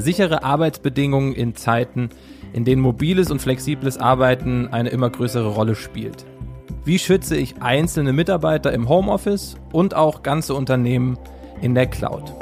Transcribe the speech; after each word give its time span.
Sichere 0.00 0.42
Arbeitsbedingungen 0.42 1.34
in 1.34 1.54
Zeiten, 1.54 2.10
in 2.52 2.64
denen 2.64 2.82
mobiles 2.82 3.30
und 3.30 3.40
flexibles 3.40 3.98
Arbeiten 3.98 4.68
eine 4.68 4.90
immer 4.90 5.10
größere 5.10 5.48
Rolle 5.48 5.74
spielt. 5.74 6.24
Wie 6.84 6.98
schütze 6.98 7.36
ich 7.36 7.62
einzelne 7.62 8.12
Mitarbeiter 8.12 8.72
im 8.72 8.88
Homeoffice 8.88 9.56
und 9.72 9.94
auch 9.94 10.22
ganze 10.22 10.54
Unternehmen 10.54 11.18
in 11.60 11.74
der 11.74 11.86
Cloud? 11.86 12.34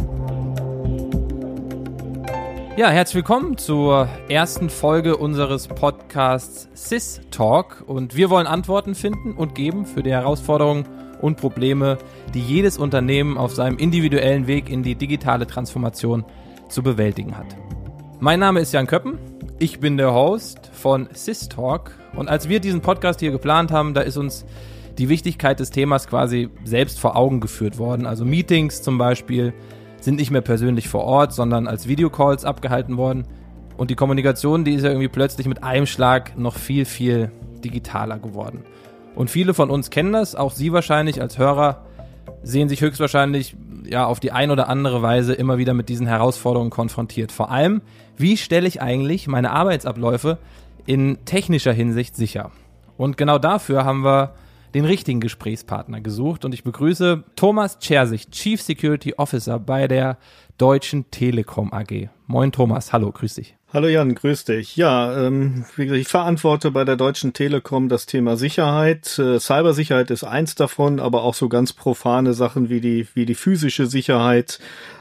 Ja, 2.75 2.89
herzlich 2.89 3.17
willkommen 3.17 3.59
zur 3.59 4.09
ersten 4.31 4.71
Folge 4.71 5.19
unseres 5.19 5.69
Podcasts 5.69 6.69
Sys 6.73 7.21
Talk 7.31 7.85
und 7.87 8.17
wir 8.17 8.31
wollen 8.31 8.47
Antworten 8.47 8.95
finden 8.95 9.35
und 9.35 9.55
geben 9.55 9.85
für 9.85 10.03
die 10.03 10.11
Herausforderungen 10.11 10.89
und 11.21 11.37
Probleme, 11.37 11.99
die 12.33 12.41
jedes 12.41 12.79
Unternehmen 12.79 13.37
auf 13.37 13.55
seinem 13.55 13.77
individuellen 13.77 14.47
Weg 14.47 14.71
in 14.71 14.83
die 14.83 14.95
digitale 14.95 15.47
Transformation 15.47 16.25
zu 16.73 16.83
bewältigen 16.83 17.37
hat. 17.37 17.57
Mein 18.19 18.41
Name 18.41 18.61
ist 18.61 18.73
Jan 18.73 18.87
Köppen, 18.87 19.19
ich 19.59 19.79
bin 19.79 19.97
der 19.97 20.13
Host 20.13 20.71
von 20.73 21.09
Sys 21.13 21.49
Talk 21.49 21.93
und 22.17 22.29
als 22.29 22.49
wir 22.49 22.61
diesen 22.61 22.81
Podcast 22.81 23.21
hier 23.21 23.31
geplant 23.31 23.71
haben, 23.71 23.95
da 23.95 24.01
ist 24.01 24.17
uns 24.17 24.45
die 24.99 25.09
Wichtigkeit 25.09 25.61
des 25.61 25.71
Themas 25.71 26.07
quasi 26.07 26.51
selbst 26.65 26.99
vor 26.99 27.17
Augen 27.17 27.41
geführt 27.41 27.79
worden. 27.79 28.07
Also 28.07 28.25
Meetings 28.25 28.83
zum 28.83 28.99
Beispiel, 28.99 29.55
sind 30.05 30.17
nicht 30.17 30.31
mehr 30.31 30.41
persönlich 30.41 30.89
vor 30.89 31.05
Ort, 31.05 31.33
sondern 31.33 31.67
als 31.67 31.89
Videocalls 31.89 32.45
abgehalten 32.45 32.97
worden. 32.97 33.27
Und 33.77 33.91
die 33.91 33.95
Kommunikation, 33.95 34.65
die 34.65 34.75
ist 34.75 34.83
ja 34.83 34.91
irgendwie 34.91 35.09
plötzlich 35.09 35.47
mit 35.47 35.63
einem 35.63 35.87
Schlag 35.87 36.37
noch 36.37 36.57
viel, 36.57 36.85
viel 36.85 37.31
digitaler 37.65 38.19
geworden. 38.19 38.65
Und 39.15 39.31
viele 39.31 39.55
von 39.55 39.71
uns 39.71 39.91
kennen 39.91 40.13
das, 40.13 40.35
auch 40.35 40.53
Sie 40.53 40.73
wahrscheinlich 40.73 41.21
als 41.21 41.39
Hörer 41.39 41.85
sehen 42.43 42.69
sich 42.69 42.81
höchstwahrscheinlich 42.81 43.57
ja 43.93 44.07
auf 44.07 44.19
die 44.19 44.33
ein 44.33 44.51
oder 44.51 44.69
andere 44.69 45.03
Weise 45.03 45.33
immer 45.35 45.59
wieder 45.59 45.75
mit 45.75 45.89
diesen 45.89 46.07
Herausforderungen 46.07 46.71
konfrontiert. 46.71 47.31
Vor 47.31 47.51
allem, 47.51 47.83
wie 48.17 48.37
stelle 48.37 48.67
ich 48.67 48.83
eigentlich 48.83 49.29
meine 49.29 49.53
Arbeitsabläufe 49.53 50.39
in 50.85 51.25
technischer 51.25 51.73
Hinsicht 51.73 52.17
sicher? 52.17 52.51
Und 52.97 53.17
genau 53.17 53.39
dafür 53.39 53.85
haben 53.85 54.05
wir 54.05 54.35
den 54.75 54.85
richtigen 54.85 55.21
Gesprächspartner 55.21 56.01
gesucht 56.01 56.45
und 56.45 56.55
ich 56.55 56.65
begrüße 56.65 57.25
Thomas 57.37 57.79
Chersich, 57.81 58.31
Chief 58.31 58.61
Security 58.61 59.15
Officer 59.15 59.59
bei 59.59 59.89
der 59.89 60.19
Deutschen 60.59 61.11
Telekom 61.11 61.73
AG. 61.73 62.09
Moin 62.27 62.53
Thomas, 62.53 62.93
hallo, 62.93 63.13
grüß 63.13 63.35
dich. 63.35 63.57
Hallo 63.73 63.89
Jan, 63.89 64.15
grüß 64.15 64.45
dich. 64.45 64.77
Ja, 64.77 65.27
ähm, 65.27 65.65
wie 65.77 65.85
gesagt, 65.85 66.01
ich 66.01 66.09
verantworte 66.09 66.71
bei 66.71 66.85
der 66.85 66.97
Deutschen 66.97 67.33
Telekom 67.33 67.89
das 67.89 68.05
Thema 68.05 68.37
Sicherheit. 68.37 69.19
Äh, 69.19 69.41
Cybersicherheit 69.41 70.11
ist 70.11 70.25
eins 70.25 70.55
davon, 70.55 71.01
aber 71.01 71.23
auch 71.23 71.35
so 71.35 71.49
ganz 71.49 71.73
profane 71.73 72.35
Sachen 72.35 72.69
wie 72.69 72.83
die, 72.83 73.09
wie 73.15 73.25
die 73.25 73.35
physische 73.35 73.87
Sicherheit 73.87 74.59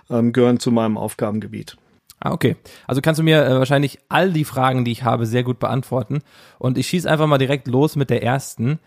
ähm, 0.10 0.32
gehören 0.32 0.60
zu 0.60 0.72
meinem 0.72 0.98
Aufgabengebiet. 0.98 1.76
Ah, 2.22 2.32
okay. 2.32 2.56
Also 2.88 3.02
kannst 3.02 3.20
du 3.20 3.24
mir 3.24 3.46
äh, 3.46 3.58
wahrscheinlich 3.58 4.00
all 4.08 4.32
die 4.32 4.46
Fragen, 4.46 4.86
die 4.86 4.92
ich 4.92 5.04
habe, 5.04 5.26
sehr 5.26 5.44
gut 5.44 5.60
beantworten. 5.60 6.22
Und 6.60 6.78
ich 6.78 6.88
schieße 6.88 7.10
einfach 7.10 7.28
mal 7.28 7.40
direkt 7.40 7.68
los 7.68 7.96
mit 7.96 8.10
der 8.10 8.24
ersten. 8.24 8.80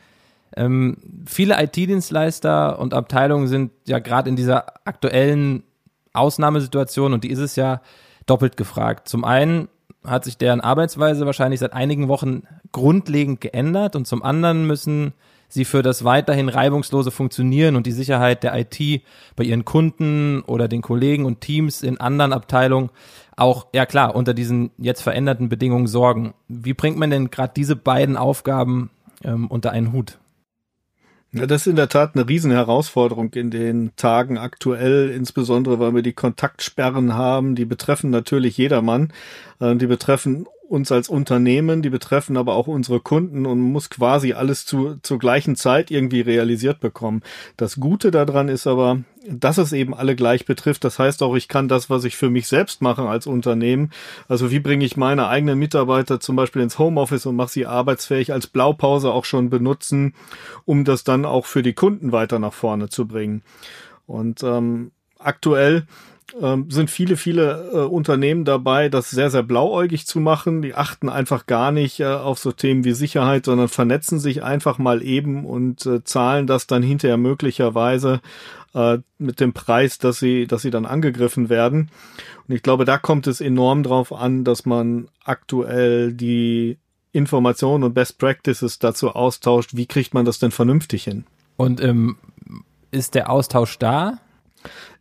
Ähm, 0.56 0.96
viele 1.26 1.62
IT-Dienstleister 1.62 2.78
und 2.78 2.94
Abteilungen 2.94 3.48
sind 3.48 3.72
ja 3.86 3.98
gerade 3.98 4.28
in 4.28 4.36
dieser 4.36 4.86
aktuellen 4.86 5.64
Ausnahmesituation 6.12 7.12
und 7.12 7.24
die 7.24 7.30
ist 7.30 7.40
es 7.40 7.56
ja 7.56 7.80
doppelt 8.26 8.56
gefragt. 8.56 9.08
Zum 9.08 9.24
einen 9.24 9.68
hat 10.04 10.24
sich 10.24 10.36
deren 10.38 10.60
Arbeitsweise 10.60 11.26
wahrscheinlich 11.26 11.60
seit 11.60 11.72
einigen 11.72 12.08
Wochen 12.08 12.42
grundlegend 12.72 13.40
geändert 13.40 13.96
und 13.96 14.06
zum 14.06 14.22
anderen 14.22 14.66
müssen 14.66 15.12
sie 15.48 15.64
für 15.64 15.82
das 15.82 16.04
weiterhin 16.04 16.48
reibungslose 16.48 17.10
Funktionieren 17.10 17.76
und 17.76 17.86
die 17.86 17.92
Sicherheit 17.92 18.42
der 18.42 18.58
IT 18.58 19.02
bei 19.36 19.44
ihren 19.44 19.64
Kunden 19.64 20.42
oder 20.42 20.68
den 20.68 20.82
Kollegen 20.82 21.24
und 21.24 21.40
Teams 21.40 21.82
in 21.82 22.00
anderen 22.00 22.32
Abteilungen 22.32 22.90
auch, 23.36 23.66
ja 23.72 23.86
klar, 23.86 24.14
unter 24.14 24.34
diesen 24.34 24.70
jetzt 24.78 25.02
veränderten 25.02 25.48
Bedingungen 25.48 25.86
sorgen. 25.86 26.34
Wie 26.48 26.74
bringt 26.74 26.98
man 26.98 27.10
denn 27.10 27.30
gerade 27.30 27.52
diese 27.54 27.76
beiden 27.76 28.16
Aufgaben 28.16 28.90
ähm, 29.22 29.46
unter 29.48 29.70
einen 29.70 29.92
Hut? 29.92 30.18
Ja, 31.36 31.46
das 31.46 31.62
ist 31.62 31.66
in 31.66 31.74
der 31.74 31.88
Tat 31.88 32.14
eine 32.14 32.28
riesen 32.28 32.52
Herausforderung 32.52 33.32
in 33.32 33.50
den 33.50 33.90
Tagen 33.96 34.38
aktuell, 34.38 35.10
insbesondere 35.10 35.80
weil 35.80 35.92
wir 35.92 36.02
die 36.02 36.12
Kontaktsperren 36.12 37.14
haben. 37.14 37.56
Die 37.56 37.64
betreffen 37.64 38.10
natürlich 38.10 38.56
jedermann. 38.56 39.12
Äh, 39.58 39.74
die 39.74 39.88
betreffen 39.88 40.46
uns 40.68 40.90
als 40.90 41.08
Unternehmen, 41.08 41.82
die 41.82 41.90
betreffen 41.90 42.36
aber 42.36 42.54
auch 42.54 42.66
unsere 42.66 43.00
Kunden 43.00 43.46
und 43.46 43.60
muss 43.60 43.90
quasi 43.90 44.32
alles 44.32 44.64
zu, 44.64 44.96
zur 45.02 45.18
gleichen 45.18 45.56
Zeit 45.56 45.90
irgendwie 45.90 46.20
realisiert 46.20 46.80
bekommen. 46.80 47.22
Das 47.56 47.76
Gute 47.76 48.10
daran 48.10 48.48
ist 48.48 48.66
aber, 48.66 49.00
dass 49.28 49.58
es 49.58 49.72
eben 49.72 49.94
alle 49.94 50.16
gleich 50.16 50.46
betrifft. 50.46 50.84
Das 50.84 50.98
heißt 50.98 51.22
auch, 51.22 51.34
ich 51.34 51.48
kann 51.48 51.68
das, 51.68 51.90
was 51.90 52.04
ich 52.04 52.16
für 52.16 52.30
mich 52.30 52.48
selbst 52.48 52.82
mache 52.82 53.02
als 53.02 53.26
Unternehmen, 53.26 53.90
also 54.28 54.50
wie 54.50 54.60
bringe 54.60 54.84
ich 54.84 54.96
meine 54.96 55.28
eigenen 55.28 55.58
Mitarbeiter 55.58 56.20
zum 56.20 56.36
Beispiel 56.36 56.62
ins 56.62 56.78
Homeoffice 56.78 57.26
und 57.26 57.36
mache 57.36 57.50
sie 57.50 57.66
arbeitsfähig 57.66 58.32
als 58.32 58.46
Blaupause 58.46 59.12
auch 59.12 59.24
schon 59.24 59.50
benutzen, 59.50 60.14
um 60.64 60.84
das 60.84 61.04
dann 61.04 61.24
auch 61.24 61.46
für 61.46 61.62
die 61.62 61.74
Kunden 61.74 62.12
weiter 62.12 62.38
nach 62.38 62.54
vorne 62.54 62.88
zu 62.88 63.06
bringen. 63.06 63.42
Und 64.06 64.42
ähm, 64.42 64.92
aktuell 65.18 65.86
ähm, 66.40 66.70
sind 66.70 66.90
viele, 66.90 67.16
viele 67.16 67.70
äh, 67.72 67.76
Unternehmen 67.78 68.44
dabei, 68.44 68.88
das 68.88 69.10
sehr, 69.10 69.30
sehr 69.30 69.42
blauäugig 69.42 70.06
zu 70.06 70.20
machen. 70.20 70.62
Die 70.62 70.74
achten 70.74 71.08
einfach 71.08 71.46
gar 71.46 71.70
nicht 71.70 72.00
äh, 72.00 72.06
auf 72.06 72.38
so 72.38 72.52
Themen 72.52 72.84
wie 72.84 72.92
Sicherheit, 72.92 73.44
sondern 73.44 73.68
vernetzen 73.68 74.18
sich 74.18 74.42
einfach 74.42 74.78
mal 74.78 75.02
eben 75.02 75.44
und 75.44 75.84
äh, 75.86 76.02
zahlen 76.02 76.46
das 76.46 76.66
dann 76.66 76.82
hinterher 76.82 77.18
möglicherweise 77.18 78.20
äh, 78.74 78.98
mit 79.18 79.40
dem 79.40 79.52
Preis, 79.52 79.98
dass 79.98 80.18
sie, 80.18 80.46
dass 80.46 80.62
sie 80.62 80.70
dann 80.70 80.86
angegriffen 80.86 81.48
werden. 81.48 81.90
Und 82.48 82.54
ich 82.54 82.62
glaube, 82.62 82.84
da 82.84 82.98
kommt 82.98 83.26
es 83.26 83.40
enorm 83.40 83.82
drauf 83.82 84.12
an, 84.12 84.44
dass 84.44 84.66
man 84.66 85.08
aktuell 85.24 86.12
die 86.12 86.78
Informationen 87.12 87.84
und 87.84 87.94
Best 87.94 88.18
Practices 88.18 88.78
dazu 88.78 89.10
austauscht. 89.10 89.76
Wie 89.76 89.86
kriegt 89.86 90.14
man 90.14 90.24
das 90.24 90.40
denn 90.40 90.50
vernünftig 90.50 91.04
hin? 91.04 91.24
Und 91.56 91.80
ähm, 91.80 92.16
ist 92.90 93.14
der 93.14 93.30
Austausch 93.30 93.78
da? 93.78 94.18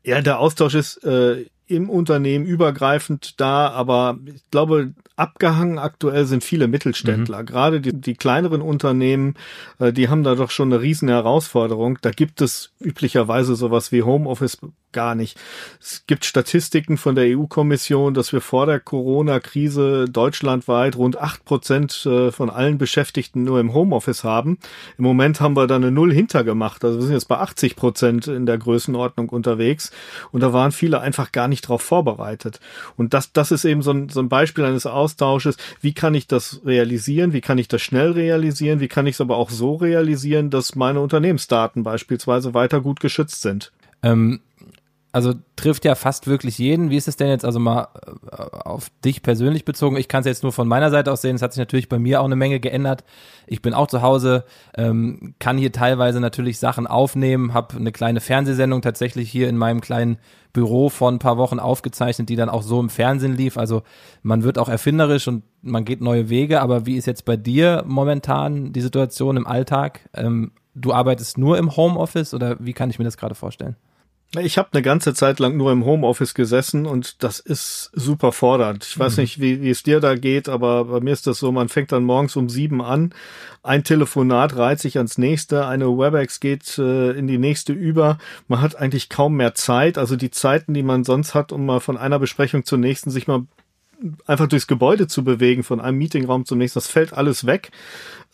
Ja, 0.03 0.21
der 0.21 0.39
Austausch 0.39 0.75
ist 0.75 1.03
äh, 1.03 1.45
im 1.67 1.89
Unternehmen 1.89 2.45
übergreifend 2.45 3.39
da, 3.39 3.69
aber 3.69 4.19
ich 4.25 4.43
glaube, 4.51 4.93
abgehangen 5.15 5.79
aktuell 5.79 6.25
sind 6.25 6.43
viele 6.43 6.67
Mittelständler. 6.67 7.41
Mhm. 7.41 7.45
Gerade 7.45 7.81
die, 7.81 7.93
die 7.93 8.15
kleineren 8.15 8.61
Unternehmen, 8.61 9.35
äh, 9.79 9.93
die 9.93 10.09
haben 10.09 10.23
da 10.23 10.35
doch 10.35 10.51
schon 10.51 10.73
eine 10.73 10.81
riesen 10.81 11.07
Herausforderung. 11.07 11.99
Da 12.01 12.11
gibt 12.11 12.41
es 12.41 12.73
üblicherweise 12.79 13.55
sowas 13.55 13.91
wie 13.91 14.03
Homeoffice 14.03 14.57
gar 14.93 15.15
nicht. 15.15 15.37
Es 15.81 16.03
gibt 16.07 16.25
Statistiken 16.25 16.97
von 16.97 17.15
der 17.15 17.37
EU-Kommission, 17.37 18.13
dass 18.13 18.31
wir 18.31 18.41
vor 18.41 18.65
der 18.65 18.79
Corona-Krise 18.79 20.05
deutschlandweit 20.09 20.95
rund 20.95 21.19
acht 21.19 21.43
Prozent 21.45 22.05
äh, 22.05 22.31
von 22.31 22.49
allen 22.49 22.77
Beschäftigten 22.77 23.43
nur 23.43 23.59
im 23.59 23.73
Homeoffice 23.73 24.23
haben. 24.23 24.57
Im 24.97 25.03
Moment 25.03 25.41
haben 25.41 25.55
wir 25.55 25.67
da 25.67 25.75
eine 25.75 25.91
Null 25.91 26.13
hintergemacht. 26.13 26.83
Also 26.85 26.99
wir 26.99 27.03
sind 27.03 27.13
jetzt 27.13 27.27
bei 27.27 27.37
80 27.37 27.75
Prozent 27.75 28.27
in 28.27 28.45
der 28.45 28.57
Größenordnung 28.57 29.29
unterwegs. 29.29 29.91
Und 30.31 30.41
da 30.41 30.53
waren 30.53 30.71
viele 30.71 31.01
einfach 31.01 31.31
gar 31.31 31.47
nicht 31.47 31.67
drauf 31.67 31.81
vorbereitet. 31.81 32.59
Und 32.95 33.13
das, 33.13 33.33
das 33.33 33.51
ist 33.51 33.65
eben 33.65 33.81
so 33.81 33.91
ein, 33.91 34.09
so 34.09 34.19
ein 34.19 34.29
Beispiel 34.29 34.63
eines 34.63 34.85
Austausches. 34.85 35.57
Wie 35.81 35.93
kann 35.93 36.15
ich 36.15 36.27
das 36.27 36.61
realisieren? 36.65 37.33
Wie 37.33 37.41
kann 37.41 37.57
ich 37.57 37.67
das 37.67 37.81
schnell 37.81 38.11
realisieren? 38.11 38.79
Wie 38.79 38.87
kann 38.87 39.07
ich 39.07 39.15
es 39.15 39.21
aber 39.21 39.37
auch 39.37 39.49
so 39.49 39.75
realisieren, 39.75 40.49
dass 40.49 40.75
meine 40.75 41.01
Unternehmensdaten 41.01 41.83
beispielsweise 41.83 42.53
weiter 42.53 42.81
gut 42.81 42.99
geschützt 42.99 43.41
sind? 43.41 43.71
Ähm 44.01 44.39
also 45.13 45.35
trifft 45.55 45.85
ja 45.85 45.93
fast 45.93 46.25
wirklich 46.25 46.57
jeden. 46.57 46.89
Wie 46.89 46.97
ist 46.97 47.07
es 47.07 47.17
denn 47.17 47.27
jetzt 47.27 47.45
also 47.45 47.59
mal 47.59 47.89
äh, 48.31 48.35
auf 48.35 48.89
dich 49.05 49.21
persönlich 49.21 49.63
bezogen? 49.63 49.95
Ich 49.95 50.07
kann 50.07 50.21
es 50.21 50.25
jetzt 50.25 50.41
nur 50.41 50.51
von 50.51 50.67
meiner 50.67 50.89
Seite 50.89 51.11
aus 51.11 51.21
sehen. 51.21 51.35
Es 51.35 51.43
hat 51.43 51.53
sich 51.53 51.59
natürlich 51.59 51.87
bei 51.87 51.99
mir 51.99 52.19
auch 52.19 52.25
eine 52.25 52.35
Menge 52.35 52.59
geändert. 52.59 53.03
Ich 53.45 53.61
bin 53.61 53.75
auch 53.75 53.85
zu 53.85 54.01
Hause, 54.01 54.43
ähm, 54.75 55.35
kann 55.37 55.59
hier 55.59 55.71
teilweise 55.71 56.19
natürlich 56.19 56.57
Sachen 56.57 56.87
aufnehmen, 56.87 57.53
habe 57.53 57.77
eine 57.77 57.91
kleine 57.91 58.21
Fernsehsendung 58.21 58.81
tatsächlich 58.81 59.29
hier 59.29 59.49
in 59.49 59.57
meinem 59.57 59.81
kleinen 59.81 60.17
Büro 60.51 60.89
vor 60.89 61.11
ein 61.11 61.19
paar 61.19 61.37
Wochen 61.37 61.59
aufgezeichnet, 61.59 62.29
die 62.29 62.35
dann 62.35 62.49
auch 62.49 62.63
so 62.63 62.79
im 62.79 62.89
Fernsehen 62.89 63.37
lief. 63.37 63.55
Also 63.55 63.83
man 64.23 64.41
wird 64.41 64.57
auch 64.57 64.69
erfinderisch 64.69 65.27
und 65.27 65.43
man 65.61 65.85
geht 65.85 66.01
neue 66.01 66.29
Wege. 66.29 66.59
Aber 66.59 66.87
wie 66.87 66.97
ist 66.97 67.05
jetzt 67.05 67.25
bei 67.25 67.37
dir 67.37 67.83
momentan 67.85 68.73
die 68.73 68.81
Situation 68.81 69.37
im 69.37 69.45
Alltag? 69.45 70.09
Ähm, 70.15 70.53
du 70.73 70.91
arbeitest 70.91 71.37
nur 71.37 71.59
im 71.59 71.77
Homeoffice 71.77 72.33
oder 72.33 72.57
wie 72.59 72.73
kann 72.73 72.89
ich 72.89 72.97
mir 72.97 73.05
das 73.05 73.17
gerade 73.17 73.35
vorstellen? 73.35 73.75
Ich 74.39 74.57
habe 74.57 74.69
eine 74.73 74.81
ganze 74.81 75.13
Zeit 75.13 75.39
lang 75.39 75.57
nur 75.57 75.71
im 75.71 75.85
Homeoffice 75.85 76.33
gesessen 76.33 76.85
und 76.85 77.23
das 77.23 77.39
ist 77.39 77.91
super 77.93 78.31
fordernd. 78.31 78.85
Ich 78.85 78.97
weiß 78.97 79.17
mhm. 79.17 79.23
nicht, 79.23 79.41
wie, 79.41 79.61
wie 79.61 79.69
es 79.69 79.83
dir 79.83 79.99
da 79.99 80.15
geht, 80.15 80.49
aber 80.49 80.85
bei 80.85 80.99
mir 80.99 81.11
ist 81.11 81.27
das 81.27 81.37
so, 81.37 81.51
man 81.51 81.69
fängt 81.69 81.91
dann 81.91 82.03
morgens 82.03 82.35
um 82.35 82.49
sieben 82.49 82.81
an, 82.81 83.13
ein 83.61 83.85
Telefonat 83.85 84.57
reiht 84.57 84.79
sich 84.79 84.97
ans 84.97 85.17
nächste, 85.17 85.65
eine 85.67 85.85
WebEx 85.85 86.41
geht 86.41 86.77
äh, 86.77 87.11
in 87.11 87.27
die 87.27 87.37
nächste 87.37 87.71
über. 87.71 88.17
Man 88.49 88.59
hat 88.59 88.75
eigentlich 88.75 89.07
kaum 89.07 89.37
mehr 89.37 89.55
Zeit. 89.55 89.97
Also 89.97 90.17
die 90.17 90.31
Zeiten, 90.31 90.73
die 90.73 90.83
man 90.83 91.05
sonst 91.05 91.33
hat, 91.33 91.53
um 91.53 91.65
mal 91.65 91.79
von 91.79 91.95
einer 91.95 92.19
Besprechung 92.19 92.65
zur 92.65 92.77
nächsten 92.77 93.09
sich 93.09 93.25
mal 93.25 93.45
einfach 94.25 94.47
durchs 94.47 94.67
Gebäude 94.67 95.07
zu 95.07 95.23
bewegen, 95.23 95.63
von 95.63 95.79
einem 95.79 95.97
Meetingraum 95.97 96.45
zum 96.45 96.57
nächsten, 96.57 96.77
das 96.77 96.87
fällt 96.87 97.13
alles 97.13 97.45
weg. 97.45 97.71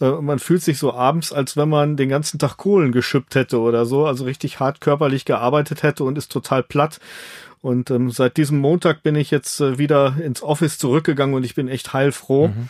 Äh, 0.01 0.11
man 0.21 0.39
fühlt 0.39 0.61
sich 0.61 0.79
so 0.79 0.93
abends, 0.93 1.31
als 1.33 1.57
wenn 1.57 1.69
man 1.69 1.97
den 1.97 2.09
ganzen 2.09 2.39
Tag 2.39 2.57
Kohlen 2.57 2.91
geschippt 2.91 3.35
hätte 3.35 3.59
oder 3.59 3.85
so, 3.85 4.05
also 4.05 4.25
richtig 4.25 4.59
hart 4.59 4.81
körperlich 4.81 5.25
gearbeitet 5.25 5.83
hätte 5.83 6.03
und 6.03 6.17
ist 6.17 6.31
total 6.31 6.63
platt. 6.63 6.99
Und 7.61 7.91
ähm, 7.91 8.09
seit 8.09 8.37
diesem 8.37 8.59
Montag 8.59 9.03
bin 9.03 9.15
ich 9.15 9.31
jetzt 9.31 9.59
äh, 9.59 9.77
wieder 9.77 10.15
ins 10.23 10.41
Office 10.41 10.77
zurückgegangen 10.77 11.35
und 11.35 11.43
ich 11.43 11.55
bin 11.55 11.67
echt 11.67 11.91
heilfroh. 11.91 12.47
Mhm. 12.47 12.69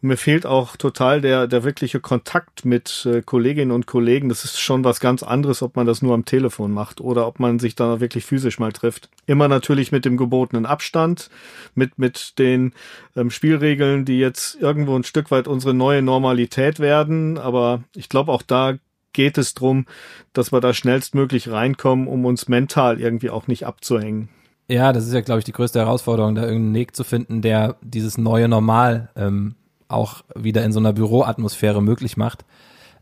Und 0.00 0.08
mir 0.08 0.16
fehlt 0.16 0.46
auch 0.46 0.76
total 0.76 1.20
der, 1.20 1.46
der 1.46 1.62
wirkliche 1.62 2.00
Kontakt 2.00 2.64
mit 2.64 3.06
äh, 3.06 3.20
Kolleginnen 3.20 3.70
und 3.70 3.86
Kollegen. 3.86 4.30
Das 4.30 4.44
ist 4.44 4.58
schon 4.58 4.82
was 4.82 4.98
ganz 4.98 5.22
anderes, 5.22 5.60
ob 5.60 5.76
man 5.76 5.86
das 5.86 6.00
nur 6.00 6.14
am 6.14 6.24
Telefon 6.24 6.72
macht 6.72 7.02
oder 7.02 7.26
ob 7.26 7.38
man 7.38 7.58
sich 7.58 7.74
da 7.74 8.00
wirklich 8.00 8.24
physisch 8.24 8.58
mal 8.58 8.72
trifft. 8.72 9.10
Immer 9.26 9.46
natürlich 9.46 9.92
mit 9.92 10.06
dem 10.06 10.16
gebotenen 10.16 10.64
Abstand, 10.64 11.28
mit, 11.74 11.98
mit 11.98 12.38
den 12.38 12.72
ähm, 13.16 13.30
Spielregeln, 13.30 14.06
die 14.06 14.20
jetzt 14.20 14.54
irgendwo 14.58 14.96
ein 14.96 15.04
Stück 15.04 15.30
weit 15.30 15.48
unsere 15.48 15.74
neue 15.74 16.00
Normalität 16.00 16.80
werden. 16.80 17.36
Aber 17.36 17.82
ich 17.94 18.08
glaube, 18.08 18.32
auch 18.32 18.42
da 18.42 18.78
geht 19.12 19.38
es 19.38 19.54
drum, 19.54 19.86
dass 20.32 20.52
wir 20.52 20.60
da 20.60 20.72
schnellstmöglich 20.72 21.50
reinkommen, 21.50 22.06
um 22.06 22.24
uns 22.24 22.48
mental 22.48 23.00
irgendwie 23.00 23.30
auch 23.30 23.46
nicht 23.46 23.66
abzuhängen. 23.66 24.28
Ja, 24.68 24.92
das 24.92 25.06
ist 25.06 25.12
ja, 25.12 25.20
glaube 25.20 25.40
ich, 25.40 25.44
die 25.44 25.52
größte 25.52 25.80
Herausforderung, 25.80 26.36
da 26.36 26.42
irgendeinen 26.42 26.74
Weg 26.74 26.94
zu 26.94 27.02
finden, 27.02 27.42
der 27.42 27.76
dieses 27.82 28.18
neue 28.18 28.48
Normal 28.48 29.10
ähm, 29.16 29.56
auch 29.88 30.22
wieder 30.36 30.64
in 30.64 30.72
so 30.72 30.78
einer 30.78 30.92
Büroatmosphäre 30.92 31.82
möglich 31.82 32.16
macht. 32.16 32.44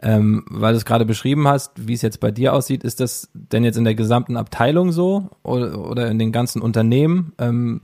Ähm, 0.01 0.45
weil 0.49 0.73
du 0.73 0.77
es 0.79 0.85
gerade 0.85 1.05
beschrieben 1.05 1.49
hast, 1.49 1.73
wie 1.77 1.93
es 1.93 2.03
jetzt 2.03 2.21
bei 2.21 2.31
dir 2.31 2.55
aussieht, 2.55 2.85
ist 2.85 3.01
das 3.01 3.29
denn 3.35 3.65
jetzt 3.65 3.77
in 3.77 3.85
der 3.85 3.97
gesamten 3.97 4.37
Abteilung 4.37 4.93
so 4.93 5.29
oder, 5.43 5.77
oder 5.79 6.09
in 6.09 6.19
den 6.19 6.31
ganzen 6.31 6.63
Unternehmen? 6.63 7.33
Ähm, 7.39 7.81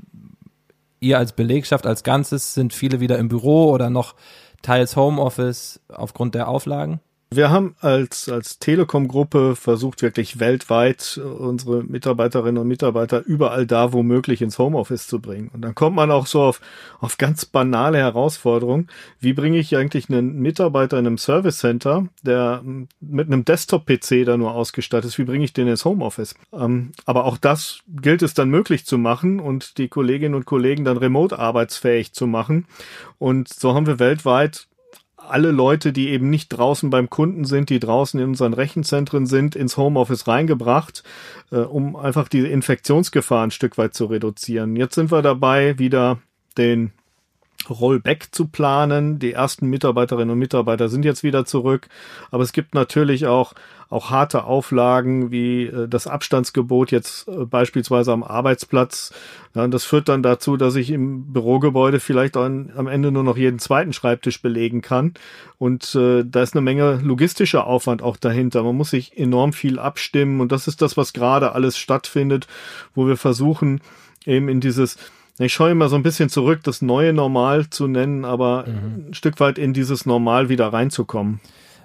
ihr 1.01 1.19
als 1.19 1.33
Belegschaft 1.33 1.87
als 1.87 2.05
Ganzes 2.05 2.55
sind 2.55 2.73
viele 2.73 3.01
wieder 3.01 3.19
im 3.19 3.29
Büro 3.29 3.71
oder 3.71 3.91
noch 3.91 4.15
teils 4.63 4.97
Homeoffice 4.97 5.81
aufgrund 5.89 6.35
der 6.35 6.49
Auflagen? 6.49 7.01
Wir 7.37 7.51
haben 7.51 7.75
als, 7.81 8.29
als 8.29 8.61
Telekom-Gruppe 8.61 9.57
versucht, 9.57 10.03
wirklich 10.03 10.39
weltweit 10.39 11.19
unsere 11.19 11.83
Mitarbeiterinnen 11.83 12.63
und 12.63 12.69
Mitarbeiter 12.69 13.25
überall 13.25 13.67
da, 13.67 13.93
wo 13.93 14.05
möglich, 14.05 14.41
ins 14.41 14.59
Homeoffice 14.59 15.09
zu 15.09 15.21
bringen. 15.21 15.51
Und 15.53 15.63
dann 15.63 15.75
kommt 15.75 15.97
man 15.97 16.13
auch 16.13 16.27
so 16.27 16.43
auf, 16.43 16.61
auf 17.01 17.19
ganz 17.19 17.45
banale 17.45 17.99
Herausforderungen. 17.99 18.87
Wie 19.19 19.33
bringe 19.33 19.59
ich 19.59 19.77
eigentlich 19.77 20.09
einen 20.09 20.39
Mitarbeiter 20.41 20.97
in 20.97 21.09
einem 21.09 21.19
Service 21.19 21.59
Center, 21.59 22.07
der 22.23 22.63
mit 23.01 23.27
einem 23.27 23.45
Desktop-PC 23.45 24.25
da 24.25 24.37
nur 24.37 24.55
ausgestattet 24.55 25.11
ist, 25.11 25.19
wie 25.19 25.25
bringe 25.25 25.45
ich 25.45 25.53
den 25.53 25.67
ins 25.67 25.85
Homeoffice? 25.85 26.37
Ähm, 26.53 26.93
aber 27.05 27.25
auch 27.25 27.37
das 27.37 27.81
gilt 27.89 28.23
es 28.23 28.35
dann 28.35 28.49
möglich 28.49 28.87
zu 28.87 28.97
machen 28.97 29.41
und 29.41 29.79
die 29.79 29.89
Kolleginnen 29.89 30.37
und 30.37 30.45
Kollegen 30.45 30.85
dann 30.85 30.99
remote 30.99 31.37
arbeitsfähig 31.37 32.13
zu 32.13 32.29
machen. 32.29 32.67
Und 33.19 33.49
so 33.49 33.75
haben 33.75 33.87
wir 33.87 33.99
weltweit 33.99 34.69
alle 35.29 35.51
Leute, 35.51 35.93
die 35.93 36.09
eben 36.11 36.31
nicht 36.31 36.49
draußen 36.49 36.91
beim 36.91 37.11
Kunden 37.11 37.45
sind, 37.45 37.71
die 37.71 37.81
draußen 37.81 38.19
in 38.21 38.29
unseren 38.31 38.55
Rechenzentren 38.55 39.27
sind, 39.27 39.57
ins 39.57 39.77
Homeoffice 39.77 40.27
reingebracht, 40.27 41.03
äh, 41.51 41.57
um 41.57 41.97
einfach 41.97 42.29
diese 42.29 42.49
Infektionsgefahr 42.49 43.45
ein 43.45 43.51
Stück 43.51 43.79
weit 43.79 43.95
zu 43.95 44.07
reduzieren. 44.07 44.77
Jetzt 44.77 44.95
sind 44.95 45.11
wir 45.11 45.23
dabei, 45.23 45.79
wieder 45.79 46.19
den 46.57 46.93
Rollback 47.69 48.29
zu 48.33 48.47
planen. 48.47 49.19
Die 49.19 49.33
ersten 49.33 49.69
Mitarbeiterinnen 49.69 50.31
und 50.31 50.39
Mitarbeiter 50.39 50.89
sind 50.89 51.05
jetzt 51.05 51.23
wieder 51.23 51.45
zurück. 51.45 51.89
Aber 52.31 52.43
es 52.43 52.53
gibt 52.53 52.75
natürlich 52.75 53.27
auch, 53.27 53.55
auch 53.91 54.11
harte 54.11 54.45
Auflagen 54.45 55.31
wie 55.31 55.65
äh, 55.65 55.89
das 55.89 56.07
Abstandsgebot 56.07 56.91
jetzt 56.91 57.29
äh, 57.29 57.45
beispielsweise 57.45 58.13
am 58.13 58.23
Arbeitsplatz. 58.23 59.13
Ja, 59.55 59.67
das 59.69 59.85
führt 59.85 60.09
dann 60.09 60.23
dazu, 60.23 60.57
dass 60.57 60.75
ich 60.77 60.91
im 60.91 61.33
Bürogebäude 61.33 62.01
vielleicht 62.01 62.37
an, 62.37 62.73
am 62.77 62.87
Ende 62.87 63.13
nur 63.13 63.23
noch 63.23 63.37
jeden 63.37 63.59
zweiten 63.59 63.93
Schreibtisch 63.93 64.43
belegen 64.43 64.83
kann. 64.83 65.15
Und 65.59 65.95
äh, 65.95 66.25
da 66.25 66.43
ist 66.43 66.55
eine 66.55 66.63
Menge 66.63 67.01
logistischer 67.03 67.67
Aufwand 67.67 68.03
auch 68.03 68.17
dahinter. 68.17 68.63
Man 68.63 68.77
muss 68.77 68.91
sich 68.91 69.17
enorm 69.17 69.53
viel 69.53 69.79
abstimmen. 69.79 70.41
Und 70.41 70.53
das 70.53 70.67
ist 70.67 70.83
das, 70.83 70.97
was 70.97 71.13
gerade 71.13 71.53
alles 71.53 71.79
stattfindet, 71.79 72.47
wo 72.95 73.07
wir 73.07 73.17
versuchen, 73.17 73.81
eben 74.27 74.49
in 74.49 74.61
dieses 74.61 74.97
ich 75.39 75.53
schaue 75.53 75.71
immer 75.71 75.89
so 75.89 75.97
ein 75.97 76.03
bisschen 76.03 76.29
zurück, 76.29 76.61
das 76.63 76.83
neue 76.83 77.13
Normal 77.13 77.69
zu 77.71 77.89
nennen, 77.89 78.25
aber 78.25 78.67
mhm. 78.67 79.09
ein 79.09 79.15
Stück 79.15 79.41
weit 79.41 79.59
in 79.59 79.73
dieses 79.73 80.07
Normal 80.07 80.49
wieder 80.49 80.73
reinzukommen. 80.73 81.41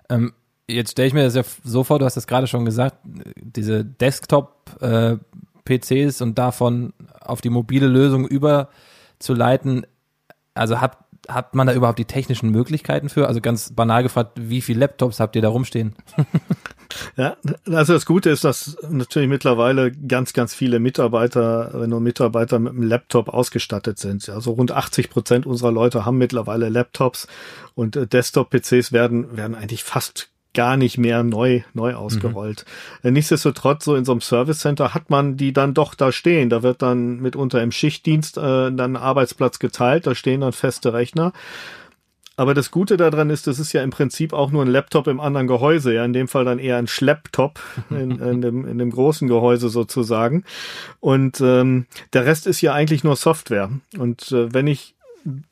Ähm, 0.09 0.33
jetzt 0.67 0.91
stelle 0.91 1.07
ich 1.07 1.13
mir 1.13 1.23
das 1.23 1.35
ja 1.35 1.43
so 1.63 1.83
vor, 1.83 1.99
du 1.99 2.05
hast 2.05 2.17
das 2.17 2.27
gerade 2.27 2.47
schon 2.47 2.65
gesagt, 2.65 2.97
diese 3.35 3.83
Desktop-PCs 3.83 6.21
äh, 6.21 6.23
und 6.23 6.37
davon 6.37 6.93
auf 7.21 7.41
die 7.41 7.49
mobile 7.49 7.87
Lösung 7.87 8.27
überzuleiten. 8.27 9.87
Also 10.53 10.79
habt 10.79 11.09
hat 11.29 11.53
man 11.53 11.67
da 11.67 11.73
überhaupt 11.73 11.99
die 11.99 12.05
technischen 12.05 12.49
Möglichkeiten 12.49 13.09
für? 13.09 13.27
Also 13.27 13.39
ganz 13.39 13.73
banal 13.73 14.03
gefragt, 14.03 14.31
wie 14.35 14.61
viele 14.61 14.79
Laptops 14.79 15.19
habt 15.19 15.35
ihr 15.35 15.41
da 15.41 15.49
rumstehen? 15.49 15.95
ja, 17.17 17.37
also 17.65 17.93
das 17.93 18.05
Gute 18.05 18.29
ist, 18.29 18.43
dass 18.43 18.77
natürlich 18.89 19.29
mittlerweile 19.29 19.91
ganz, 19.91 20.33
ganz 20.33 20.53
viele 20.53 20.79
Mitarbeiterinnen 20.79 21.93
und 21.93 22.03
Mitarbeiter 22.03 22.59
mit 22.59 22.73
einem 22.73 22.83
Laptop 22.83 23.29
ausgestattet 23.29 23.99
sind. 23.99 24.27
Also 24.29 24.51
rund 24.51 24.71
80 24.71 25.09
Prozent 25.09 25.45
unserer 25.45 25.71
Leute 25.71 26.05
haben 26.05 26.17
mittlerweile 26.17 26.69
Laptops 26.69 27.27
und 27.75 27.95
äh, 27.95 28.07
Desktop-PCs 28.07 28.91
werden, 28.91 29.37
werden 29.37 29.55
eigentlich 29.55 29.83
fast 29.83 30.29
gar 30.53 30.77
nicht 30.77 30.97
mehr 30.97 31.23
neu, 31.23 31.61
neu 31.73 31.93
ausgerollt. 31.93 32.65
Mhm. 33.03 33.13
Nichtsdestotrotz, 33.13 33.85
so 33.85 33.95
in 33.95 34.05
so 34.05 34.13
einem 34.13 34.21
Service 34.21 34.59
Center 34.59 34.93
hat 34.95 35.09
man 35.09 35.37
die 35.37 35.53
dann 35.53 35.75
doch 35.75 35.93
da 35.93 36.11
stehen. 36.11 36.49
Da 36.49 36.63
wird 36.63 36.81
dann 36.81 37.19
mitunter 37.19 37.61
im 37.61 37.71
Schichtdienst 37.71 38.37
äh, 38.37 38.71
dann 38.71 38.95
Arbeitsplatz 38.95 39.59
geteilt, 39.59 40.07
da 40.07 40.15
stehen 40.15 40.41
dann 40.41 40.53
feste 40.53 40.91
Rechner. 40.91 41.33
Aber 42.39 42.53
das 42.53 42.71
Gute 42.71 42.95
daran 42.95 43.29
ist, 43.29 43.47
das 43.47 43.59
ist 43.59 43.73
ja 43.73 43.83
im 43.83 43.89
Prinzip 43.89 44.31
auch 44.31 44.49
nur 44.49 44.63
ein 44.63 44.69
Laptop 44.69 45.07
im 45.07 45.19
anderen 45.19 45.45
Gehäuse, 45.45 45.93
ja, 45.93 46.05
in 46.05 46.13
dem 46.13 46.29
Fall 46.29 46.45
dann 46.45 46.57
eher 46.57 46.77
ein 46.77 46.87
Schlepptop 46.87 47.59
in, 47.89 48.17
in, 48.17 48.39
dem, 48.39 48.65
in 48.65 48.77
dem 48.77 48.91
großen 48.91 49.27
Gehäuse 49.27 49.67
sozusagen. 49.67 50.45
Und 51.01 51.41
ähm, 51.41 51.85
der 52.13 52.25
Rest 52.25 52.47
ist 52.47 52.61
ja 52.61 52.73
eigentlich 52.73 53.03
nur 53.03 53.17
Software. 53.17 53.69
Und 53.97 54.31
äh, 54.31 54.53
wenn 54.53 54.67
ich 54.67 54.95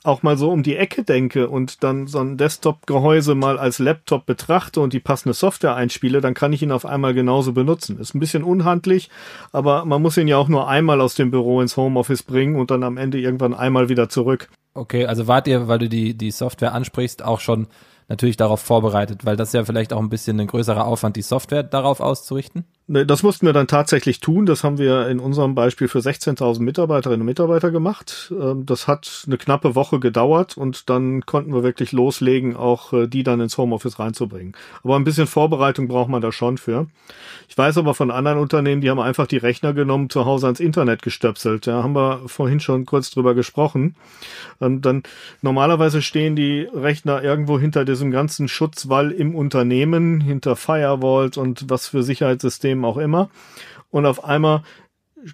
auch 0.04 0.24
mal 0.24 0.38
so 0.38 0.50
um 0.50 0.64
die 0.64 0.76
Ecke 0.76 1.04
denke 1.04 1.50
und 1.50 1.84
dann 1.84 2.08
so 2.08 2.20
ein 2.20 2.38
Desktop-Gehäuse 2.38 3.36
mal 3.36 3.60
als 3.60 3.80
Laptop 3.80 4.26
betrachte 4.26 4.82
und 4.82 4.94
die 4.94 5.00
passende 5.00 5.34
Software 5.34 5.76
einspiele, 5.76 6.22
dann 6.22 6.34
kann 6.34 6.54
ich 6.54 6.62
ihn 6.64 6.72
auf 6.72 6.86
einmal 6.86 7.14
genauso 7.14 7.54
benutzen. 7.54 8.00
Ist 8.00 8.16
ein 8.16 8.20
bisschen 8.20 8.44
unhandlich, 8.44 9.10
aber 9.52 9.86
man 9.86 10.02
muss 10.02 10.18
ihn 10.18 10.28
ja 10.28 10.38
auch 10.38 10.48
nur 10.48 10.68
einmal 10.68 11.02
aus 11.02 11.16
dem 11.16 11.32
Büro 11.32 11.62
ins 11.62 11.78
Homeoffice 11.78 12.24
bringen 12.24 12.56
und 12.56 12.72
dann 12.72 12.84
am 12.84 12.98
Ende 12.98 13.20
irgendwann 13.20 13.54
einmal 13.54 13.90
wieder 13.90 14.10
zurück. 14.10 14.50
Okay, 14.74 15.06
also 15.06 15.28
wart 15.28 15.48
ihr, 15.48 15.68
weil 15.68 15.80
du 15.80 15.90
die, 15.90 16.16
die 16.16 16.32
Software 16.32 16.74
ansprichst, 16.74 17.24
auch 17.24 17.40
schon 17.40 17.68
natürlich 18.08 18.38
darauf 18.38 18.62
vorbereitet, 18.62 19.26
weil 19.26 19.36
das 19.36 19.54
ja 19.54 19.66
vielleicht 19.66 19.92
auch 19.92 20.00
ein 20.00 20.10
bisschen 20.10 20.40
ein 20.40 20.48
größerer 20.48 20.86
Aufwand, 20.86 21.16
die 21.16 21.22
Software 21.22 21.64
darauf 21.64 22.00
auszurichten? 22.00 22.66
Ne, 22.90 23.06
das 23.06 23.22
mussten 23.22 23.46
wir 23.46 23.52
dann 23.52 23.68
tatsächlich 23.68 24.22
tun. 24.22 24.46
Das 24.46 24.64
haben 24.64 24.78
wir 24.78 25.10
in 25.10 25.20
unserem 25.20 25.56
Beispiel 25.56 25.90
für 25.90 26.00
16.000 26.00 26.62
Mitarbeiterinnen 26.62 27.20
und 27.20 27.26
Mitarbeiter 27.26 27.70
gemacht. 27.70 28.32
Ähm, 28.32 28.66
das 28.66 28.88
hat 28.88 29.26
eine 29.28 29.38
knappe 29.38 29.76
Woche 29.76 30.00
gedauert 30.00 30.56
und 30.56 30.90
dann 30.90 31.26
konnten 31.26 31.54
wir 31.54 31.64
wirklich 31.64 31.92
loslegen, 31.92 32.56
auch 32.56 32.94
äh, 32.94 33.08
die 33.08 33.24
dann 33.24 33.42
ins 33.42 33.58
Homeoffice 33.58 34.00
reinzubringen. 34.00 34.56
Aber 34.86 34.96
ein 34.96 35.04
bisschen 35.04 35.28
Vorbereitung 35.28 35.90
braucht 35.90 36.08
man 36.08 36.22
da 36.22 36.32
schon 36.32 36.58
für. 36.58 36.88
Ich 37.50 37.58
weiß 37.58 37.78
aber 37.78 37.94
von 37.94 38.10
anderen 38.10 38.38
Unternehmen, 38.40 38.80
die 38.80 38.90
haben 38.90 39.02
einfach 39.02 39.28
die 39.28 39.36
Rechner 39.36 39.74
genommen, 39.74 40.10
zu 40.10 40.24
Hause 40.26 40.46
ans 40.48 40.62
Internet 40.62 41.02
gestöpselt. 41.02 41.68
Da 41.68 41.84
haben 41.84 41.94
wir 41.94 42.22
vorhin 42.28 42.62
schon 42.62 42.86
kurz 42.86 43.12
drüber 43.12 43.36
gesprochen. 43.36 43.96
Und 44.60 44.86
dann 44.86 45.04
normalerweise 45.42 46.02
stehen 46.02 46.38
die 46.38 46.62
Rechner 46.74 47.22
irgendwo 47.22 47.60
hinter 47.60 47.84
diesem 47.84 48.12
ganzen 48.12 48.48
Schutzwall 48.48 49.12
im 49.12 49.36
Unternehmen, 49.36 50.22
hinter 50.22 50.56
Firewalls 50.56 51.36
und 51.36 51.70
was 51.70 51.90
für 51.90 52.02
Sicherheitssystemen 52.02 52.77
Unternehmen 52.78 52.86
auch 52.86 52.98
immer. 52.98 53.30
Und 53.90 54.06
auf 54.06 54.24
einmal 54.24 54.64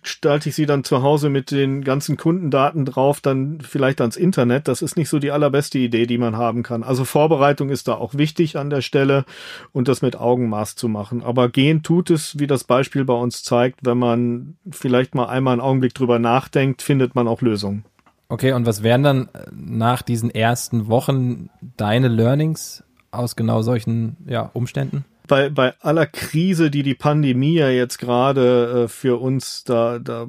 stalte 0.01 0.47
ich 0.47 0.55
sie 0.55 0.65
dann 0.65 0.85
zu 0.85 1.03
Hause 1.03 1.29
mit 1.29 1.51
den 1.51 1.83
ganzen 1.83 2.15
Kundendaten 2.15 2.85
drauf, 2.85 3.19
dann 3.19 3.59
vielleicht 3.61 3.99
ans 3.99 4.15
Internet. 4.15 4.69
Das 4.69 4.81
ist 4.81 4.95
nicht 4.95 5.09
so 5.09 5.19
die 5.19 5.31
allerbeste 5.31 5.77
Idee, 5.77 6.05
die 6.05 6.17
man 6.17 6.37
haben 6.37 6.63
kann. 6.63 6.83
Also 6.83 7.03
Vorbereitung 7.03 7.69
ist 7.69 7.89
da 7.89 7.95
auch 7.95 8.15
wichtig 8.15 8.57
an 8.57 8.69
der 8.69 8.81
Stelle 8.81 9.25
und 9.73 9.89
das 9.89 10.01
mit 10.01 10.15
Augenmaß 10.15 10.75
zu 10.75 10.87
machen. 10.87 11.21
Aber 11.21 11.49
gehen 11.49 11.83
tut 11.83 12.09
es, 12.09 12.39
wie 12.39 12.47
das 12.47 12.63
Beispiel 12.63 13.03
bei 13.03 13.13
uns 13.13 13.43
zeigt, 13.43 13.81
wenn 13.83 13.97
man 13.97 14.55
vielleicht 14.71 15.15
mal 15.15 15.25
einmal 15.25 15.53
einen 15.53 15.61
Augenblick 15.61 15.93
drüber 15.93 16.17
nachdenkt, 16.17 16.81
findet 16.81 17.13
man 17.13 17.27
auch 17.27 17.41
Lösungen. 17.41 17.83
Okay, 18.29 18.53
und 18.53 18.65
was 18.65 18.83
wären 18.83 19.03
dann 19.03 19.29
nach 19.51 20.01
diesen 20.01 20.31
ersten 20.31 20.87
Wochen 20.87 21.49
deine 21.77 22.07
Learnings 22.07 22.83
aus 23.11 23.35
genau 23.35 23.61
solchen 23.61 24.15
ja, 24.25 24.49
Umständen? 24.53 25.03
Bei, 25.27 25.49
bei 25.49 25.73
aller 25.79 26.05
Krise, 26.05 26.69
die 26.69 26.83
die 26.83 26.95
Pandemie 26.95 27.55
ja 27.55 27.69
jetzt 27.69 27.97
gerade 27.97 28.83
äh, 28.83 28.87
für 28.87 29.21
uns 29.21 29.63
da, 29.63 29.99
da 29.99 30.27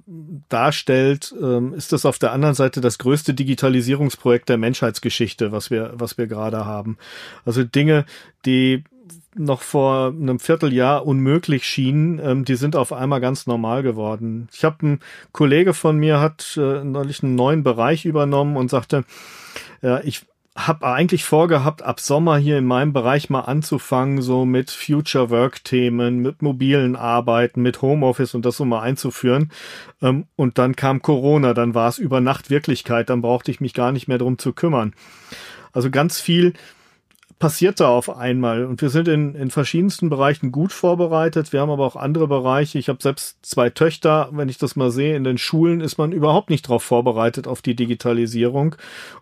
darstellt, 0.49 1.35
ähm, 1.41 1.75
ist 1.75 1.93
das 1.93 2.07
auf 2.07 2.19
der 2.19 2.33
anderen 2.33 2.55
Seite 2.55 2.81
das 2.81 2.99
größte 2.99 3.35
Digitalisierungsprojekt 3.35 4.49
der 4.49 4.59
Menschheitsgeschichte, 4.59 5.53
was 5.53 5.71
wir, 5.71 5.93
was 5.95 6.17
wir 6.17 6.27
gerade 6.27 6.65
haben. 6.65 6.97
Also 7.45 7.65
Dinge, 7.65 8.05
die 8.47 8.85
noch 9.37 9.63
vor 9.63 10.09
einem 10.09 10.39
Vierteljahr 10.39 11.05
unmöglich 11.05 11.67
schienen, 11.67 12.21
ähm, 12.23 12.45
die 12.45 12.55
sind 12.55 12.77
auf 12.77 12.93
einmal 12.93 13.21
ganz 13.21 13.47
normal 13.47 13.83
geworden. 13.83 14.49
Ich 14.53 14.65
habe 14.65 14.87
ein 14.87 15.01
Kollege 15.33 15.75
von 15.75 15.99
mir 15.99 16.21
hat 16.21 16.57
äh, 16.57 16.85
neulich 16.85 17.23
einen 17.23 17.35
neuen 17.35 17.65
Bereich 17.65 18.05
übernommen 18.05 18.57
und 18.57 18.71
sagte, 18.71 19.05
ja, 19.83 20.01
ich 20.05 20.25
habe 20.57 20.87
eigentlich 20.87 21.25
vorgehabt, 21.25 21.83
ab 21.83 21.99
Sommer 21.99 22.37
hier 22.37 22.59
in 22.59 22.65
meinem 22.65 22.93
Bereich 22.93 23.29
mal 23.29 23.41
anzufangen, 23.41 24.23
so 24.23 24.45
mit 24.45 24.71
Future 24.71 25.31
Work 25.31 25.65
Themen, 25.65 26.21
mit 26.21 26.43
mobilen 26.43 26.95
Arbeiten, 26.95 27.61
mit 27.61 27.83
Homeoffice 27.83 28.35
und 28.35 28.45
das 28.45 28.57
so 28.57 28.65
mal 28.65 28.81
einzuführen. 28.81 29.51
Ähm, 30.01 30.27
und 30.37 30.59
dann 30.59 30.77
kam 30.77 31.03
Corona, 31.03 31.55
dann 31.55 31.75
war 31.75 31.89
es 31.89 31.99
über 31.99 32.21
Nacht 32.21 32.51
Wirklichkeit, 32.51 33.11
dann 33.11 33.21
brauchte 33.21 33.51
ich 33.51 33.61
mich 33.61 33.75
gar 33.75 33.91
nicht 33.91 34.07
mehr 34.07 34.19
drum 34.19 34.39
zu 34.39 34.53
kümmern. 34.53 34.95
Also 35.73 35.91
ganz 35.91 36.21
viel 36.21 36.53
passiert 37.39 37.81
da 37.81 37.89
auf 37.89 38.15
einmal. 38.17 38.65
Und 38.65 38.81
wir 38.83 38.91
sind 38.91 39.09
in, 39.09 39.35
in 39.35 39.51
verschiedensten 39.51 40.09
Bereichen 40.09 40.53
gut 40.53 40.73
vorbereitet. 40.73 41.53
Wir 41.53 41.61
haben 41.61 41.71
aber 41.71 41.85
auch 41.85 41.97
andere 41.97 42.29
Bereiche. 42.29 42.79
Ich 42.79 42.89
habe 42.89 43.03
selbst 43.03 43.39
zwei 43.43 43.71
Töchter. 43.71 44.29
Wenn 44.33 44.49
ich 44.49 44.59
das 44.59 44.77
mal 44.77 44.91
sehe, 44.91 45.17
in 45.17 45.25
den 45.25 45.39
Schulen 45.39 45.81
ist 45.81 45.99
man 45.99 46.13
überhaupt 46.13 46.51
nicht 46.51 46.67
darauf 46.67 46.83
vorbereitet, 46.83 47.47
auf 47.47 47.63
die 47.63 47.75
Digitalisierung. 47.77 48.77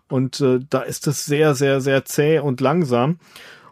Und 0.09 0.39
äh, 0.41 0.59
da 0.69 0.81
ist 0.81 1.07
es 1.07 1.25
sehr, 1.25 1.55
sehr, 1.55 1.81
sehr 1.81 2.05
zäh 2.05 2.39
und 2.39 2.61
langsam. 2.61 3.19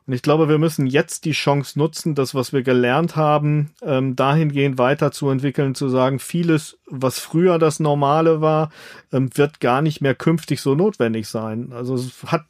Und 0.07 0.13
ich 0.13 0.23
glaube, 0.23 0.49
wir 0.49 0.57
müssen 0.57 0.87
jetzt 0.87 1.25
die 1.25 1.31
Chance 1.31 1.77
nutzen, 1.77 2.15
das, 2.15 2.33
was 2.33 2.51
wir 2.51 2.63
gelernt 2.63 3.15
haben, 3.15 3.71
ähm, 3.83 4.15
dahingehend 4.15 4.77
weiterzuentwickeln, 4.77 5.75
zu 5.75 5.89
sagen, 5.89 6.19
vieles, 6.19 6.79
was 6.87 7.19
früher 7.19 7.59
das 7.59 7.79
Normale 7.79 8.41
war, 8.41 8.71
ähm, 9.13 9.29
wird 9.35 9.59
gar 9.59 9.81
nicht 9.81 10.01
mehr 10.01 10.15
künftig 10.15 10.59
so 10.61 10.75
notwendig 10.75 11.27
sein. 11.27 11.71
Also 11.71 11.93
es 11.95 12.23
hat 12.25 12.43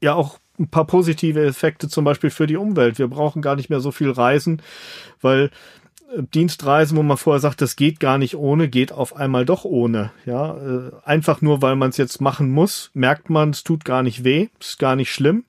ja 0.00 0.14
auch 0.14 0.38
ein 0.62 0.68
paar 0.68 0.86
positive 0.86 1.44
Effekte 1.44 1.88
zum 1.88 2.04
Beispiel 2.04 2.30
für 2.30 2.46
die 2.46 2.56
Umwelt. 2.56 2.98
Wir 2.98 3.08
brauchen 3.08 3.42
gar 3.42 3.56
nicht 3.56 3.70
mehr 3.70 3.80
so 3.80 3.90
viel 3.90 4.10
Reisen, 4.10 4.62
weil 5.20 5.50
äh, 6.14 6.22
Dienstreisen, 6.22 6.96
wo 6.96 7.02
man 7.02 7.16
vorher 7.16 7.40
sagt, 7.40 7.60
das 7.60 7.76
geht 7.76 8.00
gar 8.00 8.18
nicht 8.18 8.36
ohne, 8.36 8.68
geht 8.68 8.92
auf 8.92 9.16
einmal 9.16 9.44
doch 9.44 9.64
ohne. 9.64 10.12
Ja, 10.24 10.56
äh, 10.56 10.90
einfach 11.04 11.42
nur, 11.42 11.62
weil 11.62 11.76
man 11.76 11.90
es 11.90 11.96
jetzt 11.96 12.20
machen 12.20 12.50
muss, 12.50 12.90
merkt 12.94 13.28
man, 13.28 13.50
es 13.50 13.64
tut 13.64 13.84
gar 13.84 14.02
nicht 14.02 14.24
weh, 14.24 14.48
ist 14.60 14.78
gar 14.78 14.96
nicht 14.96 15.12
schlimm 15.12 15.44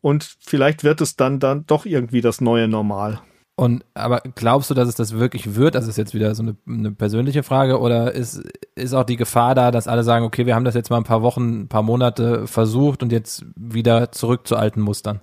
und 0.00 0.36
vielleicht 0.40 0.84
wird 0.84 1.00
es 1.00 1.16
dann 1.16 1.38
dann 1.38 1.66
doch 1.66 1.86
irgendwie 1.86 2.20
das 2.20 2.40
neue 2.40 2.68
Normal. 2.68 3.20
Und 3.56 3.84
aber 3.94 4.20
glaubst 4.34 4.70
du, 4.70 4.74
dass 4.74 4.88
es 4.88 4.96
das 4.96 5.14
wirklich 5.14 5.54
wird? 5.54 5.76
Das 5.76 5.86
ist 5.86 5.96
jetzt 5.96 6.12
wieder 6.12 6.34
so 6.34 6.42
eine, 6.42 6.56
eine, 6.66 6.90
persönliche 6.90 7.44
Frage, 7.44 7.78
oder 7.78 8.12
ist, 8.12 8.42
ist 8.74 8.94
auch 8.94 9.04
die 9.04 9.16
Gefahr 9.16 9.54
da, 9.54 9.70
dass 9.70 9.86
alle 9.86 10.02
sagen, 10.02 10.24
okay, 10.24 10.44
wir 10.44 10.56
haben 10.56 10.64
das 10.64 10.74
jetzt 10.74 10.90
mal 10.90 10.96
ein 10.96 11.04
paar 11.04 11.22
Wochen, 11.22 11.60
ein 11.60 11.68
paar 11.68 11.84
Monate 11.84 12.48
versucht 12.48 13.02
und 13.04 13.12
jetzt 13.12 13.44
wieder 13.54 14.10
zurück 14.10 14.48
zu 14.48 14.56
alten 14.56 14.80
Mustern? 14.80 15.20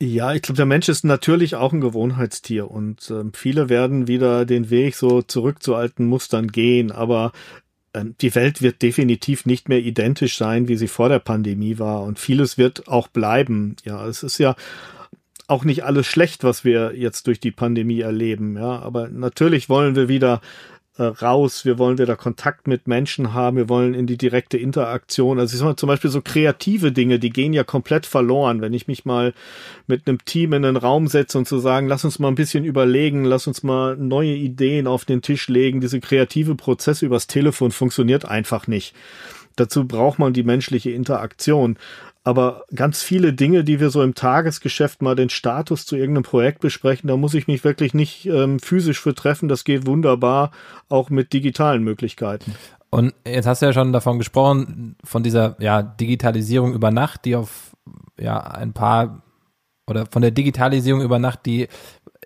Ja, 0.00 0.32
ich 0.32 0.42
glaube, 0.42 0.56
der 0.56 0.64
Mensch 0.64 0.88
ist 0.88 1.04
natürlich 1.04 1.56
auch 1.56 1.72
ein 1.72 1.80
Gewohnheitstier 1.80 2.70
und 2.70 3.10
äh, 3.10 3.24
viele 3.34 3.68
werden 3.68 4.06
wieder 4.06 4.46
den 4.46 4.70
Weg 4.70 4.94
so 4.94 5.22
zurück 5.22 5.62
zu 5.62 5.74
alten 5.74 6.06
Mustern 6.06 6.48
gehen, 6.48 6.92
aber 6.92 7.32
äh, 7.92 8.04
die 8.20 8.34
Welt 8.34 8.62
wird 8.62 8.80
definitiv 8.80 9.44
nicht 9.44 9.68
mehr 9.68 9.80
identisch 9.80 10.38
sein, 10.38 10.68
wie 10.68 10.76
sie 10.76 10.88
vor 10.88 11.08
der 11.08 11.18
Pandemie 11.18 11.78
war 11.78 12.04
und 12.04 12.18
vieles 12.18 12.56
wird 12.56 12.88
auch 12.88 13.08
bleiben. 13.08 13.76
Ja, 13.84 14.06
es 14.06 14.22
ist 14.22 14.38
ja 14.38 14.54
auch 15.48 15.64
nicht 15.64 15.82
alles 15.84 16.06
schlecht, 16.06 16.44
was 16.44 16.62
wir 16.62 16.92
jetzt 16.94 17.26
durch 17.26 17.40
die 17.40 17.50
Pandemie 17.50 18.00
erleben, 18.00 18.56
ja. 18.56 18.78
Aber 18.78 19.08
natürlich 19.08 19.68
wollen 19.68 19.96
wir 19.96 20.08
wieder 20.08 20.40
äh, 20.98 21.04
raus, 21.04 21.64
wir 21.64 21.78
wollen 21.78 21.96
wieder 21.96 22.16
Kontakt 22.16 22.66
mit 22.66 22.86
Menschen 22.86 23.32
haben, 23.32 23.56
wir 23.56 23.68
wollen 23.68 23.94
in 23.94 24.06
die 24.06 24.18
direkte 24.18 24.58
Interaktion. 24.58 25.38
Also 25.38 25.54
ich 25.54 25.60
sag 25.60 25.66
mal, 25.66 25.76
zum 25.76 25.86
Beispiel 25.86 26.10
so 26.10 26.20
kreative 26.20 26.92
Dinge, 26.92 27.18
die 27.18 27.30
gehen 27.30 27.52
ja 27.52 27.64
komplett 27.64 28.04
verloren. 28.04 28.60
Wenn 28.60 28.74
ich 28.74 28.88
mich 28.88 29.04
mal 29.04 29.32
mit 29.86 30.06
einem 30.06 30.22
Team 30.24 30.52
in 30.52 30.64
einen 30.64 30.76
Raum 30.76 31.06
setze 31.06 31.38
und 31.38 31.48
zu 31.48 31.60
sagen, 31.60 31.88
lass 31.88 32.04
uns 32.04 32.18
mal 32.18 32.28
ein 32.28 32.34
bisschen 32.34 32.64
überlegen, 32.64 33.24
lass 33.24 33.46
uns 33.46 33.62
mal 33.62 33.96
neue 33.96 34.34
Ideen 34.34 34.86
auf 34.86 35.04
den 35.04 35.22
Tisch 35.22 35.48
legen, 35.48 35.80
diese 35.80 36.00
kreative 36.00 36.56
Prozess 36.56 37.00
übers 37.00 37.26
Telefon 37.26 37.70
funktioniert 37.70 38.26
einfach 38.26 38.66
nicht. 38.66 38.94
Dazu 39.58 39.86
braucht 39.86 40.18
man 40.18 40.32
die 40.32 40.44
menschliche 40.44 40.90
Interaktion. 40.90 41.78
Aber 42.24 42.64
ganz 42.74 43.02
viele 43.02 43.32
Dinge, 43.32 43.64
die 43.64 43.80
wir 43.80 43.90
so 43.90 44.02
im 44.02 44.14
Tagesgeschäft 44.14 45.00
mal 45.02 45.14
den 45.14 45.30
Status 45.30 45.86
zu 45.86 45.96
irgendeinem 45.96 46.24
Projekt 46.24 46.60
besprechen, 46.60 47.08
da 47.08 47.16
muss 47.16 47.34
ich 47.34 47.46
mich 47.46 47.64
wirklich 47.64 47.94
nicht 47.94 48.26
ähm, 48.26 48.58
physisch 48.58 49.00
für 49.00 49.14
treffen. 49.14 49.48
Das 49.48 49.64
geht 49.64 49.86
wunderbar 49.86 50.50
auch 50.88 51.10
mit 51.10 51.32
digitalen 51.32 51.82
Möglichkeiten. 51.82 52.54
Und 52.90 53.14
jetzt 53.26 53.46
hast 53.46 53.62
du 53.62 53.66
ja 53.66 53.72
schon 53.72 53.92
davon 53.92 54.18
gesprochen, 54.18 54.96
von 55.04 55.22
dieser 55.22 55.56
ja, 55.60 55.82
Digitalisierung 55.82 56.74
über 56.74 56.90
Nacht, 56.90 57.24
die 57.24 57.36
auf 57.36 57.76
ja 58.18 58.38
ein 58.38 58.72
paar 58.72 59.22
oder 59.86 60.06
von 60.06 60.22
der 60.22 60.30
Digitalisierung 60.30 61.02
über 61.02 61.18
Nacht, 61.18 61.46
die 61.46 61.68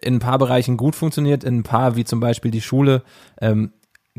in 0.00 0.16
ein 0.16 0.20
paar 0.20 0.38
Bereichen 0.38 0.76
gut 0.76 0.96
funktioniert, 0.96 1.44
in 1.44 1.58
ein 1.58 1.62
paar, 1.62 1.96
wie 1.96 2.04
zum 2.04 2.20
Beispiel 2.20 2.50
die 2.50 2.61
Schule, 2.61 3.02
ähm, 3.40 3.72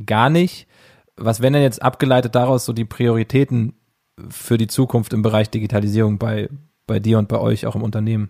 gar 0.06 0.30
nicht. 0.30 0.68
Was 1.16 1.42
wären 1.42 1.54
denn 1.54 1.62
jetzt 1.62 1.82
abgeleitet 1.82 2.36
daraus 2.36 2.66
so 2.66 2.74
die 2.74 2.86
Prioritäten 2.86 3.74
für 4.30 4.58
die 4.58 4.68
Zukunft 4.68 5.14
im 5.14 5.22
Bereich 5.22 5.50
Digitalisierung 5.50 6.18
bei, 6.18 6.50
bei 6.88 7.00
dir 7.00 7.20
und 7.20 7.28
bei 7.28 7.40
euch 7.40 7.66
auch 7.66 7.76
im 7.76 7.84
Unternehmen? 7.84 8.30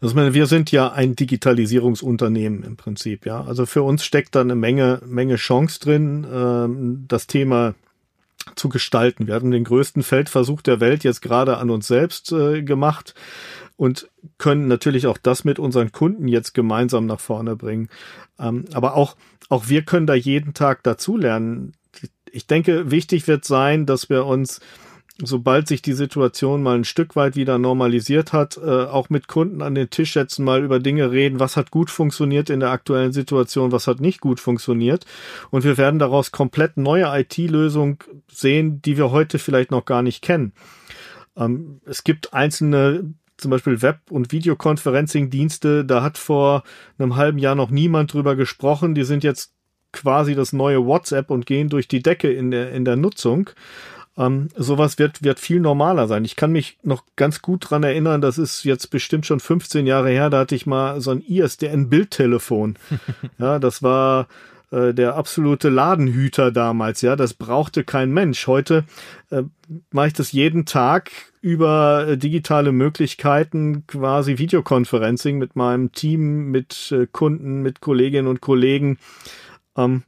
Also 0.00 0.14
meine, 0.14 0.34
wir 0.34 0.46
sind 0.46 0.72
ja 0.72 0.92
ein 0.92 1.14
Digitalisierungsunternehmen 1.14 2.64
im 2.64 2.76
Prinzip, 2.76 3.24
ja. 3.24 3.42
Also 3.42 3.66
für 3.66 3.82
uns 3.82 4.04
steckt 4.04 4.34
da 4.34 4.40
eine 4.40 4.56
Menge, 4.56 5.00
Menge 5.06 5.36
Chance 5.36 5.80
drin, 5.80 6.26
ähm, 6.30 7.04
das 7.08 7.26
Thema 7.26 7.74
zu 8.56 8.68
gestalten. 8.68 9.26
Wir 9.26 9.34
haben 9.34 9.50
den 9.50 9.64
größten 9.64 10.02
Feldversuch 10.02 10.60
der 10.60 10.80
Welt 10.80 11.04
jetzt 11.04 11.22
gerade 11.22 11.56
an 11.56 11.70
uns 11.70 11.86
selbst 11.86 12.32
äh, 12.32 12.62
gemacht 12.62 13.14
und 13.76 14.10
können 14.38 14.68
natürlich 14.68 15.06
auch 15.06 15.18
das 15.18 15.44
mit 15.44 15.58
unseren 15.58 15.92
Kunden 15.92 16.28
jetzt 16.28 16.52
gemeinsam 16.52 17.06
nach 17.06 17.20
vorne 17.20 17.56
bringen. 17.56 17.88
Ähm, 18.38 18.66
aber 18.72 18.94
auch, 18.94 19.16
auch 19.48 19.68
wir 19.68 19.82
können 19.82 20.06
da 20.06 20.14
jeden 20.14 20.52
Tag 20.54 20.82
dazulernen 20.82 21.72
ich 22.34 22.46
denke, 22.46 22.90
wichtig 22.90 23.28
wird 23.28 23.44
sein, 23.44 23.86
dass 23.86 24.10
wir 24.10 24.26
uns 24.26 24.60
sobald 25.22 25.68
sich 25.68 25.80
die 25.80 25.92
Situation 25.92 26.62
mal 26.62 26.76
ein 26.76 26.84
Stück 26.84 27.14
weit 27.14 27.36
wieder 27.36 27.56
normalisiert 27.56 28.32
hat, 28.32 28.56
äh, 28.56 28.68
auch 28.68 29.10
mit 29.10 29.28
Kunden 29.28 29.62
an 29.62 29.76
den 29.76 29.88
Tisch 29.88 30.14
setzen, 30.14 30.44
mal 30.44 30.64
über 30.64 30.80
Dinge 30.80 31.12
reden, 31.12 31.38
was 31.38 31.56
hat 31.56 31.70
gut 31.70 31.90
funktioniert 31.90 32.50
in 32.50 32.58
der 32.58 32.70
aktuellen 32.70 33.12
Situation, 33.12 33.70
was 33.70 33.86
hat 33.86 34.00
nicht 34.00 34.20
gut 34.20 34.40
funktioniert. 34.40 35.06
Und 35.50 35.62
wir 35.62 35.78
werden 35.78 36.00
daraus 36.00 36.32
komplett 36.32 36.76
neue 36.76 37.06
IT-Lösungen 37.16 37.98
sehen, 38.28 38.82
die 38.82 38.96
wir 38.96 39.12
heute 39.12 39.38
vielleicht 39.38 39.70
noch 39.70 39.84
gar 39.84 40.02
nicht 40.02 40.20
kennen. 40.20 40.52
Ähm, 41.36 41.80
es 41.84 42.02
gibt 42.02 42.34
einzelne 42.34 43.14
zum 43.36 43.50
Beispiel 43.50 43.82
Web- 43.82 44.10
und 44.10 44.32
Videoconferencing-Dienste, 44.32 45.84
da 45.84 46.02
hat 46.02 46.18
vor 46.18 46.62
einem 46.98 47.16
halben 47.16 47.38
Jahr 47.38 47.54
noch 47.54 47.70
niemand 47.70 48.12
drüber 48.12 48.36
gesprochen. 48.36 48.94
Die 48.94 49.04
sind 49.04 49.24
jetzt 49.24 49.53
quasi 49.94 50.34
das 50.34 50.52
neue 50.52 50.84
WhatsApp 50.84 51.30
und 51.30 51.46
gehen 51.46 51.70
durch 51.70 51.88
die 51.88 52.02
Decke 52.02 52.30
in 52.30 52.50
der, 52.50 52.72
in 52.72 52.84
der 52.84 52.96
Nutzung. 52.96 53.50
Ähm, 54.16 54.48
sowas 54.56 54.98
wird, 54.98 55.24
wird 55.24 55.40
viel 55.40 55.60
normaler 55.60 56.06
sein. 56.06 56.24
Ich 56.24 56.36
kann 56.36 56.52
mich 56.52 56.78
noch 56.82 57.02
ganz 57.16 57.42
gut 57.42 57.68
dran 57.68 57.82
erinnern, 57.82 58.20
das 58.20 58.38
ist 58.38 58.64
jetzt 58.64 58.90
bestimmt 58.90 59.26
schon 59.26 59.40
15 59.40 59.86
Jahre 59.86 60.10
her, 60.10 60.30
da 60.30 60.40
hatte 60.40 60.54
ich 60.54 60.66
mal 60.66 61.00
so 61.00 61.10
ein 61.10 61.20
ISDN-Bildtelefon. 61.20 62.76
ja, 63.38 63.58
das 63.58 63.82
war 63.82 64.28
äh, 64.70 64.94
der 64.94 65.16
absolute 65.16 65.68
Ladenhüter 65.68 66.52
damals, 66.52 67.00
ja, 67.00 67.16
das 67.16 67.34
brauchte 67.34 67.82
kein 67.82 68.12
Mensch. 68.12 68.46
Heute 68.46 68.84
äh, 69.30 69.42
mache 69.90 70.08
ich 70.08 70.12
das 70.12 70.30
jeden 70.30 70.64
Tag 70.64 71.10
über 71.40 72.06
äh, 72.08 72.16
digitale 72.16 72.70
Möglichkeiten, 72.70 73.84
quasi 73.86 74.38
Videoconferencing 74.38 75.38
mit 75.38 75.56
meinem 75.56 75.90
Team, 75.90 76.52
mit 76.52 76.92
äh, 76.92 77.06
Kunden, 77.10 77.62
mit 77.62 77.80
Kolleginnen 77.80 78.28
und 78.28 78.40
Kollegen. 78.40 78.98
Ähm, 79.76 80.02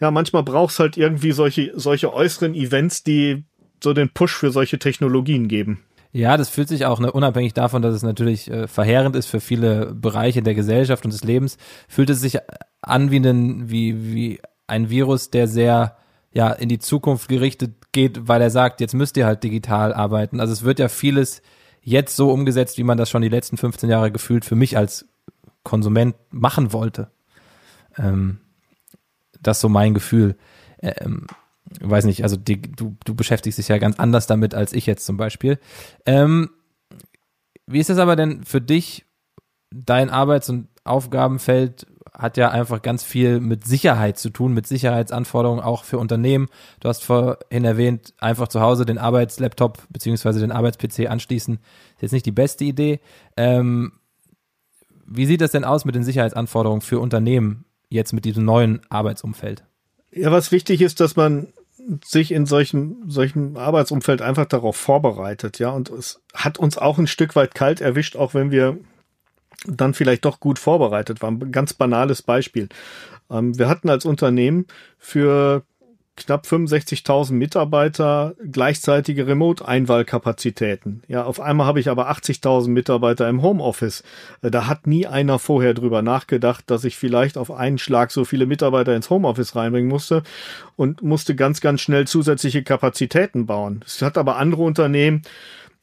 ja, 0.00 0.10
manchmal 0.10 0.42
brauchst 0.42 0.80
halt 0.80 0.96
irgendwie 0.96 1.32
solche, 1.32 1.72
solche 1.76 2.12
äußeren 2.12 2.54
Events, 2.54 3.02
die 3.04 3.44
so 3.82 3.92
den 3.92 4.10
Push 4.10 4.34
für 4.34 4.50
solche 4.50 4.78
Technologien 4.78 5.48
geben. 5.48 5.84
Ja, 6.12 6.36
das 6.36 6.48
fühlt 6.48 6.68
sich 6.68 6.86
auch, 6.86 7.00
ne, 7.00 7.10
unabhängig 7.10 7.54
davon, 7.54 7.82
dass 7.82 7.94
es 7.94 8.02
natürlich 8.02 8.50
äh, 8.50 8.68
verheerend 8.68 9.16
ist 9.16 9.26
für 9.26 9.40
viele 9.40 9.94
Bereiche 9.94 10.42
der 10.42 10.54
Gesellschaft 10.54 11.04
und 11.04 11.12
des 11.12 11.24
Lebens, 11.24 11.58
fühlt 11.88 12.08
es 12.08 12.20
sich 12.20 12.38
an 12.82 13.10
wie, 13.10 13.16
ein, 13.16 13.68
wie, 13.68 14.14
wie 14.14 14.40
ein 14.66 14.90
Virus, 14.90 15.30
der 15.30 15.48
sehr 15.48 15.96
ja, 16.32 16.50
in 16.50 16.68
die 16.68 16.78
Zukunft 16.78 17.28
gerichtet 17.28 17.92
geht, 17.92 18.28
weil 18.28 18.42
er 18.42 18.50
sagt, 18.50 18.80
jetzt 18.80 18.94
müsst 18.94 19.16
ihr 19.16 19.26
halt 19.26 19.42
digital 19.42 19.92
arbeiten. 19.92 20.40
Also 20.40 20.52
es 20.52 20.64
wird 20.64 20.78
ja 20.78 20.88
vieles 20.88 21.42
jetzt 21.80 22.16
so 22.16 22.30
umgesetzt, 22.30 22.78
wie 22.78 22.84
man 22.84 22.98
das 22.98 23.10
schon 23.10 23.22
die 23.22 23.28
letzten 23.28 23.56
15 23.56 23.88
Jahre 23.88 24.10
gefühlt 24.10 24.44
für 24.44 24.56
mich 24.56 24.76
als 24.76 25.06
Konsument 25.62 26.16
machen 26.30 26.72
wollte. 26.72 27.10
Ähm, 27.96 28.38
das 29.46 29.58
ist 29.58 29.62
so 29.62 29.68
mein 29.68 29.94
Gefühl. 29.94 30.36
Ähm, 30.82 31.26
weiß 31.80 32.04
nicht, 32.04 32.22
also 32.22 32.36
die, 32.36 32.60
du, 32.60 32.96
du 33.04 33.14
beschäftigst 33.14 33.58
dich 33.58 33.68
ja 33.68 33.78
ganz 33.78 33.98
anders 33.98 34.26
damit 34.26 34.54
als 34.54 34.72
ich 34.72 34.86
jetzt 34.86 35.06
zum 35.06 35.16
Beispiel. 35.16 35.58
Ähm, 36.06 36.50
wie 37.66 37.80
ist 37.80 37.90
es 37.90 37.98
aber 37.98 38.16
denn 38.16 38.44
für 38.44 38.60
dich? 38.60 39.06
Dein 39.70 40.10
Arbeits- 40.10 40.50
und 40.50 40.68
Aufgabenfeld 40.84 41.86
hat 42.16 42.36
ja 42.36 42.50
einfach 42.50 42.80
ganz 42.80 43.02
viel 43.02 43.40
mit 43.40 43.64
Sicherheit 43.64 44.18
zu 44.18 44.30
tun, 44.30 44.54
mit 44.54 44.68
Sicherheitsanforderungen 44.68 45.64
auch 45.64 45.82
für 45.82 45.98
Unternehmen. 45.98 46.46
Du 46.78 46.88
hast 46.88 47.02
vorhin 47.02 47.64
erwähnt, 47.64 48.14
einfach 48.18 48.46
zu 48.46 48.60
Hause 48.60 48.86
den 48.86 48.98
Arbeitslaptop 48.98 49.82
beziehungsweise 49.90 50.38
den 50.38 50.52
Arbeits-PC 50.52 51.10
anschließen, 51.10 51.56
ist 51.56 52.02
jetzt 52.02 52.12
nicht 52.12 52.26
die 52.26 52.32
beste 52.32 52.64
Idee. 52.64 53.00
Ähm, 53.36 53.94
wie 55.06 55.26
sieht 55.26 55.40
das 55.40 55.50
denn 55.50 55.64
aus 55.64 55.84
mit 55.84 55.96
den 55.96 56.04
Sicherheitsanforderungen 56.04 56.82
für 56.82 57.00
Unternehmen 57.00 57.64
jetzt 57.88 58.12
mit 58.12 58.24
diesem 58.24 58.44
neuen 58.44 58.80
Arbeitsumfeld? 58.88 59.64
Ja, 60.10 60.30
was 60.30 60.52
wichtig 60.52 60.80
ist, 60.80 61.00
dass 61.00 61.16
man 61.16 61.52
sich 62.04 62.32
in 62.32 62.46
solchen, 62.46 63.10
solchen 63.10 63.56
Arbeitsumfeld 63.56 64.22
einfach 64.22 64.46
darauf 64.46 64.76
vorbereitet, 64.76 65.58
ja. 65.58 65.70
Und 65.70 65.90
es 65.90 66.22
hat 66.32 66.58
uns 66.58 66.78
auch 66.78 66.98
ein 66.98 67.06
Stück 67.06 67.36
weit 67.36 67.54
kalt 67.54 67.80
erwischt, 67.80 68.16
auch 68.16 68.34
wenn 68.34 68.50
wir 68.50 68.78
dann 69.66 69.94
vielleicht 69.94 70.24
doch 70.24 70.40
gut 70.40 70.58
vorbereitet 70.58 71.22
waren. 71.22 71.52
Ganz 71.52 71.74
banales 71.74 72.22
Beispiel. 72.22 72.68
Ähm, 73.30 73.58
wir 73.58 73.68
hatten 73.68 73.88
als 73.88 74.04
Unternehmen 74.04 74.66
für 74.98 75.64
knapp 76.16 76.46
65.000 76.46 77.32
Mitarbeiter 77.32 78.34
gleichzeitige 78.50 79.26
Remote-Einwahlkapazitäten. 79.26 81.02
Ja, 81.08 81.24
auf 81.24 81.40
einmal 81.40 81.66
habe 81.66 81.80
ich 81.80 81.88
aber 81.88 82.10
80.000 82.10 82.68
Mitarbeiter 82.68 83.28
im 83.28 83.42
Homeoffice. 83.42 84.04
Äh, 84.42 84.50
da 84.50 84.66
hat 84.66 84.86
nie 84.86 85.06
einer 85.06 85.38
vorher 85.38 85.74
drüber 85.74 86.02
nachgedacht, 86.02 86.64
dass 86.68 86.84
ich 86.84 86.96
vielleicht 86.96 87.36
auf 87.36 87.50
einen 87.50 87.78
Schlag 87.78 88.12
so 88.12 88.24
viele 88.24 88.46
Mitarbeiter 88.46 88.94
ins 88.94 89.10
Homeoffice 89.10 89.56
reinbringen 89.56 89.88
musste 89.88 90.22
und 90.76 91.02
musste 91.02 91.34
ganz, 91.34 91.60
ganz 91.60 91.80
schnell 91.80 92.06
zusätzliche 92.06 92.62
Kapazitäten 92.62 93.46
bauen. 93.46 93.82
Es 93.84 94.00
hat 94.00 94.16
aber 94.16 94.36
andere 94.36 94.62
Unternehmen, 94.62 95.22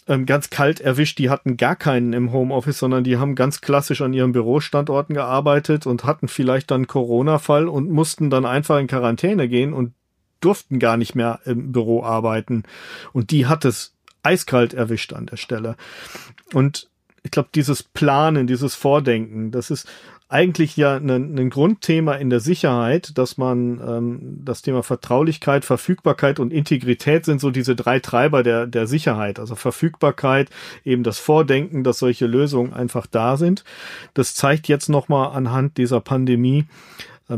ähm, 0.07 0.25
ganz 0.25 0.49
kalt 0.49 0.81
erwischt, 0.81 1.19
die 1.19 1.29
hatten 1.29 1.57
gar 1.57 1.75
keinen 1.75 2.13
im 2.13 2.31
Homeoffice, 2.31 2.79
sondern 2.79 3.03
die 3.03 3.17
haben 3.17 3.35
ganz 3.35 3.61
klassisch 3.61 4.01
an 4.01 4.13
ihren 4.13 4.31
Bürostandorten 4.31 5.13
gearbeitet 5.13 5.85
und 5.85 6.05
hatten 6.05 6.27
vielleicht 6.27 6.71
dann 6.71 6.87
Corona-Fall 6.87 7.67
und 7.67 7.91
mussten 7.91 8.29
dann 8.29 8.45
einfach 8.45 8.79
in 8.79 8.87
Quarantäne 8.87 9.47
gehen 9.47 9.73
und 9.73 9.93
durften 10.41 10.79
gar 10.79 10.97
nicht 10.97 11.15
mehr 11.15 11.39
im 11.45 11.71
Büro 11.71 12.03
arbeiten. 12.03 12.63
Und 13.13 13.31
die 13.31 13.45
hat 13.45 13.65
es 13.65 13.93
eiskalt 14.23 14.73
erwischt 14.73 15.13
an 15.13 15.25
der 15.25 15.37
Stelle. 15.37 15.75
Und 16.53 16.89
ich 17.23 17.31
glaube, 17.31 17.49
dieses 17.53 17.83
Planen, 17.83 18.47
dieses 18.47 18.75
Vordenken, 18.75 19.51
das 19.51 19.69
ist 19.69 19.87
eigentlich 20.31 20.77
ja 20.77 20.95
ein, 20.95 21.09
ein 21.09 21.49
Grundthema 21.49 22.13
in 22.13 22.29
der 22.29 22.39
Sicherheit, 22.39 23.17
dass 23.17 23.37
man 23.37 23.81
ähm, 23.85 24.39
das 24.45 24.61
Thema 24.61 24.81
Vertraulichkeit, 24.81 25.65
Verfügbarkeit 25.65 26.39
und 26.39 26.53
Integrität 26.53 27.25
sind 27.25 27.41
so 27.41 27.51
diese 27.51 27.75
drei 27.75 27.99
Treiber 27.99 28.41
der, 28.41 28.65
der 28.65 28.87
Sicherheit. 28.87 29.39
Also 29.39 29.55
Verfügbarkeit, 29.55 30.49
eben 30.85 31.03
das 31.03 31.19
Vordenken, 31.19 31.83
dass 31.83 31.99
solche 31.99 32.27
Lösungen 32.27 32.71
einfach 32.71 33.07
da 33.07 33.35
sind. 33.35 33.65
Das 34.13 34.33
zeigt 34.33 34.69
jetzt 34.69 34.87
nochmal 34.87 35.35
anhand 35.35 35.77
dieser 35.77 35.99
Pandemie, 35.99 36.65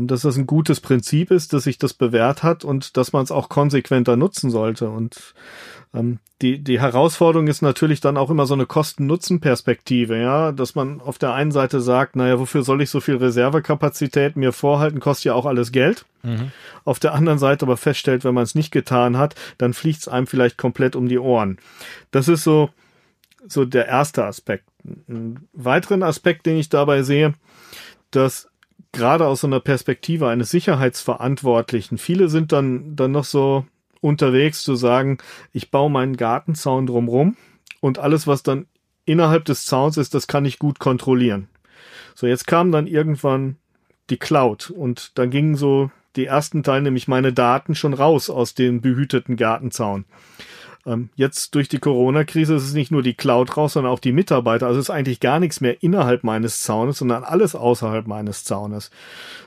dass 0.00 0.22
das 0.22 0.36
ein 0.36 0.46
gutes 0.46 0.80
Prinzip 0.80 1.30
ist, 1.30 1.52
dass 1.52 1.64
sich 1.64 1.78
das 1.78 1.94
bewährt 1.94 2.42
hat 2.42 2.64
und 2.64 2.96
dass 2.96 3.12
man 3.12 3.22
es 3.22 3.30
auch 3.30 3.48
konsequenter 3.48 4.16
nutzen 4.16 4.50
sollte. 4.50 4.88
Und 4.88 5.34
ähm, 5.94 6.18
die, 6.42 6.58
die 6.58 6.80
Herausforderung 6.80 7.46
ist 7.46 7.62
natürlich 7.62 8.00
dann 8.00 8.16
auch 8.16 8.30
immer 8.30 8.46
so 8.46 8.54
eine 8.54 8.66
Kosten-Nutzen-Perspektive, 8.66 10.20
ja, 10.20 10.52
dass 10.52 10.74
man 10.74 11.00
auf 11.00 11.18
der 11.18 11.32
einen 11.32 11.52
Seite 11.52 11.80
sagt, 11.80 12.16
naja, 12.16 12.38
wofür 12.38 12.62
soll 12.62 12.82
ich 12.82 12.90
so 12.90 13.00
viel 13.00 13.16
Reservekapazität 13.16 14.36
mir 14.36 14.52
vorhalten, 14.52 15.00
kostet 15.00 15.26
ja 15.26 15.34
auch 15.34 15.46
alles 15.46 15.72
Geld. 15.72 16.04
Mhm. 16.22 16.50
Auf 16.84 16.98
der 16.98 17.14
anderen 17.14 17.38
Seite 17.38 17.64
aber 17.64 17.76
feststellt, 17.76 18.24
wenn 18.24 18.34
man 18.34 18.44
es 18.44 18.54
nicht 18.54 18.72
getan 18.72 19.16
hat, 19.16 19.36
dann 19.58 19.72
fliegt 19.72 20.00
es 20.00 20.08
einem 20.08 20.26
vielleicht 20.26 20.58
komplett 20.58 20.96
um 20.96 21.08
die 21.08 21.18
Ohren. 21.18 21.58
Das 22.10 22.28
ist 22.28 22.42
so, 22.42 22.70
so 23.46 23.64
der 23.64 23.86
erste 23.86 24.24
Aspekt. 24.24 24.64
Ein 25.08 25.48
weiteren 25.52 26.02
Aspekt, 26.02 26.46
den 26.46 26.56
ich 26.56 26.68
dabei 26.68 27.02
sehe, 27.02 27.34
dass 28.10 28.48
gerade 28.92 29.26
aus 29.26 29.40
so 29.40 29.46
einer 29.46 29.60
Perspektive 29.60 30.28
eines 30.28 30.50
Sicherheitsverantwortlichen, 30.50 31.98
viele 31.98 32.28
sind 32.28 32.52
dann, 32.52 32.96
dann 32.96 33.12
noch 33.12 33.24
so 33.24 33.66
unterwegs 34.00 34.62
zu 34.62 34.76
sagen, 34.76 35.18
ich 35.52 35.70
baue 35.70 35.90
meinen 35.90 36.16
Gartenzaun 36.16 36.86
drumrum 36.86 37.36
und 37.80 37.98
alles, 37.98 38.26
was 38.26 38.42
dann 38.42 38.66
innerhalb 39.04 39.44
des 39.44 39.64
Zauns 39.64 39.96
ist, 39.96 40.14
das 40.14 40.26
kann 40.26 40.44
ich 40.44 40.58
gut 40.58 40.78
kontrollieren. 40.78 41.48
So, 42.14 42.26
jetzt 42.26 42.46
kam 42.46 42.72
dann 42.72 42.86
irgendwann 42.86 43.56
die 44.10 44.16
Cloud 44.16 44.70
und 44.70 45.18
dann 45.18 45.30
gingen 45.30 45.56
so 45.56 45.90
die 46.16 46.26
ersten 46.26 46.62
Teile, 46.62 46.82
nämlich 46.82 47.08
meine 47.08 47.32
Daten, 47.32 47.74
schon 47.74 47.94
raus 47.94 48.30
aus 48.30 48.54
dem 48.54 48.80
behüteten 48.80 49.36
Gartenzaun. 49.36 50.04
Ähm, 50.86 51.08
jetzt 51.16 51.54
durch 51.54 51.68
die 51.68 51.78
Corona-Krise 51.78 52.54
ist 52.56 52.64
es 52.64 52.74
nicht 52.74 52.90
nur 52.90 53.02
die 53.02 53.14
Cloud 53.14 53.56
raus, 53.56 53.72
sondern 53.72 53.92
auch 53.92 53.98
die 53.98 54.12
Mitarbeiter. 54.12 54.66
Also 54.66 54.78
es 54.78 54.86
ist 54.86 54.94
eigentlich 54.94 55.20
gar 55.20 55.40
nichts 55.40 55.60
mehr 55.60 55.82
innerhalb 55.82 56.24
meines 56.24 56.62
Zaunes, 56.62 56.98
sondern 56.98 57.24
alles 57.24 57.54
außerhalb 57.54 58.06
meines 58.06 58.44
Zaunes. 58.44 58.90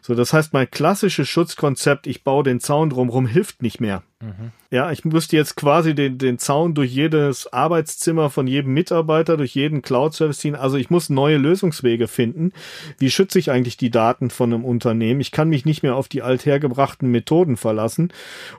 So, 0.01 0.15
das 0.15 0.33
heißt, 0.33 0.53
mein 0.53 0.69
klassisches 0.71 1.29
Schutzkonzept, 1.29 2.07
ich 2.07 2.23
baue 2.23 2.43
den 2.43 2.59
Zaun 2.59 2.89
drumherum, 2.89 3.27
hilft 3.27 3.61
nicht 3.61 3.79
mehr. 3.79 4.03
Mhm. 4.19 4.51
Ja, 4.71 4.91
ich 4.91 5.05
müsste 5.05 5.37
jetzt 5.37 5.55
quasi 5.55 5.93
den, 5.93 6.17
den 6.17 6.39
Zaun 6.39 6.73
durch 6.73 6.91
jedes 6.91 7.53
Arbeitszimmer 7.53 8.31
von 8.31 8.47
jedem 8.47 8.73
Mitarbeiter, 8.73 9.37
durch 9.37 9.53
jeden 9.53 9.83
Cloud-Service 9.83 10.39
ziehen. 10.39 10.55
Also 10.55 10.77
ich 10.77 10.89
muss 10.89 11.09
neue 11.09 11.37
Lösungswege 11.37 12.07
finden. 12.07 12.51
Wie 12.97 13.11
schütze 13.11 13.37
ich 13.37 13.51
eigentlich 13.51 13.77
die 13.77 13.91
Daten 13.91 14.31
von 14.31 14.51
einem 14.51 14.65
Unternehmen? 14.65 15.21
Ich 15.21 15.31
kann 15.31 15.49
mich 15.49 15.65
nicht 15.65 15.83
mehr 15.83 15.95
auf 15.95 16.07
die 16.07 16.23
althergebrachten 16.23 17.11
Methoden 17.11 17.57
verlassen. 17.57 18.11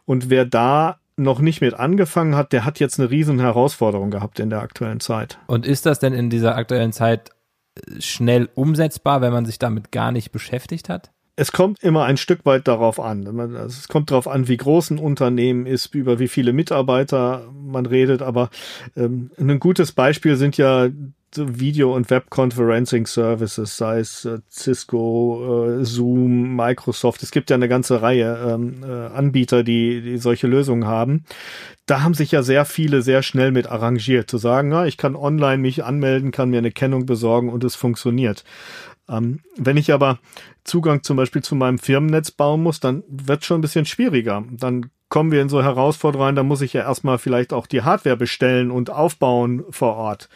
Und 0.07 0.31
wer 0.31 0.45
da 0.45 1.01
noch 1.19 1.41
nicht 1.41 1.61
mit 1.61 1.75
angefangen 1.75 2.37
hat, 2.37 2.53
der 2.53 2.65
hat 2.65 2.81
jetzt 2.81 2.99
eine 2.99 3.11
riesen 3.11 3.41
Herausforderung 3.41 4.11
gehabt 4.11 4.41
in 4.41 4.51
der 4.51 4.61
aktuellen 4.61 5.01
Zeit. 5.01 5.39
Und 5.47 5.67
ist 5.67 5.87
das 5.87 5.99
denn 5.99 6.13
in 6.13 6.31
dieser 6.31 6.57
aktuellen 6.57 6.93
Zeit 6.93 7.31
äh, 7.75 8.01
schnell 8.01 8.49
umsetzbar, 8.55 9.21
wenn 9.21 9.33
man 9.33 9.45
sich 9.45 9.59
damit 9.59 9.93
gar 9.93 10.13
nicht 10.13 10.33
beschäftigt 10.33 10.89
hat? 10.89 11.11
Es 11.41 11.53
kommt 11.53 11.81
immer 11.85 12.05
ein 12.05 12.17
Stück 12.17 12.45
weit 12.47 12.67
darauf 12.67 12.99
an. 12.99 13.25
Also 13.39 13.79
es 13.79 13.87
kommt 13.87 14.11
darauf 14.11 14.27
an, 14.27 14.49
wie 14.49 14.57
groß 14.57 14.91
ein 14.91 14.99
Unternehmen 14.99 15.67
ist, 15.67 15.95
über 15.95 16.19
wie 16.19 16.27
viele 16.27 16.53
Mitarbeiter 16.53 17.49
man 17.53 17.87
redet. 17.87 18.23
Aber 18.23 18.51
ähm, 18.97 19.31
ein 19.39 19.61
gutes 19.61 19.93
Beispiel 19.93 20.35
sind 20.35 20.57
ja 20.57 20.89
Video- 21.37 21.95
und 21.95 22.11
Web-Conferencing-Services, 22.11 23.77
sei 23.77 24.01
es 24.01 24.25
äh, 24.25 24.39
Cisco, 24.51 25.79
äh, 25.81 25.85
Zoom, 25.85 26.57
Microsoft. 26.57 27.23
Es 27.23 27.31
gibt 27.31 27.51
ja 27.51 27.57
eine 27.57 27.69
ganze 27.69 28.03
Reihe 28.03 28.55
ähm, 28.55 28.83
äh, 28.83 29.07
Anbieter, 29.09 29.63
die, 29.63 30.01
die 30.01 30.19
solche 30.19 30.47
Lösungen 30.47 30.87
haben. 30.87 31.25
Da 31.87 32.03
haben 32.03 32.15
sich 32.15 32.33
ja 32.33 32.43
sehr 32.43 32.65
viele 32.65 33.03
sehr 33.03 33.23
schnell 33.23 33.51
mit 33.51 33.67
arrangiert, 33.67 34.31
zu 34.31 34.39
sagen, 34.39 34.69
na, 34.69 34.87
ich 34.87 34.97
kann 34.97 35.17
online 35.17 35.59
mich 35.59 35.85
anmelden, 35.85 36.31
kann 36.31 36.51
mir 36.51 36.59
eine 36.59 36.73
Kennung 36.73 37.07
besorgen 37.07 37.49
und 37.49 37.65
es 37.65 37.75
funktioniert. 37.75 38.45
Ähm, 39.09 39.41
wenn 39.57 39.77
ich 39.77 39.93
aber 39.93 40.19
Zugang 40.65 41.03
zum 41.03 41.17
Beispiel 41.17 41.43
zu 41.43 41.55
meinem 41.55 41.79
Firmennetz 41.79 42.31
bauen 42.31 42.63
muss, 42.63 42.81
dann 42.81 43.03
wird 43.09 43.45
schon 43.45 43.59
ein 43.59 43.63
bisschen 43.63 43.87
schwieriger. 43.87 44.45
Dann 44.51 44.91
kommen 45.09 45.33
wir 45.33 45.41
in 45.41 45.49
so 45.49 45.63
Herausforderungen, 45.63 46.37
da 46.37 46.43
muss 46.43 46.61
ich 46.61 46.75
ja 46.75 46.83
erstmal 46.83 47.19
vielleicht 47.19 47.53
auch 47.53 47.67
die 47.67 47.83
Hardware 47.83 48.17
bestellen 48.17 48.71
und 48.71 48.91
aufbauen 48.91 49.65
vor 49.71 49.97
Ort. 49.97 50.29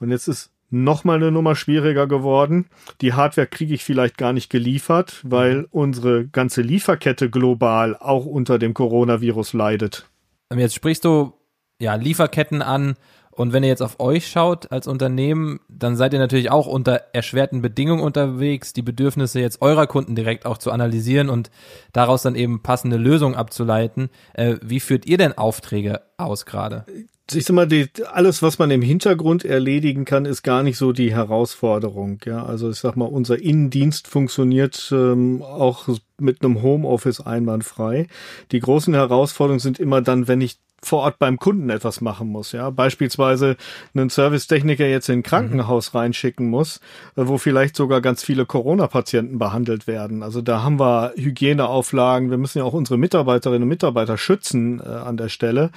Und 0.00 0.10
jetzt 0.10 0.26
ist 0.26 0.50
noch 0.70 1.04
mal 1.04 1.16
eine 1.16 1.30
Nummer 1.30 1.54
schwieriger 1.56 2.06
geworden. 2.06 2.66
Die 3.00 3.12
Hardware 3.12 3.46
kriege 3.46 3.74
ich 3.74 3.84
vielleicht 3.84 4.16
gar 4.16 4.32
nicht 4.32 4.50
geliefert, 4.50 5.20
weil 5.22 5.66
unsere 5.70 6.26
ganze 6.26 6.62
Lieferkette 6.62 7.28
global 7.28 7.96
auch 7.96 8.24
unter 8.24 8.58
dem 8.58 8.74
Coronavirus 8.74 9.52
leidet. 9.52 10.08
Jetzt 10.54 10.74
sprichst 10.74 11.04
du 11.04 11.32
ja 11.80 11.94
Lieferketten 11.94 12.62
an 12.62 12.96
und 13.40 13.54
wenn 13.54 13.62
ihr 13.62 13.70
jetzt 13.70 13.80
auf 13.80 14.00
euch 14.00 14.26
schaut 14.26 14.70
als 14.70 14.86
Unternehmen, 14.86 15.60
dann 15.70 15.96
seid 15.96 16.12
ihr 16.12 16.18
natürlich 16.18 16.50
auch 16.50 16.66
unter 16.66 17.04
erschwerten 17.14 17.62
Bedingungen 17.62 18.02
unterwegs, 18.02 18.74
die 18.74 18.82
Bedürfnisse 18.82 19.40
jetzt 19.40 19.62
eurer 19.62 19.86
Kunden 19.86 20.14
direkt 20.14 20.44
auch 20.44 20.58
zu 20.58 20.70
analysieren 20.70 21.30
und 21.30 21.50
daraus 21.94 22.20
dann 22.20 22.34
eben 22.34 22.62
passende 22.62 22.98
Lösungen 22.98 23.34
abzuleiten. 23.34 24.10
Äh, 24.34 24.56
wie 24.60 24.78
führt 24.78 25.06
ihr 25.06 25.16
denn 25.16 25.38
Aufträge 25.38 26.02
aus 26.18 26.44
gerade? 26.44 26.84
ich 27.32 27.44
sag 27.44 27.54
mal, 27.54 27.66
die, 27.66 27.88
alles, 28.12 28.42
was 28.42 28.58
man 28.58 28.70
im 28.70 28.82
Hintergrund 28.82 29.44
erledigen 29.44 30.04
kann, 30.04 30.24
ist 30.24 30.42
gar 30.42 30.62
nicht 30.62 30.76
so 30.76 30.92
die 30.92 31.14
Herausforderung. 31.14 32.18
Ja, 32.24 32.44
also 32.44 32.70
ich 32.70 32.78
sag 32.78 32.96
mal, 32.96 33.04
unser 33.04 33.40
Innendienst 33.40 34.08
funktioniert 34.08 34.90
ähm, 34.92 35.40
auch 35.42 35.88
mit 36.18 36.42
einem 36.42 36.62
Homeoffice 36.62 37.20
einwandfrei. 37.20 38.06
Die 38.52 38.60
großen 38.60 38.94
Herausforderungen 38.94 39.60
sind 39.60 39.78
immer 39.78 40.02
dann, 40.02 40.28
wenn 40.28 40.40
ich 40.40 40.58
vor 40.82 41.00
Ort 41.00 41.18
beim 41.18 41.38
Kunden 41.38 41.70
etwas 41.70 42.00
machen 42.00 42.28
muss, 42.28 42.52
ja. 42.52 42.70
Beispielsweise 42.70 43.56
einen 43.94 44.08
Servicetechniker 44.08 44.86
jetzt 44.86 45.08
in 45.08 45.20
ein 45.20 45.22
Krankenhaus 45.22 45.92
mhm. 45.92 45.98
reinschicken 45.98 46.48
muss, 46.48 46.78
äh, 47.16 47.22
wo 47.26 47.38
vielleicht 47.38 47.76
sogar 47.76 48.00
ganz 48.00 48.22
viele 48.22 48.46
Corona-Patienten 48.46 49.38
behandelt 49.38 49.86
werden. 49.86 50.22
Also 50.22 50.40
da 50.40 50.62
haben 50.62 50.80
wir 50.80 51.12
Hygieneauflagen. 51.16 52.30
Wir 52.30 52.38
müssen 52.38 52.58
ja 52.58 52.64
auch 52.64 52.72
unsere 52.72 52.98
Mitarbeiterinnen 52.98 53.62
und 53.62 53.68
Mitarbeiter 53.68 54.16
schützen 54.16 54.80
äh, 54.80 54.88
an 54.88 55.16
der 55.16 55.28
Stelle. 55.28 55.70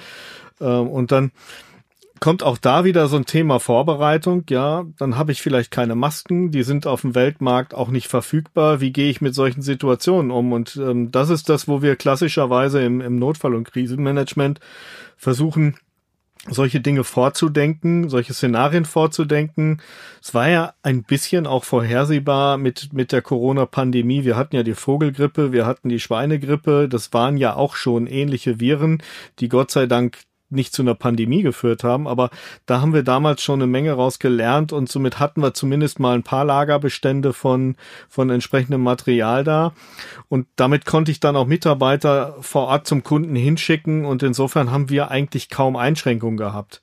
Ähm, 0.60 0.88
und 0.88 1.12
dann 1.12 1.32
kommt 2.20 2.42
auch 2.42 2.58
da 2.58 2.84
wieder 2.84 3.08
so 3.08 3.16
ein 3.16 3.26
Thema 3.26 3.60
Vorbereitung. 3.60 4.44
Ja, 4.48 4.84
dann 4.98 5.16
habe 5.16 5.32
ich 5.32 5.42
vielleicht 5.42 5.70
keine 5.70 5.94
Masken, 5.94 6.50
die 6.50 6.62
sind 6.62 6.86
auf 6.86 7.02
dem 7.02 7.14
Weltmarkt 7.14 7.74
auch 7.74 7.88
nicht 7.88 8.08
verfügbar. 8.08 8.80
Wie 8.80 8.92
gehe 8.92 9.10
ich 9.10 9.20
mit 9.20 9.34
solchen 9.34 9.62
Situationen 9.62 10.30
um? 10.30 10.52
Und 10.52 10.76
ähm, 10.76 11.10
das 11.10 11.30
ist 11.30 11.48
das, 11.48 11.68
wo 11.68 11.82
wir 11.82 11.96
klassischerweise 11.96 12.82
im, 12.82 13.00
im 13.00 13.16
Notfall- 13.18 13.54
und 13.54 13.70
Krisenmanagement 13.70 14.60
versuchen, 15.16 15.76
solche 16.48 16.80
Dinge 16.80 17.04
vorzudenken, 17.04 18.08
solche 18.08 18.34
Szenarien 18.34 18.84
vorzudenken. 18.84 19.80
Es 20.22 20.34
war 20.34 20.48
ja 20.48 20.74
ein 20.82 21.02
bisschen 21.02 21.46
auch 21.46 21.64
vorhersehbar 21.64 22.58
mit, 22.58 22.92
mit 22.92 23.12
der 23.12 23.22
Corona-Pandemie. 23.22 24.24
Wir 24.24 24.36
hatten 24.36 24.56
ja 24.56 24.62
die 24.62 24.74
Vogelgrippe, 24.74 25.52
wir 25.52 25.66
hatten 25.66 25.88
die 25.88 26.00
Schweinegrippe. 26.00 26.88
Das 26.88 27.12
waren 27.12 27.38
ja 27.38 27.56
auch 27.56 27.76
schon 27.76 28.06
ähnliche 28.06 28.60
Viren, 28.60 29.02
die 29.40 29.48
Gott 29.48 29.70
sei 29.70 29.86
Dank 29.86 30.18
nicht 30.54 30.74
zu 30.74 30.82
einer 30.82 30.94
Pandemie 30.94 31.42
geführt 31.42 31.84
haben, 31.84 32.08
aber 32.08 32.30
da 32.66 32.80
haben 32.80 32.94
wir 32.94 33.02
damals 33.02 33.42
schon 33.42 33.60
eine 33.60 33.66
Menge 33.66 33.92
raus 33.92 34.18
gelernt 34.18 34.72
und 34.72 34.88
somit 34.88 35.18
hatten 35.18 35.42
wir 35.42 35.54
zumindest 35.54 36.00
mal 36.00 36.14
ein 36.14 36.22
paar 36.22 36.44
Lagerbestände 36.44 37.32
von, 37.32 37.76
von 38.08 38.30
entsprechendem 38.30 38.82
Material 38.82 39.44
da. 39.44 39.72
Und 40.28 40.46
damit 40.56 40.86
konnte 40.86 41.10
ich 41.10 41.20
dann 41.20 41.36
auch 41.36 41.46
Mitarbeiter 41.46 42.36
vor 42.40 42.68
Ort 42.68 42.86
zum 42.86 43.02
Kunden 43.02 43.36
hinschicken 43.36 44.04
und 44.04 44.22
insofern 44.22 44.70
haben 44.70 44.90
wir 44.90 45.10
eigentlich 45.10 45.50
kaum 45.50 45.76
Einschränkungen 45.76 46.36
gehabt. 46.36 46.80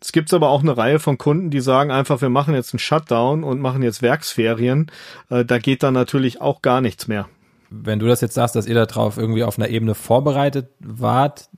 Es 0.00 0.12
gibt 0.12 0.32
aber 0.32 0.48
auch 0.48 0.62
eine 0.62 0.76
Reihe 0.76 0.98
von 0.98 1.18
Kunden, 1.18 1.50
die 1.50 1.60
sagen 1.60 1.90
einfach, 1.90 2.22
wir 2.22 2.30
machen 2.30 2.54
jetzt 2.54 2.72
einen 2.72 2.78
Shutdown 2.78 3.44
und 3.44 3.60
machen 3.60 3.82
jetzt 3.82 4.00
Werksferien. 4.00 4.90
Äh, 5.28 5.44
da 5.44 5.58
geht 5.58 5.82
dann 5.82 5.94
natürlich 5.94 6.40
auch 6.40 6.62
gar 6.62 6.80
nichts 6.80 7.06
mehr. 7.06 7.28
Wenn 7.68 7.98
du 7.98 8.06
das 8.06 8.20
jetzt 8.20 8.34
sagst, 8.34 8.56
dass 8.56 8.66
ihr 8.66 8.74
darauf 8.74 9.18
irgendwie 9.18 9.44
auf 9.44 9.58
einer 9.58 9.68
Ebene 9.68 9.94
vorbereitet 9.94 10.70
wart, 10.80 11.48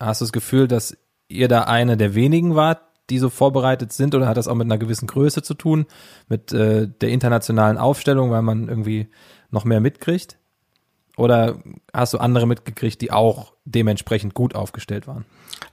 hast 0.00 0.20
du 0.20 0.24
das 0.24 0.32
Gefühl, 0.32 0.68
dass 0.68 0.96
ihr 1.28 1.48
da 1.48 1.62
eine 1.62 1.96
der 1.96 2.14
wenigen 2.14 2.54
wart, 2.54 2.82
die 3.10 3.18
so 3.18 3.30
vorbereitet 3.30 3.92
sind 3.92 4.14
oder 4.14 4.28
hat 4.28 4.36
das 4.36 4.48
auch 4.48 4.54
mit 4.54 4.66
einer 4.66 4.78
gewissen 4.78 5.06
Größe 5.06 5.42
zu 5.42 5.54
tun, 5.54 5.86
mit 6.28 6.52
äh, 6.52 6.88
der 6.88 7.08
internationalen 7.08 7.78
Aufstellung, 7.78 8.30
weil 8.30 8.42
man 8.42 8.68
irgendwie 8.68 9.08
noch 9.50 9.64
mehr 9.64 9.80
mitkriegt? 9.80 10.38
Oder 11.16 11.58
hast 11.92 12.14
du 12.14 12.18
andere 12.18 12.46
mitgekriegt, 12.46 13.00
die 13.00 13.10
auch 13.10 13.54
dementsprechend 13.64 14.34
gut 14.34 14.54
aufgestellt 14.54 15.06
waren? 15.06 15.24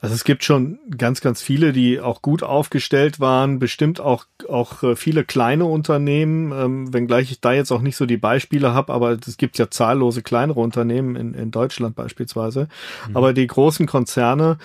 Also 0.02 0.14
es 0.14 0.24
gibt 0.24 0.44
schon 0.44 0.80
ganz, 0.98 1.22
ganz 1.22 1.42
viele, 1.42 1.74
die 1.74 2.00
auch 2.00 2.22
gut 2.22 2.44
aufgestellt 2.44 3.20
waren, 3.20 3.60
bestimmt 3.60 4.00
auch, 4.00 4.26
auch 4.48 4.84
äh, 4.84 4.96
viele 4.96 5.24
kleine 5.24 5.66
Unternehmen, 5.66 6.52
ähm, 6.52 6.94
wenngleich 6.94 7.32
ich 7.32 7.42
da 7.42 7.54
jetzt 7.54 7.72
auch 7.72 7.82
nicht 7.82 7.96
so 7.96 8.06
die 8.06 8.18
Beispiele 8.18 8.74
habe, 8.74 8.94
aber 8.94 9.18
es 9.26 9.38
gibt 9.38 9.58
ja 9.58 9.70
zahllose 9.70 10.22
kleinere 10.22 10.60
Unternehmen 10.60 11.16
in, 11.16 11.34
in 11.34 11.52
Deutschland 11.52 11.96
beispielsweise. 11.96 12.68
Mhm. 13.10 13.18
Aber 13.18 13.34
die 13.34 13.48
großen 13.48 13.88
Konzerne, 13.88 14.58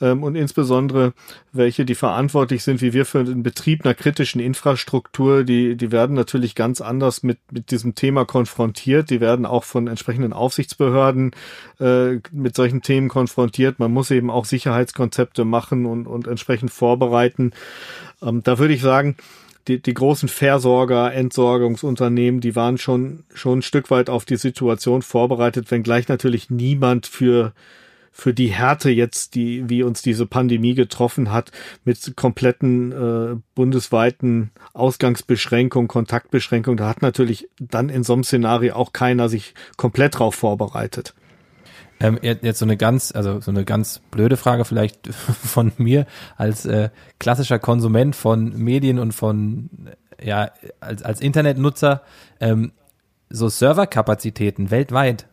ähm, 0.00 0.22
und 0.22 0.34
insbesondere 0.34 1.14
welche, 1.52 1.84
die 1.84 1.94
verantwortlich 1.94 2.62
sind, 2.62 2.82
wie 2.82 2.92
wir 2.92 3.06
für 3.06 3.24
den 3.24 3.42
Betrieb 3.42 3.84
einer 3.84 3.94
kritischen 3.94 4.40
Infrastruktur, 4.40 5.44
die, 5.44 5.76
die 5.76 5.90
werden 5.90 6.14
natürlich 6.14 6.54
ganz 6.54 6.80
anders 6.80 7.22
mit, 7.22 7.38
mit 7.50 7.70
diesem 7.70 7.94
Thema 7.94 8.24
konfrontiert. 8.24 9.10
Die 9.10 9.20
werden 9.20 9.46
auch 9.46 9.64
von 9.64 9.86
entsprechenden 9.86 10.32
Aufsichtsbehörden 10.32 11.32
äh, 11.80 12.18
mit 12.30 12.54
solchen 12.56 12.82
Themen 12.82 13.08
konfrontiert. 13.08 13.78
Man 13.78 13.92
muss 13.92 14.10
eben 14.10 14.30
auch 14.30 14.44
Sicherheitskonzepte 14.44 15.44
machen 15.44 15.86
und, 15.86 16.06
und 16.06 16.26
entsprechend 16.26 16.70
vorbereiten. 16.70 17.52
Ähm, 18.22 18.42
da 18.42 18.58
würde 18.58 18.74
ich 18.74 18.82
sagen, 18.82 19.16
die, 19.66 19.80
die 19.80 19.94
großen 19.94 20.28
Versorger, 20.28 21.12
Entsorgungsunternehmen, 21.12 22.40
die 22.40 22.54
waren 22.54 22.78
schon, 22.78 23.24
schon 23.34 23.58
ein 23.58 23.62
Stück 23.62 23.90
weit 23.90 24.10
auf 24.10 24.24
die 24.24 24.36
Situation 24.36 25.02
vorbereitet, 25.02 25.70
wenngleich 25.70 26.06
natürlich 26.08 26.50
niemand 26.50 27.06
für 27.06 27.52
für 28.18 28.32
die 28.32 28.48
Härte 28.48 28.88
jetzt, 28.88 29.34
die 29.34 29.68
wie 29.68 29.82
uns 29.82 30.00
diese 30.00 30.24
Pandemie 30.24 30.74
getroffen 30.74 31.30
hat, 31.30 31.52
mit 31.84 32.16
kompletten 32.16 32.90
äh, 32.92 33.36
bundesweiten 33.54 34.52
Ausgangsbeschränkungen, 34.72 35.86
Kontaktbeschränkungen, 35.86 36.78
da 36.78 36.88
hat 36.88 37.02
natürlich 37.02 37.50
dann 37.60 37.90
in 37.90 38.04
so 38.04 38.14
einem 38.14 38.24
Szenario 38.24 38.74
auch 38.74 38.94
keiner 38.94 39.28
sich 39.28 39.52
komplett 39.76 40.18
drauf 40.18 40.34
vorbereitet. 40.34 41.14
Ähm, 42.00 42.18
jetzt 42.22 42.58
so 42.58 42.64
eine 42.64 42.78
ganz, 42.78 43.12
also 43.14 43.40
so 43.42 43.50
eine 43.50 43.66
ganz 43.66 44.00
blöde 44.10 44.38
Frage 44.38 44.64
vielleicht 44.64 45.08
von 45.14 45.72
mir 45.76 46.06
als 46.38 46.64
äh, 46.64 46.88
klassischer 47.18 47.58
Konsument 47.58 48.16
von 48.16 48.56
Medien 48.56 48.98
und 48.98 49.12
von 49.12 49.68
ja 50.22 50.52
als 50.80 51.02
als 51.02 51.20
Internetnutzer 51.20 52.00
ähm, 52.40 52.72
so 53.28 53.50
Serverkapazitäten 53.50 54.70
weltweit 54.70 55.26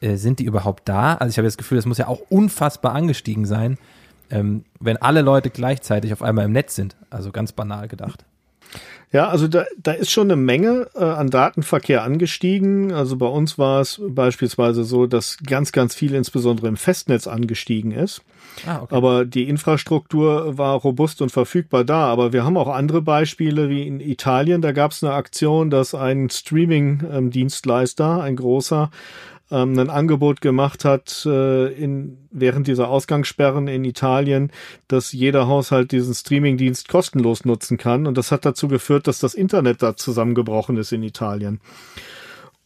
äh, 0.00 0.16
sind 0.16 0.38
die 0.38 0.44
überhaupt 0.44 0.88
da? 0.88 1.14
Also 1.14 1.30
ich 1.30 1.38
habe 1.38 1.46
das 1.46 1.56
Gefühl, 1.56 1.76
das 1.76 1.86
muss 1.86 1.98
ja 1.98 2.08
auch 2.08 2.20
unfassbar 2.28 2.94
angestiegen 2.94 3.46
sein, 3.46 3.78
ähm, 4.30 4.64
wenn 4.80 4.96
alle 4.96 5.22
Leute 5.22 5.50
gleichzeitig 5.50 6.12
auf 6.12 6.22
einmal 6.22 6.44
im 6.44 6.52
Netz 6.52 6.74
sind. 6.74 6.96
Also 7.10 7.30
ganz 7.30 7.52
banal 7.52 7.88
gedacht. 7.88 8.24
Ja, 9.10 9.28
also 9.28 9.48
da, 9.48 9.64
da 9.82 9.92
ist 9.92 10.10
schon 10.10 10.30
eine 10.30 10.36
Menge 10.36 10.88
äh, 10.94 11.02
an 11.02 11.30
Datenverkehr 11.30 12.02
angestiegen. 12.02 12.92
Also 12.92 13.16
bei 13.16 13.26
uns 13.26 13.56
war 13.56 13.80
es 13.80 14.02
beispielsweise 14.06 14.84
so, 14.84 15.06
dass 15.06 15.38
ganz, 15.38 15.72
ganz 15.72 15.94
viel 15.94 16.14
insbesondere 16.14 16.68
im 16.68 16.76
Festnetz 16.76 17.26
angestiegen 17.26 17.92
ist. 17.92 18.20
Ah, 18.66 18.80
okay. 18.82 18.94
Aber 18.94 19.24
die 19.24 19.48
Infrastruktur 19.48 20.58
war 20.58 20.74
robust 20.74 21.22
und 21.22 21.32
verfügbar 21.32 21.84
da. 21.84 22.06
Aber 22.06 22.34
wir 22.34 22.44
haben 22.44 22.58
auch 22.58 22.68
andere 22.68 23.00
Beispiele, 23.00 23.70
wie 23.70 23.86
in 23.86 24.00
Italien. 24.00 24.60
Da 24.60 24.72
gab 24.72 24.90
es 24.90 25.02
eine 25.02 25.14
Aktion, 25.14 25.70
dass 25.70 25.94
ein 25.94 26.28
Streaming-Dienstleister, 26.28 28.16
ähm, 28.16 28.20
ein 28.20 28.36
großer, 28.36 28.90
ähm, 29.50 29.78
ein 29.78 29.90
Angebot 29.90 30.40
gemacht 30.40 30.84
hat 30.84 31.24
äh, 31.26 31.72
in, 31.72 32.18
während 32.30 32.66
dieser 32.66 32.88
Ausgangssperren 32.88 33.68
in 33.68 33.84
Italien, 33.84 34.50
dass 34.88 35.12
jeder 35.12 35.46
Haushalt 35.46 35.92
diesen 35.92 36.14
Streamingdienst 36.14 36.88
kostenlos 36.88 37.44
nutzen 37.44 37.78
kann. 37.78 38.06
Und 38.06 38.18
das 38.18 38.32
hat 38.32 38.44
dazu 38.44 38.68
geführt, 38.68 39.06
dass 39.06 39.18
das 39.18 39.34
Internet 39.34 39.82
da 39.82 39.96
zusammengebrochen 39.96 40.76
ist 40.76 40.92
in 40.92 41.02
Italien. 41.02 41.60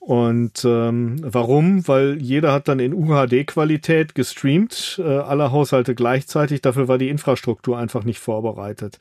Und 0.04 0.64
ähm, 0.64 1.18
warum? 1.22 1.86
Weil 1.86 2.20
jeder 2.20 2.52
hat 2.52 2.66
dann 2.66 2.80
in 2.80 2.92
UHD-Qualität 2.92 4.16
gestreamt, 4.16 5.00
äh, 5.00 5.06
alle 5.06 5.52
Haushalte 5.52 5.94
gleichzeitig. 5.94 6.60
Dafür 6.60 6.88
war 6.88 6.98
die 6.98 7.08
Infrastruktur 7.08 7.78
einfach 7.78 8.02
nicht 8.02 8.18
vorbereitet. 8.18 8.98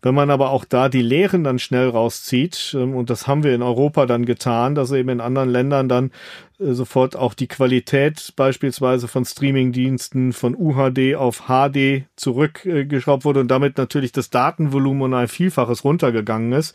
Wenn 0.00 0.14
man 0.14 0.30
aber 0.30 0.50
auch 0.50 0.64
da 0.64 0.88
die 0.88 1.02
Lehren 1.02 1.42
dann 1.42 1.58
schnell 1.58 1.88
rauszieht, 1.88 2.72
ähm, 2.78 2.94
und 2.94 3.10
das 3.10 3.26
haben 3.26 3.42
wir 3.42 3.52
in 3.52 3.62
Europa 3.62 4.06
dann 4.06 4.26
getan, 4.26 4.76
dass 4.76 4.92
eben 4.92 5.08
in 5.08 5.20
anderen 5.20 5.48
Ländern 5.48 5.88
dann 5.88 6.12
sofort 6.58 7.16
auch 7.16 7.34
die 7.34 7.48
Qualität 7.48 8.32
beispielsweise 8.36 9.08
von 9.08 9.24
Streamingdiensten 9.24 10.32
von 10.32 10.54
UHD 10.54 11.16
auf 11.16 11.44
HD 11.48 12.04
zurückgeschraubt 12.16 13.24
wurde 13.24 13.40
und 13.40 13.48
damit 13.48 13.76
natürlich 13.76 14.12
das 14.12 14.30
Datenvolumen 14.30 15.02
um 15.02 15.14
ein 15.14 15.28
Vielfaches 15.28 15.84
runtergegangen 15.84 16.52
ist. 16.52 16.74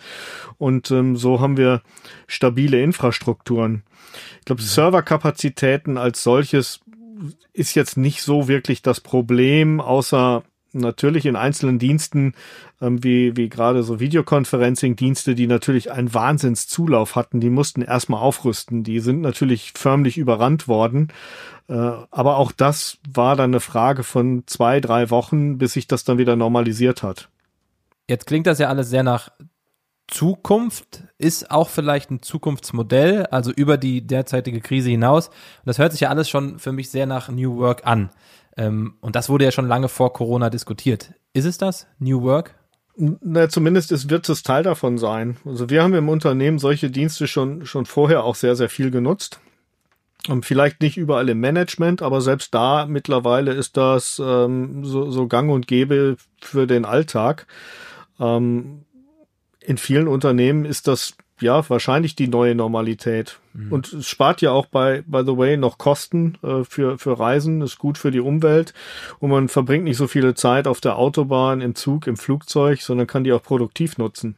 Und 0.58 0.92
ähm, 0.92 1.16
so 1.16 1.40
haben 1.40 1.58
wir 1.58 1.82
stabile 2.28 2.82
Infrastrukturen. 2.82 3.84
Ich 4.40 4.46
glaube, 4.46 4.62
Serverkapazitäten 4.62 5.98
als 5.98 6.24
solches 6.24 6.82
ist 7.54 7.76
jetzt 7.76 7.98
nicht 7.98 8.22
so 8.22 8.48
wirklich 8.48 8.82
das 8.82 9.00
Problem, 9.00 9.80
außer 9.80 10.44
natürlich 10.74 11.26
in 11.26 11.36
einzelnen 11.36 11.80
Diensten, 11.80 12.34
ähm, 12.82 13.04
wie, 13.04 13.36
wie 13.36 13.50
gerade 13.50 13.84
so 13.84 14.00
Videoconferencing-Dienste, 14.00 15.36
die 15.36 15.48
natürlich 15.48 15.92
einen 15.92 16.14
Wahnsinnszulauf 16.14 17.16
hatten, 17.16 17.40
die 17.40 17.50
mussten 17.50 17.82
erstmal 17.82 18.22
aufrüsten. 18.22 18.84
Die 18.84 19.00
sind 19.00 19.22
natürlich 19.22 19.74
förmlich 19.76 20.18
überrannt 20.18 20.68
worden. 20.68 21.10
Äh, 21.68 21.74
aber 21.74 22.38
auch 22.38 22.52
das 22.52 22.98
war 23.12 23.36
dann 23.36 23.52
eine 23.52 23.60
Frage 23.60 24.04
von 24.04 24.44
zwei, 24.46 24.80
drei 24.80 25.10
Wochen, 25.10 25.58
bis 25.58 25.74
sich 25.74 25.88
das 25.88 26.04
dann 26.04 26.18
wieder 26.18 26.36
normalisiert 26.36 27.04
hat. 27.04 27.30
Jetzt 28.08 28.26
klingt 28.26 28.48
das 28.48 28.60
ja 28.60 28.70
alles 28.70 28.90
sehr 28.90 29.04
nach 29.04 29.30
Zukunft, 30.10 31.04
ist 31.18 31.52
auch 31.52 31.70
vielleicht 31.70 32.10
ein 32.10 32.22
Zukunftsmodell, 32.22 33.28
also 33.28 33.52
über 33.52 33.78
die 33.78 34.06
derzeitige 34.06 34.62
Krise 34.62 34.90
hinaus. 34.90 35.28
Und 35.28 35.66
das 35.66 35.78
hört 35.78 35.92
sich 35.92 36.02
ja 36.02 36.10
alles 36.10 36.30
schon 36.30 36.58
für 36.58 36.72
mich 36.72 36.90
sehr 36.90 37.06
nach 37.06 37.30
New 37.30 37.58
Work 37.58 37.86
an. 37.86 38.10
Ähm, 38.60 38.96
und 39.00 39.16
das 39.16 39.30
wurde 39.30 39.46
ja 39.46 39.52
schon 39.52 39.70
lange 39.70 39.88
vor 39.88 40.12
Corona 40.12 40.50
diskutiert. 40.50 41.14
Ist 41.32 41.46
es 41.46 41.58
das? 41.58 41.88
New 41.98 42.22
Work? 42.24 42.56
Na, 42.98 43.48
zumindest 43.48 43.94
ist, 43.94 44.10
wird 44.10 44.28
es 44.28 44.44
Teil 44.44 44.64
davon 44.64 44.98
sein. 44.98 45.38
Also 45.46 45.70
wir 45.70 45.82
haben 45.82 45.94
im 45.94 46.10
Unternehmen 46.10 46.60
solche 46.60 46.92
Dienste 46.92 47.28
schon, 47.28 47.66
schon 47.66 47.86
vorher 47.86 48.26
auch 48.26 48.36
sehr, 48.36 48.58
sehr 48.58 48.68
viel 48.68 48.92
genutzt. 48.92 49.40
Und 50.28 50.46
vielleicht 50.46 50.82
nicht 50.82 50.98
überall 50.98 51.30
im 51.30 51.40
Management, 51.40 52.02
aber 52.02 52.20
selbst 52.20 52.54
da 52.54 52.86
mittlerweile 52.86 53.54
ist 53.54 53.78
das 53.78 54.22
ähm, 54.24 54.84
so, 54.84 55.10
so 55.10 55.28
gang 55.28 55.50
und 55.50 55.66
gäbe 55.66 56.18
für 56.42 56.68
den 56.68 56.84
Alltag. 56.84 57.48
Ähm, 58.20 58.84
in 59.62 59.78
vielen 59.78 60.10
Unternehmen 60.10 60.66
ist 60.66 60.90
das 60.90 61.14
ja, 61.42 61.68
wahrscheinlich 61.70 62.16
die 62.16 62.28
neue 62.28 62.56
Normalität. 62.56 63.40
Mhm. 63.54 63.72
Und 63.72 63.94
es 63.94 64.08
spart 64.08 64.42
ja 64.42 64.52
auch 64.52 64.66
bei, 64.66 65.04
by 65.06 65.24
the 65.26 65.38
way, 65.38 65.58
noch 65.58 65.78
Kosten 65.78 66.38
äh, 66.44 66.64
für, 66.64 66.98
für 66.98 67.20
Reisen, 67.20 67.62
ist 67.62 67.78
gut 67.78 67.98
für 67.98 68.12
die 68.12 68.20
Umwelt 68.20 68.74
und 69.20 69.30
man 69.30 69.50
verbringt 69.50 69.86
nicht 69.86 69.98
so 69.98 70.08
viele 70.08 70.36
Zeit 70.36 70.68
auf 70.68 70.82
der 70.82 70.98
Autobahn, 70.98 71.62
im 71.62 71.76
Zug, 71.76 72.08
im 72.08 72.18
Flugzeug, 72.18 72.82
sondern 72.82 73.08
kann 73.08 73.24
die 73.24 73.34
auch 73.34 73.44
produktiv 73.44 73.98
nutzen. 73.98 74.36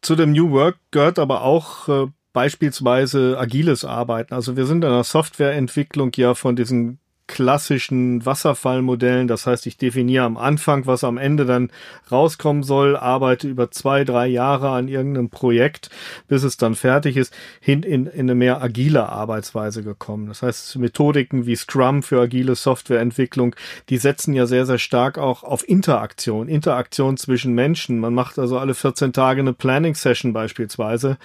Zu 0.00 0.16
dem 0.16 0.32
New 0.32 0.50
Work 0.50 0.76
gehört 0.90 1.18
aber 1.18 1.42
auch 1.42 1.88
äh, 1.88 2.06
beispielsweise 2.32 3.38
agiles 3.38 3.84
Arbeiten. 3.84 4.34
Also 4.34 4.56
wir 4.56 4.66
sind 4.66 4.84
in 4.84 4.90
der 4.90 5.04
Softwareentwicklung 5.04 6.12
ja 6.16 6.34
von 6.34 6.56
diesen 6.56 6.98
klassischen 7.26 8.24
Wasserfallmodellen. 8.26 9.28
Das 9.28 9.46
heißt, 9.46 9.66
ich 9.66 9.76
definiere 9.76 10.24
am 10.24 10.36
Anfang, 10.36 10.86
was 10.86 11.04
am 11.04 11.18
Ende 11.18 11.46
dann 11.46 11.70
rauskommen 12.10 12.62
soll, 12.62 12.96
arbeite 12.96 13.48
über 13.48 13.70
zwei, 13.70 14.04
drei 14.04 14.26
Jahre 14.26 14.70
an 14.70 14.88
irgendeinem 14.88 15.30
Projekt, 15.30 15.90
bis 16.28 16.42
es 16.42 16.56
dann 16.56 16.74
fertig 16.74 17.16
ist, 17.16 17.32
hin 17.60 17.82
in, 17.82 18.06
in 18.06 18.20
eine 18.22 18.34
mehr 18.34 18.62
agile 18.62 19.08
Arbeitsweise 19.08 19.82
gekommen. 19.82 20.26
Das 20.26 20.42
heißt, 20.42 20.76
Methodiken 20.76 21.46
wie 21.46 21.56
Scrum 21.56 22.02
für 22.02 22.20
agile 22.20 22.54
Softwareentwicklung, 22.54 23.56
die 23.88 23.96
setzen 23.98 24.34
ja 24.34 24.46
sehr, 24.46 24.66
sehr 24.66 24.78
stark 24.78 25.16
auch 25.18 25.42
auf 25.42 25.66
Interaktion, 25.66 26.48
Interaktion 26.48 27.16
zwischen 27.16 27.54
Menschen. 27.54 27.98
Man 27.98 28.14
macht 28.14 28.38
also 28.38 28.58
alle 28.58 28.74
14 28.74 29.12
Tage 29.12 29.40
eine 29.40 29.52
Planning 29.52 29.94
Session 29.94 30.32
beispielsweise, 30.32 31.16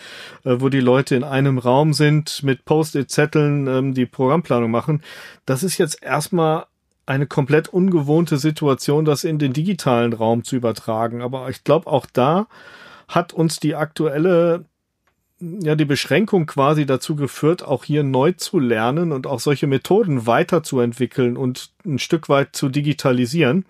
äh, 0.46 0.56
wo 0.60 0.70
die 0.70 0.80
Leute 0.80 1.16
in 1.16 1.24
einem 1.24 1.58
Raum 1.58 1.94
sind 1.94 2.44
mit 2.44 2.66
Post-it-Zetteln, 2.66 3.68
ähm, 3.68 3.94
die 3.94 4.06
Programmplanung 4.06 4.72
machen. 4.72 5.02
Das 5.46 5.64
ist 5.64 5.78
jetzt 5.88 6.04
erstmal 6.04 6.66
eine 7.06 7.26
komplett 7.26 7.70
ungewohnte 7.70 8.38
Situation, 8.38 9.06
das 9.06 9.24
in 9.24 9.40
den 9.40 9.54
digitalen 9.54 10.14
Raum 10.14 10.44
zu 10.44 10.56
übertragen. 10.56 11.22
Aber 11.22 11.50
ich 11.50 11.64
glaube, 11.64 11.88
auch 11.88 12.06
da 12.12 12.48
hat 13.08 13.34
uns 13.34 13.60
die 13.60 13.76
aktuelle 13.76 14.66
ja 15.40 15.76
die 15.76 15.86
Beschränkung 15.86 16.48
quasi 16.48 16.88
dazu 16.88 17.16
geführt, 17.16 17.64
auch 17.64 17.84
hier 17.84 18.04
neu 18.04 18.32
zu 18.32 18.58
lernen 18.60 19.12
und 19.12 19.28
auch 19.28 19.40
solche 19.40 19.68
Methoden 19.68 20.26
weiterzuentwickeln 20.26 21.38
und 21.38 21.70
ein 21.86 22.00
Stück 22.00 22.28
weit 22.28 22.56
zu 22.56 22.70
digitalisieren. 22.70 23.66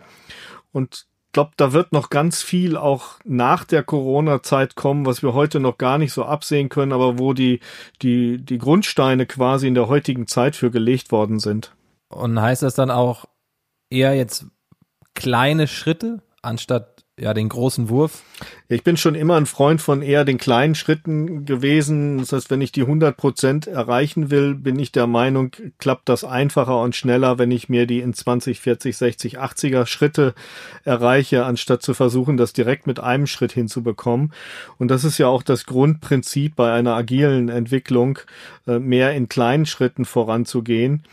Und 0.71 1.07
glaube, 1.37 1.51
da 1.57 1.71
wird 1.71 1.91
noch 1.91 2.09
ganz 2.09 2.41
viel 2.41 2.77
auch 2.77 3.19
nach 3.23 3.63
der 3.63 3.83
Corona-Zeit 3.83 4.73
kommen, 4.73 5.05
was 5.05 5.21
wir 5.21 5.33
heute 5.35 5.59
noch 5.59 5.77
gar 5.77 5.99
nicht 5.99 6.11
so 6.11 6.25
absehen 6.25 6.67
können, 6.67 6.91
aber 6.91 7.19
wo 7.19 7.33
die, 7.33 7.59
die, 8.01 8.39
die 8.39 8.57
Grundsteine 8.57 9.27
quasi 9.27 9.67
in 9.67 9.75
der 9.75 9.87
heutigen 9.87 10.25
Zeit 10.25 10.55
für 10.55 10.71
gelegt 10.71 11.11
worden 11.11 11.39
sind. 11.39 11.75
Und 12.09 12.39
heißt 12.39 12.63
das 12.63 12.75
dann 12.75 12.91
auch 12.91 13.25
eher 13.89 14.15
jetzt 14.15 14.45
kleine 15.13 15.67
Schritte 15.67 16.21
anstatt 16.41 16.97
ja, 17.19 17.33
den 17.33 17.49
großen 17.49 17.89
Wurf? 17.89 18.21
Ich 18.67 18.83
bin 18.83 18.95
schon 18.95 19.15
immer 19.15 19.37
ein 19.37 19.47
Freund 19.47 19.81
von 19.81 20.03
eher 20.03 20.23
den 20.23 20.37
kleinen 20.37 20.75
Schritten 20.75 21.45
gewesen. 21.45 22.19
Das 22.19 22.31
heißt, 22.31 22.51
wenn 22.51 22.61
ich 22.61 22.71
die 22.71 22.81
100 22.81 23.17
Prozent 23.17 23.65
erreichen 23.65 24.29
will, 24.29 24.53
bin 24.53 24.77
ich 24.77 24.91
der 24.91 25.07
Meinung, 25.07 25.51
klappt 25.79 26.09
das 26.09 26.23
einfacher 26.23 26.79
und 26.79 26.95
schneller, 26.95 27.39
wenn 27.39 27.49
ich 27.49 27.69
mir 27.69 27.87
die 27.87 28.01
in 28.01 28.13
20, 28.13 28.59
40, 28.59 28.95
60, 28.95 29.39
80er 29.39 29.87
Schritte 29.87 30.35
erreiche, 30.83 31.45
anstatt 31.45 31.81
zu 31.81 31.95
versuchen, 31.95 32.37
das 32.37 32.53
direkt 32.53 32.85
mit 32.85 32.99
einem 32.99 33.25
Schritt 33.25 33.51
hinzubekommen. 33.51 34.31
Und 34.77 34.89
das 34.89 35.03
ist 35.03 35.17
ja 35.17 35.27
auch 35.27 35.41
das 35.41 35.65
Grundprinzip 35.65 36.55
bei 36.55 36.71
einer 36.71 36.93
agilen 36.93 37.49
Entwicklung, 37.49 38.19
äh, 38.67 38.77
mehr 38.77 39.13
in 39.13 39.27
kleinen 39.27 39.65
Schritten 39.65 40.05
voranzugehen. 40.05 41.03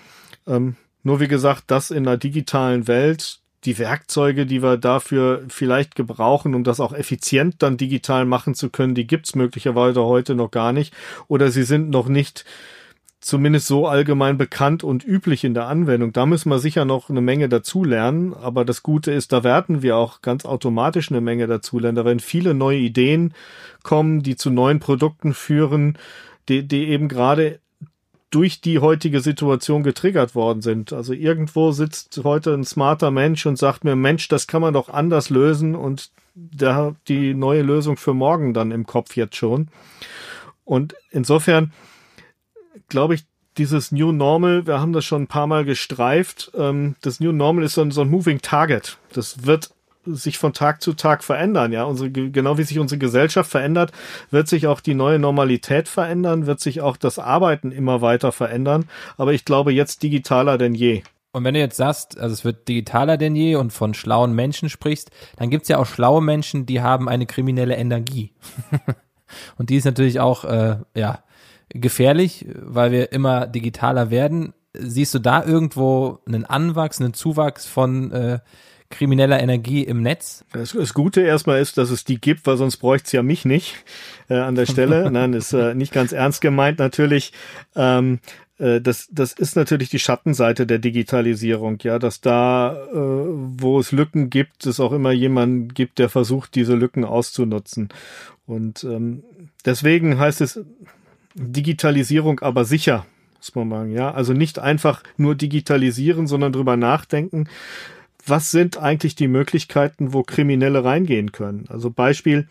Ähm, 0.46 0.76
nur 1.04 1.20
wie 1.20 1.28
gesagt, 1.28 1.64
das 1.68 1.90
in 1.90 2.08
einer 2.08 2.16
digitalen 2.16 2.88
Welt, 2.88 3.40
die 3.64 3.78
Werkzeuge, 3.78 4.46
die 4.46 4.62
wir 4.62 4.76
dafür 4.76 5.42
vielleicht 5.48 5.94
gebrauchen, 5.94 6.54
um 6.54 6.64
das 6.64 6.80
auch 6.80 6.92
effizient 6.92 7.62
dann 7.62 7.76
digital 7.76 8.26
machen 8.26 8.54
zu 8.54 8.68
können, 8.68 8.94
die 8.94 9.06
gibt's 9.06 9.34
möglicherweise 9.34 10.02
heute 10.02 10.34
noch 10.34 10.50
gar 10.50 10.72
nicht 10.72 10.92
oder 11.28 11.50
sie 11.50 11.62
sind 11.62 11.90
noch 11.90 12.08
nicht 12.08 12.44
zumindest 13.20 13.66
so 13.66 13.86
allgemein 13.86 14.36
bekannt 14.36 14.84
und 14.84 15.02
üblich 15.02 15.44
in 15.44 15.54
der 15.54 15.66
Anwendung. 15.66 16.12
Da 16.12 16.26
müssen 16.26 16.50
wir 16.50 16.58
sicher 16.58 16.84
noch 16.84 17.08
eine 17.08 17.22
Menge 17.22 17.48
dazulernen, 17.48 18.34
aber 18.34 18.66
das 18.66 18.82
Gute 18.82 19.12
ist, 19.12 19.32
da 19.32 19.42
werden 19.42 19.80
wir 19.80 19.96
auch 19.96 20.20
ganz 20.20 20.44
automatisch 20.44 21.10
eine 21.10 21.22
Menge 21.22 21.46
dazulernen. 21.46 21.96
Da 21.96 22.04
werden 22.04 22.20
viele 22.20 22.52
neue 22.52 22.78
Ideen 22.78 23.32
kommen, 23.82 24.22
die 24.22 24.36
zu 24.36 24.50
neuen 24.50 24.78
Produkten 24.78 25.32
führen, 25.32 25.96
die, 26.50 26.68
die 26.68 26.88
eben 26.88 27.08
gerade 27.08 27.60
durch 28.34 28.60
die 28.60 28.80
heutige 28.80 29.20
Situation 29.20 29.84
getriggert 29.84 30.34
worden 30.34 30.60
sind. 30.60 30.92
Also 30.92 31.12
irgendwo 31.12 31.70
sitzt 31.70 32.20
heute 32.24 32.52
ein 32.52 32.64
smarter 32.64 33.12
Mensch 33.12 33.46
und 33.46 33.56
sagt 33.56 33.84
mir, 33.84 33.94
Mensch, 33.94 34.26
das 34.26 34.48
kann 34.48 34.60
man 34.60 34.74
doch 34.74 34.88
anders 34.88 35.30
lösen 35.30 35.76
und 35.76 36.10
da 36.34 36.96
die 37.06 37.32
neue 37.32 37.62
Lösung 37.62 37.96
für 37.96 38.12
morgen 38.12 38.52
dann 38.52 38.72
im 38.72 38.86
Kopf 38.86 39.16
jetzt 39.16 39.36
schon. 39.36 39.68
Und 40.64 40.96
insofern 41.12 41.72
glaube 42.88 43.14
ich, 43.14 43.24
dieses 43.56 43.92
New 43.92 44.10
Normal, 44.10 44.66
wir 44.66 44.80
haben 44.80 44.92
das 44.92 45.04
schon 45.04 45.22
ein 45.22 45.28
paar 45.28 45.46
Mal 45.46 45.64
gestreift, 45.64 46.50
ähm, 46.56 46.96
das 47.02 47.20
New 47.20 47.30
Normal 47.30 47.62
ist 47.62 47.74
so 47.74 47.82
ein, 47.82 47.92
so 47.92 48.00
ein 48.00 48.10
Moving 48.10 48.40
Target. 48.40 48.98
Das 49.12 49.46
wird 49.46 49.70
sich 50.06 50.38
von 50.38 50.52
Tag 50.52 50.82
zu 50.82 50.94
Tag 50.94 51.24
verändern. 51.24 51.72
Ja, 51.72 51.84
unsere, 51.84 52.10
genau 52.10 52.58
wie 52.58 52.62
sich 52.62 52.78
unsere 52.78 52.98
Gesellschaft 52.98 53.50
verändert, 53.50 53.92
wird 54.30 54.48
sich 54.48 54.66
auch 54.66 54.80
die 54.80 54.94
neue 54.94 55.18
Normalität 55.18 55.88
verändern, 55.88 56.46
wird 56.46 56.60
sich 56.60 56.80
auch 56.80 56.96
das 56.96 57.18
Arbeiten 57.18 57.72
immer 57.72 58.00
weiter 58.00 58.32
verändern. 58.32 58.86
Aber 59.16 59.32
ich 59.32 59.44
glaube 59.44 59.72
jetzt 59.72 60.02
digitaler 60.02 60.58
denn 60.58 60.74
je. 60.74 61.02
Und 61.32 61.42
wenn 61.42 61.54
du 61.54 61.60
jetzt 61.60 61.76
sagst, 61.76 62.18
also 62.18 62.32
es 62.32 62.44
wird 62.44 62.68
digitaler 62.68 63.16
denn 63.16 63.34
je 63.34 63.56
und 63.56 63.72
von 63.72 63.92
schlauen 63.94 64.34
Menschen 64.34 64.68
sprichst, 64.68 65.10
dann 65.36 65.50
gibt's 65.50 65.68
ja 65.68 65.78
auch 65.78 65.86
schlaue 65.86 66.22
Menschen, 66.22 66.64
die 66.64 66.80
haben 66.80 67.08
eine 67.08 67.26
kriminelle 67.26 67.74
Energie. 67.74 68.32
und 69.58 69.70
die 69.70 69.76
ist 69.76 69.84
natürlich 69.84 70.20
auch, 70.20 70.44
äh, 70.44 70.76
ja, 70.94 71.24
gefährlich, 71.70 72.46
weil 72.56 72.92
wir 72.92 73.12
immer 73.12 73.46
digitaler 73.46 74.10
werden. 74.10 74.54
Siehst 74.74 75.14
du 75.14 75.18
da 75.18 75.44
irgendwo 75.44 76.20
einen 76.26 76.44
Anwachs, 76.44 77.00
einen 77.00 77.14
Zuwachs 77.14 77.66
von 77.66 78.12
äh, 78.12 78.38
krimineller 78.90 79.40
Energie 79.40 79.82
im 79.82 80.02
Netz. 80.02 80.44
Das, 80.52 80.72
das 80.72 80.94
Gute 80.94 81.22
erstmal 81.22 81.60
ist, 81.60 81.78
dass 81.78 81.90
es 81.90 82.04
die 82.04 82.20
gibt, 82.20 82.46
weil 82.46 82.56
sonst 82.56 82.76
bräuchte 82.76 83.06
es 83.06 83.12
ja 83.12 83.22
mich 83.22 83.44
nicht 83.44 83.74
äh, 84.28 84.34
an 84.34 84.54
der 84.54 84.66
Stelle. 84.66 85.10
Nein, 85.12 85.32
ist 85.32 85.52
äh, 85.52 85.74
nicht 85.74 85.92
ganz 85.92 86.12
ernst 86.12 86.40
gemeint 86.40 86.78
natürlich. 86.78 87.32
Ähm, 87.74 88.20
äh, 88.58 88.80
das, 88.80 89.08
das 89.10 89.32
ist 89.32 89.56
natürlich 89.56 89.88
die 89.88 89.98
Schattenseite 89.98 90.66
der 90.66 90.78
Digitalisierung, 90.78 91.78
ja, 91.82 91.98
dass 91.98 92.20
da, 92.20 92.76
äh, 92.92 92.96
wo 92.96 93.78
es 93.78 93.92
Lücken 93.92 94.30
gibt, 94.30 94.66
es 94.66 94.80
auch 94.80 94.92
immer 94.92 95.12
jemanden 95.12 95.68
gibt, 95.68 95.98
der 95.98 96.08
versucht, 96.08 96.54
diese 96.54 96.74
Lücken 96.74 97.04
auszunutzen. 97.04 97.88
Und 98.46 98.84
ähm, 98.84 99.24
deswegen 99.64 100.18
heißt 100.18 100.40
es 100.40 100.60
Digitalisierung 101.34 102.40
aber 102.40 102.64
sicher, 102.64 103.06
muss 103.36 103.54
man 103.54 103.70
sagen, 103.70 103.92
ja. 103.92 104.12
Also 104.12 104.32
nicht 104.32 104.58
einfach 104.58 105.02
nur 105.16 105.34
digitalisieren, 105.34 106.26
sondern 106.26 106.52
drüber 106.52 106.76
nachdenken, 106.76 107.48
was 108.26 108.50
sind 108.50 108.78
eigentlich 108.78 109.14
die 109.14 109.28
Möglichkeiten, 109.28 110.12
wo 110.12 110.22
Kriminelle 110.22 110.84
reingehen 110.84 111.32
können? 111.32 111.66
Also 111.68 111.90
Beispiel, 111.90 112.48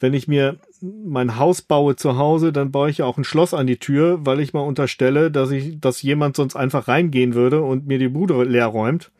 wenn 0.00 0.14
ich 0.14 0.28
mir 0.28 0.56
mein 0.80 1.38
Haus 1.38 1.62
baue 1.62 1.96
zu 1.96 2.16
Hause, 2.16 2.52
dann 2.52 2.70
baue 2.70 2.90
ich 2.90 2.98
ja 2.98 3.06
auch 3.06 3.16
ein 3.16 3.24
Schloss 3.24 3.54
an 3.54 3.66
die 3.66 3.78
Tür, 3.78 4.24
weil 4.26 4.40
ich 4.40 4.52
mal 4.52 4.60
unterstelle, 4.60 5.30
dass 5.30 5.50
ich, 5.50 5.80
dass 5.80 6.02
jemand 6.02 6.36
sonst 6.36 6.56
einfach 6.56 6.88
reingehen 6.88 7.34
würde 7.34 7.62
und 7.62 7.86
mir 7.86 7.98
die 7.98 8.08
Bude 8.08 8.42
leer 8.44 8.66
räumt. 8.66 9.10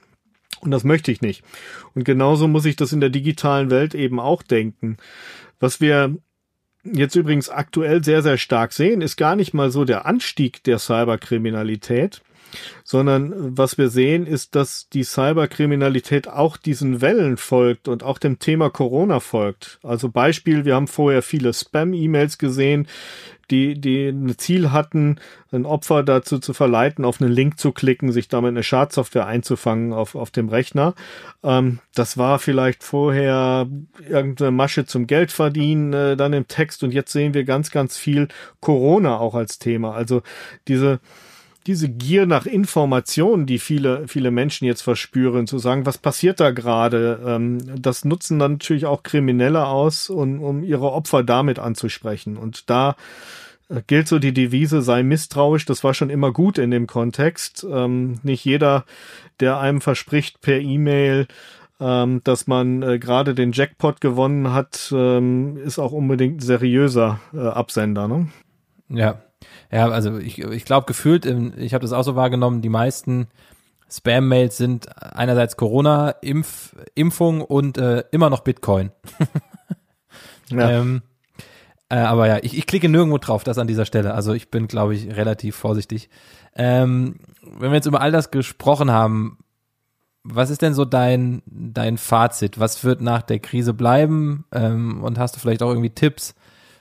Und 0.60 0.70
das 0.70 0.84
möchte 0.84 1.12
ich 1.12 1.20
nicht. 1.20 1.42
Und 1.94 2.04
genauso 2.04 2.48
muss 2.48 2.64
ich 2.64 2.76
das 2.76 2.92
in 2.92 3.00
der 3.00 3.10
digitalen 3.10 3.70
Welt 3.70 3.94
eben 3.94 4.20
auch 4.20 4.42
denken. 4.42 4.96
Was 5.60 5.80
wir 5.80 6.16
jetzt 6.84 7.16
übrigens 7.16 7.48
aktuell 7.48 8.04
sehr, 8.04 8.22
sehr 8.22 8.38
stark 8.38 8.72
sehen, 8.72 9.00
ist 9.00 9.16
gar 9.16 9.36
nicht 9.36 9.54
mal 9.54 9.70
so 9.70 9.84
der 9.84 10.06
Anstieg 10.06 10.62
der 10.64 10.78
Cyberkriminalität, 10.78 12.22
sondern 12.82 13.56
was 13.56 13.78
wir 13.78 13.88
sehen, 13.88 14.26
ist, 14.26 14.54
dass 14.54 14.88
die 14.88 15.04
Cyberkriminalität 15.04 16.28
auch 16.28 16.56
diesen 16.56 17.00
Wellen 17.00 17.36
folgt 17.36 17.88
und 17.88 18.02
auch 18.02 18.18
dem 18.18 18.38
Thema 18.38 18.70
Corona 18.70 19.20
folgt. 19.20 19.78
Also 19.82 20.08
Beispiel, 20.08 20.64
wir 20.64 20.74
haben 20.74 20.88
vorher 20.88 21.22
viele 21.22 21.52
Spam-E-Mails 21.52 22.38
gesehen, 22.38 22.88
die, 23.50 23.80
die 23.80 24.08
ein 24.08 24.36
Ziel 24.38 24.72
hatten, 24.72 25.20
ein 25.52 25.66
Opfer 25.66 26.02
dazu 26.02 26.38
zu 26.38 26.52
verleiten, 26.52 27.04
auf 27.04 27.20
einen 27.20 27.30
Link 27.30 27.58
zu 27.58 27.72
klicken, 27.72 28.12
sich 28.12 28.28
damit 28.28 28.50
eine 28.50 28.62
Schadsoftware 28.62 29.26
einzufangen 29.26 29.92
auf, 29.92 30.14
auf 30.14 30.30
dem 30.30 30.48
Rechner. 30.48 30.94
Ähm, 31.42 31.80
das 31.94 32.18
war 32.18 32.38
vielleicht 32.38 32.82
vorher 32.82 33.68
irgendeine 34.08 34.50
Masche 34.50 34.86
zum 34.86 35.06
Geldverdienen 35.06 35.92
äh, 35.92 36.16
dann 36.16 36.32
im 36.32 36.48
Text 36.48 36.82
und 36.82 36.92
jetzt 36.92 37.12
sehen 37.12 37.34
wir 37.34 37.44
ganz, 37.44 37.70
ganz 37.70 37.96
viel 37.96 38.28
Corona 38.60 39.18
auch 39.18 39.34
als 39.34 39.58
Thema. 39.58 39.94
Also 39.94 40.22
diese 40.68 41.00
diese 41.66 41.88
Gier 41.88 42.26
nach 42.26 42.46
Informationen, 42.46 43.46
die 43.46 43.58
viele, 43.58 44.06
viele 44.06 44.30
Menschen 44.30 44.66
jetzt 44.66 44.82
verspüren, 44.82 45.46
zu 45.46 45.58
sagen, 45.58 45.86
was 45.86 45.98
passiert 45.98 46.40
da 46.40 46.50
gerade, 46.50 47.20
ähm, 47.26 47.58
das 47.80 48.04
nutzen 48.04 48.38
dann 48.38 48.52
natürlich 48.52 48.86
auch 48.86 49.02
Kriminelle 49.02 49.66
aus, 49.66 50.10
um, 50.10 50.42
um 50.42 50.62
ihre 50.62 50.92
Opfer 50.92 51.22
damit 51.22 51.58
anzusprechen. 51.58 52.36
Und 52.36 52.68
da 52.68 52.96
äh, 53.68 53.80
gilt 53.86 54.08
so 54.08 54.18
die 54.18 54.34
Devise, 54.34 54.82
sei 54.82 55.02
misstrauisch, 55.02 55.64
das 55.64 55.82
war 55.84 55.94
schon 55.94 56.10
immer 56.10 56.32
gut 56.32 56.58
in 56.58 56.70
dem 56.70 56.86
Kontext. 56.86 57.66
Ähm, 57.68 58.20
nicht 58.22 58.44
jeder, 58.44 58.84
der 59.40 59.58
einem 59.58 59.80
verspricht 59.80 60.42
per 60.42 60.60
E-Mail, 60.60 61.26
ähm, 61.80 62.20
dass 62.24 62.46
man 62.46 62.82
äh, 62.82 62.98
gerade 62.98 63.34
den 63.34 63.52
Jackpot 63.52 64.00
gewonnen 64.00 64.52
hat, 64.52 64.92
ähm, 64.94 65.56
ist 65.56 65.78
auch 65.78 65.92
unbedingt 65.92 66.42
seriöser 66.42 67.20
äh, 67.32 67.38
Absender. 67.38 68.06
Ne? 68.06 68.28
Ja, 68.88 69.22
ja, 69.70 69.88
also 69.88 70.18
ich, 70.18 70.38
ich 70.38 70.64
glaube 70.64 70.86
gefühlt, 70.86 71.26
ich 71.26 71.74
habe 71.74 71.82
das 71.82 71.92
auch 71.92 72.02
so 72.02 72.16
wahrgenommen, 72.16 72.62
die 72.62 72.68
meisten 72.68 73.28
Spam-Mails 73.90 74.56
sind 74.56 74.88
einerseits 75.00 75.56
Corona, 75.56 76.10
Impf, 76.10 76.74
Impfung 76.94 77.40
und 77.42 77.78
äh, 77.78 78.04
immer 78.10 78.30
noch 78.30 78.40
Bitcoin. 78.40 78.90
ja. 80.50 80.70
Ähm, 80.70 81.02
äh, 81.88 81.96
aber 81.96 82.26
ja, 82.26 82.38
ich, 82.42 82.56
ich 82.56 82.66
klicke 82.66 82.88
nirgendwo 82.88 83.18
drauf, 83.18 83.44
das 83.44 83.58
an 83.58 83.66
dieser 83.66 83.84
Stelle. 83.84 84.14
Also 84.14 84.32
ich 84.32 84.50
bin, 84.50 84.66
glaube 84.66 84.94
ich, 84.94 85.14
relativ 85.14 85.54
vorsichtig. 85.56 86.08
Ähm, 86.56 87.20
wenn 87.42 87.70
wir 87.70 87.76
jetzt 87.76 87.86
über 87.86 88.00
all 88.00 88.12
das 88.12 88.30
gesprochen 88.30 88.90
haben, 88.90 89.38
was 90.24 90.50
ist 90.50 90.62
denn 90.62 90.74
so 90.74 90.84
dein, 90.84 91.42
dein 91.46 91.98
Fazit? 91.98 92.58
Was 92.58 92.82
wird 92.82 93.02
nach 93.02 93.22
der 93.22 93.38
Krise 93.38 93.74
bleiben? 93.74 94.44
Ähm, 94.52 95.04
und 95.04 95.18
hast 95.18 95.36
du 95.36 95.40
vielleicht 95.40 95.62
auch 95.62 95.68
irgendwie 95.68 95.90
Tipps 95.90 96.34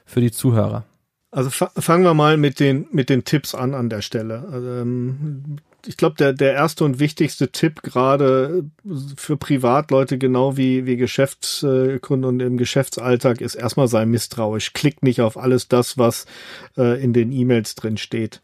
für 0.06 0.22
die 0.22 0.32
Zuhörer? 0.32 0.86
Also 1.34 1.50
fangen 1.50 2.04
wir 2.04 2.14
mal 2.14 2.38
mit 2.38 2.60
den, 2.60 2.88
mit 2.92 3.10
den 3.10 3.24
Tipps 3.24 3.56
an 3.56 3.74
an 3.74 3.90
der 3.90 4.04
Stelle. 4.04 4.48
Also, 4.52 4.68
ähm, 4.68 5.58
ich 5.86 5.98
glaube, 5.98 6.16
der, 6.16 6.32
der 6.32 6.54
erste 6.54 6.86
und 6.86 7.00
wichtigste 7.00 7.52
Tipp 7.52 7.82
gerade 7.82 8.66
für 9.18 9.36
Privatleute 9.36 10.20
genau 10.20 10.58
wie, 10.58 10.86
wie 10.86 10.96
Geschäftskunden 10.96 12.26
und 12.26 12.40
im 12.40 12.58
Geschäftsalltag 12.58 13.42
ist 13.42 13.56
erstmal 13.56 13.88
sei 13.88 14.06
misstrauisch. 14.06 14.74
Klick 14.74 15.02
nicht 15.02 15.22
auf 15.22 15.36
alles 15.36 15.68
das, 15.68 15.98
was 15.98 16.28
äh, 16.78 17.04
in 17.04 17.14
den 17.14 17.32
E-Mails 17.32 17.74
drin 17.74 17.98
steht. 17.98 18.42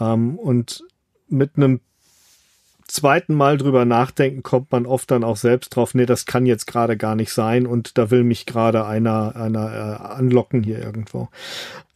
Ähm, 0.00 0.38
und 0.38 0.84
mit 1.28 1.52
einem 1.56 1.80
zweiten 2.92 3.34
Mal 3.34 3.58
drüber 3.58 3.84
nachdenken, 3.84 4.42
kommt 4.42 4.70
man 4.72 4.86
oft 4.86 5.10
dann 5.10 5.24
auch 5.24 5.36
selbst 5.36 5.74
drauf, 5.76 5.94
nee, 5.94 6.06
das 6.06 6.26
kann 6.26 6.46
jetzt 6.46 6.66
gerade 6.66 6.96
gar 6.96 7.16
nicht 7.16 7.32
sein 7.32 7.66
und 7.66 7.98
da 7.98 8.10
will 8.10 8.24
mich 8.24 8.46
gerade 8.46 8.86
einer, 8.86 9.34
einer 9.36 9.72
äh, 9.72 10.14
anlocken 10.14 10.62
hier 10.62 10.78
irgendwo. 10.78 11.28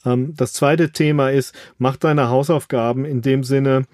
Ähm, 0.04 0.34
das 0.36 0.52
zweite 0.52 0.92
Thema 0.92 1.30
ist, 1.30 1.54
mach 1.78 1.96
deine 1.96 2.30
Hausaufgaben 2.30 3.04
in 3.04 3.22
dem 3.22 3.44
Sinne, 3.44 3.84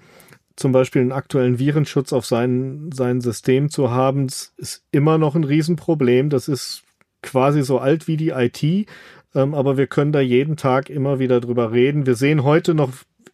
zum 0.55 0.71
Beispiel 0.71 1.01
einen 1.01 1.11
aktuellen 1.11 1.59
Virenschutz 1.59 2.13
auf 2.13 2.25
sein, 2.25 2.89
sein 2.93 3.21
System 3.21 3.69
zu 3.69 3.91
haben, 3.91 4.27
ist 4.27 4.83
immer 4.91 5.17
noch 5.17 5.35
ein 5.35 5.43
Riesenproblem. 5.43 6.29
Das 6.29 6.47
ist 6.47 6.83
quasi 7.23 7.63
so 7.63 7.79
alt 7.79 8.07
wie 8.07 8.17
die 8.17 8.29
IT, 8.29 8.63
ähm, 9.33 9.55
aber 9.55 9.77
wir 9.77 9.87
können 9.87 10.11
da 10.11 10.19
jeden 10.19 10.55
Tag 10.57 10.89
immer 10.89 11.19
wieder 11.19 11.41
drüber 11.41 11.71
reden. 11.71 12.05
Wir 12.05 12.15
sehen 12.15 12.43
heute 12.43 12.75
noch 12.75 12.91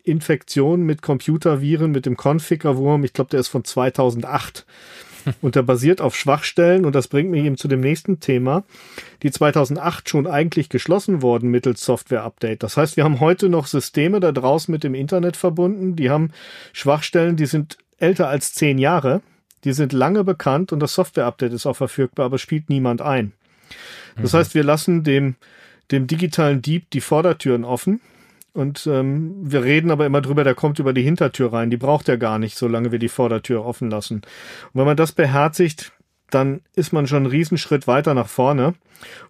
Infektionen 0.09 0.85
mit 0.85 1.01
Computerviren, 1.01 1.91
mit 1.91 2.05
dem 2.05 2.17
Configure-Wurm. 2.17 3.03
Ich 3.03 3.13
glaube, 3.13 3.29
der 3.29 3.39
ist 3.39 3.47
von 3.47 3.63
2008 3.63 4.65
und 5.41 5.55
der 5.55 5.63
basiert 5.63 6.01
auf 6.01 6.15
Schwachstellen 6.15 6.85
und 6.85 6.95
das 6.95 7.07
bringt 7.07 7.31
mich 7.31 7.45
eben 7.45 7.57
zu 7.57 7.67
dem 7.67 7.81
nächsten 7.81 8.19
Thema, 8.19 8.63
die 9.23 9.31
2008 9.31 10.09
schon 10.09 10.27
eigentlich 10.27 10.69
geschlossen 10.69 11.21
wurden 11.21 11.49
mittels 11.49 11.83
Software-Update. 11.85 12.63
Das 12.63 12.77
heißt, 12.77 12.97
wir 12.97 13.03
haben 13.03 13.19
heute 13.19 13.49
noch 13.49 13.67
Systeme 13.67 14.19
da 14.19 14.31
draußen 14.31 14.71
mit 14.71 14.83
dem 14.83 14.95
Internet 14.95 15.37
verbunden, 15.37 15.95
die 15.95 16.09
haben 16.09 16.31
Schwachstellen, 16.73 17.35
die 17.35 17.45
sind 17.45 17.77
älter 17.97 18.27
als 18.29 18.53
zehn 18.53 18.77
Jahre, 18.77 19.21
die 19.63 19.73
sind 19.73 19.93
lange 19.93 20.23
bekannt 20.23 20.71
und 20.71 20.79
das 20.79 20.93
Software-Update 20.93 21.53
ist 21.53 21.65
auch 21.65 21.75
verfügbar, 21.75 22.25
aber 22.25 22.37
spielt 22.37 22.69
niemand 22.69 23.01
ein. 23.01 23.33
Das 24.21 24.33
mhm. 24.33 24.37
heißt, 24.37 24.55
wir 24.55 24.63
lassen 24.63 25.03
dem, 25.03 25.35
dem 25.91 26.07
digitalen 26.07 26.61
Dieb 26.61 26.89
die 26.91 27.01
Vordertüren 27.01 27.65
offen 27.65 27.99
und 28.53 28.87
ähm, 28.87 29.35
wir 29.41 29.63
reden 29.63 29.91
aber 29.91 30.05
immer 30.05 30.21
drüber, 30.21 30.43
der 30.43 30.55
kommt 30.55 30.79
über 30.79 30.93
die 30.93 31.03
Hintertür 31.03 31.53
rein. 31.53 31.69
Die 31.69 31.77
braucht 31.77 32.09
er 32.09 32.17
gar 32.17 32.39
nicht, 32.39 32.57
solange 32.57 32.91
wir 32.91 32.99
die 32.99 33.09
Vordertür 33.09 33.65
offen 33.65 33.89
lassen. 33.89 34.15
Und 34.15 34.25
wenn 34.73 34.85
man 34.85 34.97
das 34.97 35.11
beherzigt, 35.11 35.91
dann 36.29 36.61
ist 36.75 36.93
man 36.93 37.07
schon 37.07 37.23
einen 37.23 37.25
Riesenschritt 37.27 37.87
weiter 37.87 38.13
nach 38.13 38.27
vorne 38.27 38.75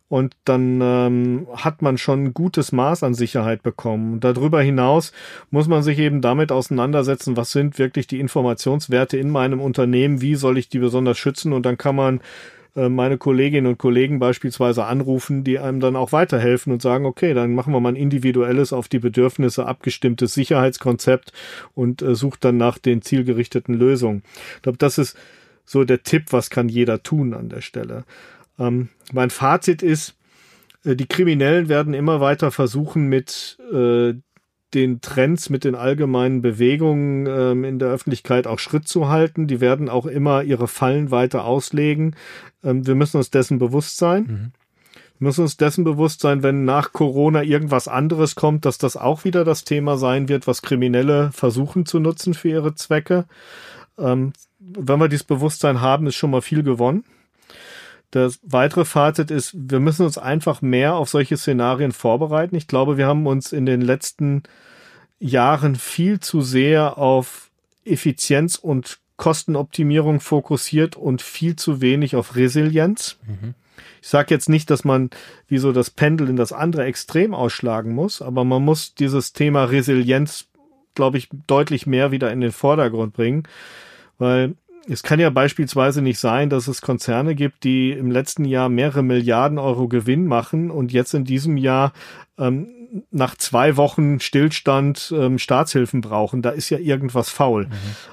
und 0.09 0.35
dann 0.43 0.81
ähm, 0.81 1.47
hat 1.55 1.81
man 1.81 1.97
schon 1.97 2.25
ein 2.25 2.33
gutes 2.33 2.71
Maß 2.71 3.03
an 3.03 3.13
Sicherheit 3.13 3.63
bekommen. 3.63 4.19
Darüber 4.19 4.61
hinaus 4.61 5.11
muss 5.51 5.67
man 5.67 5.83
sich 5.83 5.99
eben 5.99 6.21
damit 6.21 6.51
auseinandersetzen, 6.51 7.37
was 7.37 7.51
sind 7.51 7.77
wirklich 7.77 8.07
die 8.07 8.19
Informationswerte 8.19 9.17
in 9.17 9.29
meinem 9.29 9.61
Unternehmen, 9.61 10.21
wie 10.21 10.35
soll 10.35 10.57
ich 10.57 10.69
die 10.69 10.79
besonders 10.79 11.17
schützen 11.17 11.53
und 11.53 11.65
dann 11.65 11.77
kann 11.77 11.95
man 11.95 12.21
meine 12.75 13.17
Kolleginnen 13.17 13.67
und 13.67 13.77
Kollegen 13.77 14.19
beispielsweise 14.19 14.85
anrufen, 14.85 15.43
die 15.43 15.59
einem 15.59 15.79
dann 15.79 15.95
auch 15.95 16.11
weiterhelfen 16.11 16.71
und 16.71 16.81
sagen, 16.81 17.05
okay, 17.05 17.33
dann 17.33 17.53
machen 17.53 17.73
wir 17.73 17.79
mal 17.79 17.89
ein 17.89 17.95
individuelles, 17.95 18.73
auf 18.73 18.87
die 18.87 18.99
Bedürfnisse 18.99 19.65
abgestimmtes 19.65 20.33
Sicherheitskonzept 20.33 21.33
und 21.73 22.01
äh, 22.01 22.15
sucht 22.15 22.45
dann 22.45 22.57
nach 22.57 22.77
den 22.77 23.01
zielgerichteten 23.01 23.73
Lösungen. 23.73 24.23
Ich 24.57 24.61
glaube, 24.61 24.77
das 24.77 24.97
ist 24.97 25.17
so 25.65 25.83
der 25.83 26.03
Tipp, 26.03 26.27
was 26.31 26.49
kann 26.49 26.69
jeder 26.69 27.03
tun 27.03 27.33
an 27.33 27.49
der 27.49 27.61
Stelle. 27.61 28.05
Ähm, 28.57 28.89
mein 29.11 29.29
Fazit 29.29 29.81
ist, 29.83 30.15
äh, 30.83 30.95
die 30.95 31.07
Kriminellen 31.07 31.69
werden 31.69 31.93
immer 31.93 32.21
weiter 32.21 32.51
versuchen, 32.51 33.07
mit 33.07 33.57
äh, 33.71 34.13
den 34.73 35.01
Trends, 35.01 35.49
mit 35.49 35.63
den 35.63 35.75
allgemeinen 35.75 36.41
Bewegungen 36.41 37.25
ähm, 37.27 37.63
in 37.63 37.79
der 37.79 37.89
Öffentlichkeit 37.89 38.47
auch 38.47 38.59
Schritt 38.59 38.87
zu 38.87 39.09
halten. 39.09 39.47
Die 39.47 39.61
werden 39.61 39.89
auch 39.89 40.05
immer 40.05 40.43
ihre 40.43 40.67
Fallen 40.67 41.11
weiter 41.11 41.45
auslegen. 41.45 42.15
Ähm, 42.63 42.85
wir 42.85 42.95
müssen 42.95 43.17
uns 43.17 43.31
dessen 43.31 43.59
bewusst 43.59 43.97
sein. 43.97 44.21
Mhm. 44.23 44.51
Wir 45.19 45.27
müssen 45.27 45.41
uns 45.41 45.57
dessen 45.57 45.83
bewusst 45.83 46.21
sein, 46.21 46.43
wenn 46.43 46.63
nach 46.63 46.93
Corona 46.93 47.43
irgendwas 47.43 47.87
anderes 47.87 48.35
kommt, 48.35 48.65
dass 48.65 48.77
das 48.77 48.95
auch 48.95 49.25
wieder 49.25 49.43
das 49.43 49.65
Thema 49.65 49.97
sein 49.97 50.29
wird, 50.29 50.47
was 50.47 50.61
Kriminelle 50.61 51.31
versuchen 51.33 51.85
zu 51.85 51.99
nutzen 51.99 52.33
für 52.33 52.49
ihre 52.49 52.75
Zwecke. 52.75 53.25
Ähm, 53.97 54.33
wenn 54.59 54.99
wir 54.99 55.09
dieses 55.09 55.25
Bewusstsein 55.25 55.81
haben, 55.81 56.07
ist 56.07 56.15
schon 56.15 56.31
mal 56.31 56.41
viel 56.41 56.63
gewonnen. 56.63 57.03
Das 58.11 58.39
weitere 58.41 58.85
Fazit 58.85 59.29
ist, 59.29 59.55
wir 59.55 59.79
müssen 59.79 60.05
uns 60.05 60.17
einfach 60.17 60.61
mehr 60.61 60.95
auf 60.95 61.09
solche 61.09 61.37
Szenarien 61.37 61.91
vorbereiten. 61.91 62.55
Ich 62.55 62.67
glaube, 62.67 62.97
wir 62.97 63.05
haben 63.05 63.27
uns 63.27 63.51
in 63.51 63.65
den 63.65 63.81
letzten 63.81 64.43
Jahren 65.19 65.75
viel 65.75 66.19
zu 66.19 66.41
sehr 66.41 66.97
auf 66.97 67.51
Effizienz 67.85 68.55
und 68.55 68.99
Kostenoptimierung 69.17 70.21
fokussiert 70.21 70.95
und 70.95 71.21
viel 71.21 71.55
zu 71.55 71.81
wenig 71.81 72.15
auf 72.15 72.35
Resilienz. 72.35 73.19
Mhm. 73.27 73.53
Ich 74.01 74.07
sage 74.07 74.33
jetzt 74.33 74.49
nicht, 74.49 74.69
dass 74.69 74.85
man 74.85 75.09
wie 75.47 75.57
so 75.57 75.71
das 75.73 75.89
Pendel 75.89 76.29
in 76.29 76.37
das 76.37 76.53
andere 76.53 76.85
Extrem 76.85 77.33
ausschlagen 77.33 77.93
muss, 77.93 78.21
aber 78.21 78.45
man 78.45 78.63
muss 78.63 78.95
dieses 78.95 79.33
Thema 79.33 79.65
Resilienz, 79.65 80.47
glaube 80.95 81.17
ich, 81.17 81.29
deutlich 81.47 81.85
mehr 81.85 82.11
wieder 82.11 82.31
in 82.31 82.39
den 82.39 82.53
Vordergrund 82.53 83.13
bringen, 83.13 83.43
weil 84.17 84.55
es 84.89 85.03
kann 85.03 85.19
ja 85.19 85.29
beispielsweise 85.29 86.01
nicht 86.01 86.19
sein, 86.19 86.49
dass 86.49 86.67
es 86.67 86.81
Konzerne 86.81 87.35
gibt, 87.35 87.63
die 87.63 87.91
im 87.91 88.09
letzten 88.09 88.43
Jahr 88.45 88.69
mehrere 88.69 89.03
Milliarden 89.03 89.59
Euro 89.59 89.87
Gewinn 89.87 90.25
machen 90.25 90.71
und 90.71 90.91
jetzt 90.91 91.13
in 91.13 91.25
diesem 91.25 91.57
Jahr 91.57 91.93
ähm, 92.37 92.69
nach 93.11 93.35
zwei 93.35 93.77
Wochen 93.77 94.19
Stillstand 94.19 95.13
ähm, 95.15 95.37
Staatshilfen 95.37 96.01
brauchen. 96.01 96.41
Da 96.41 96.49
ist 96.49 96.69
ja 96.71 96.79
irgendwas 96.79 97.29
faul. 97.29 97.67
Mhm. 97.67 97.71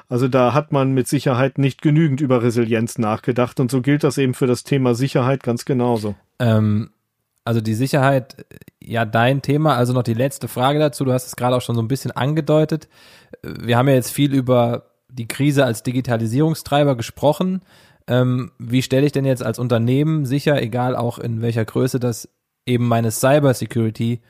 Also 0.08 0.28
da 0.28 0.52
hat 0.52 0.70
man 0.70 0.92
mit 0.92 1.08
Sicherheit 1.08 1.56
nicht 1.56 1.80
genügend 1.80 2.20
über 2.20 2.42
Resilienz 2.42 2.98
nachgedacht 2.98 3.58
und 3.58 3.70
so 3.70 3.80
gilt 3.80 4.04
das 4.04 4.18
eben 4.18 4.34
für 4.34 4.46
das 4.46 4.62
Thema 4.62 4.94
Sicherheit 4.94 5.42
ganz 5.42 5.64
genauso. 5.64 6.14
Ähm, 6.38 6.90
also 7.44 7.60
die 7.60 7.74
Sicherheit, 7.74 8.44
ja 8.82 9.04
dein 9.04 9.40
Thema. 9.40 9.76
Also 9.76 9.92
noch 9.92 10.02
die 10.02 10.14
letzte 10.14 10.48
Frage 10.48 10.78
dazu. 10.78 11.04
Du 11.04 11.12
hast 11.12 11.26
es 11.26 11.36
gerade 11.36 11.56
auch 11.56 11.62
schon 11.62 11.76
so 11.76 11.82
ein 11.82 11.88
bisschen 11.88 12.10
angedeutet. 12.10 12.88
Wir 13.42 13.78
haben 13.78 13.88
ja 13.88 13.94
jetzt 13.94 14.10
viel 14.10 14.34
über 14.34 14.84
die 15.16 15.29
Krise 15.29 15.64
als 15.64 15.83
Digitalisierungstreiber 15.83 16.96
gesprochen. 16.96 17.62
Ähm, 18.07 18.52
wie 18.59 18.83
stelle 18.83 19.07
ich 19.07 19.12
denn 19.12 19.24
jetzt 19.24 19.42
als 19.42 19.59
Unternehmen 19.59 20.26
sicher, 20.26 20.62
egal 20.62 20.94
auch 20.94 21.18
in 21.18 21.42
welcher 21.42 21.64
Größe, 21.64 21.98
dass 21.98 22.29
eben 22.64 22.87
meine 22.87 23.11
Cybersecurity 23.11 24.20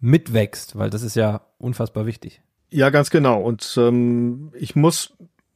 mitwächst, 0.00 0.76
weil 0.78 0.90
das 0.90 1.02
ist 1.02 1.16
ja 1.16 1.42
unfassbar 1.58 2.06
wichtig. 2.06 2.42
Ja, 2.70 2.90
ganz 2.90 3.10
genau. 3.10 3.40
Und 3.40 3.74
ähm, 3.78 4.50
ich 4.54 4.76
muss 4.76 5.14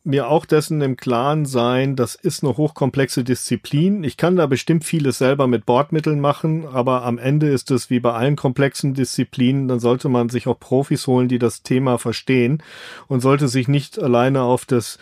mir 0.09 0.29
auch 0.29 0.47
dessen 0.47 0.81
im 0.81 0.97
Klaren 0.97 1.44
sein, 1.44 1.94
das 1.94 2.14
ist 2.14 2.42
eine 2.42 2.57
hochkomplexe 2.57 3.25
Disziplin. 3.25 4.03
Ich 4.03 4.16
kann 4.16 4.37
da 4.37 4.47
bestimmt 4.47 4.85
vieles 4.85 5.18
selber 5.18 5.47
mit 5.47 5.66
Bordmitteln 5.66 6.18
machen, 6.18 6.66
aber 6.66 7.05
am 7.05 7.18
Ende 7.18 7.49
ist 7.51 7.71
es 7.71 7.90
wie 7.90 8.01
bei 8.01 8.12
allen 8.12 8.35
komplexen 8.35 8.94
Disziplinen, 8.94 9.68
dann 9.68 9.81
sollte 9.81 10.09
man 10.09 10.31
sich 10.31 10.47
auch 10.47 10.59
Profis 10.59 11.07
holen, 11.07 11.29
die 11.29 11.38
das 11.38 11.62
Thema 11.62 11.99
verstehen 11.99 12.62
und 13.07 13.21
sollte 13.21 13.49
sich 13.49 13.68
nicht 13.68 13.99
alleine 13.99 14.42
auf 14.42 14.64
das 14.64 14.99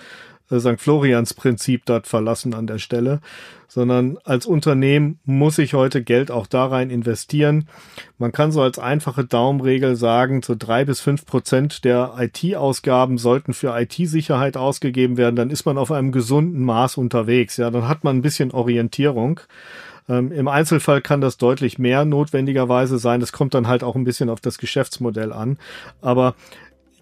St. 0.50 0.78
Florians 0.78 1.35
Prinzip 1.35 1.85
dort 1.87 2.06
verlassen 2.06 2.54
an 2.54 2.66
der 2.66 2.78
Stelle, 2.78 3.20
sondern 3.68 4.16
als 4.24 4.46
Unternehmen 4.46 5.18
muss 5.24 5.59
ich 5.59 5.74
heute 5.74 6.02
Geld 6.02 6.30
auch 6.30 6.46
da 6.46 6.66
rein 6.66 6.90
investieren. 6.90 7.68
Man 8.18 8.32
kann 8.32 8.52
so 8.52 8.62
als 8.62 8.78
einfache 8.78 9.24
Daumenregel 9.24 9.96
sagen, 9.96 10.42
so 10.42 10.54
drei 10.56 10.85
bis 10.85 11.00
fünf 11.00 11.26
Prozent 11.26 11.85
der 11.85 12.14
IT-Ausgaben 12.18 13.18
sollten 13.18 13.54
für 13.54 13.78
IT-Sicherheit 13.78 14.56
ausgegeben 14.56 15.16
werden. 15.16 15.37
Dann 15.37 15.50
ist 15.50 15.66
man 15.66 15.78
auf 15.78 15.90
einem 15.90 16.12
gesunden 16.12 16.64
Maß 16.64 16.96
unterwegs. 16.96 17.56
Ja, 17.56 17.70
dann 17.70 17.88
hat 17.88 18.04
man 18.04 18.16
ein 18.16 18.22
bisschen 18.22 18.52
Orientierung. 18.52 19.40
Ähm, 20.09 20.30
Im 20.30 20.46
Einzelfall 20.46 21.02
kann 21.02 21.20
das 21.20 21.37
deutlich 21.37 21.78
mehr 21.78 22.04
notwendigerweise 22.04 22.98
sein. 22.98 23.18
Das 23.18 23.32
kommt 23.32 23.54
dann 23.54 23.66
halt 23.66 23.82
auch 23.82 23.96
ein 23.96 24.04
bisschen 24.04 24.30
auf 24.30 24.40
das 24.40 24.59
Geschäftsmodell 24.59 25.32
an. 25.32 25.59
Aber 26.00 26.37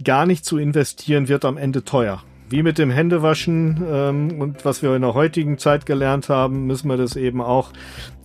gar 0.03 0.25
nicht 0.25 0.47
zu 0.47 0.57
investieren 0.57 1.29
wird 1.29 1.45
am 1.45 1.59
Ende 1.59 1.85
teuer 1.85 2.23
wie 2.51 2.63
mit 2.63 2.79
dem 2.79 2.91
Händewaschen 2.91 3.83
ähm, 3.91 4.41
und 4.41 4.65
was 4.65 4.83
wir 4.83 4.95
in 4.95 5.03
der 5.03 5.15
heutigen 5.15 5.59
Zeit 5.59 5.87
gelernt 5.87 6.29
haben, 6.29 6.67
müssen 6.67 6.89
wir 6.89 6.97
das 6.97 7.17
eben 7.17 7.41
auch 7.41 7.71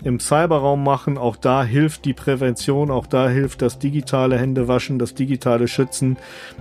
im 0.03 0.19
Cyberraum 0.19 0.84
machen. 0.84 1.17
Auch 1.17 1.36
da 1.36 1.63
hilft 1.63 2.05
die 2.05 2.13
Prävention, 2.13 2.91
auch 2.91 3.08
da 3.08 3.29
hilft 3.29 3.62
das 3.62 3.79
digitale 3.79 4.38
Händewaschen, 4.38 4.99
das 4.99 5.13
digitale 5.13 5.67
Schützen, 5.67 6.17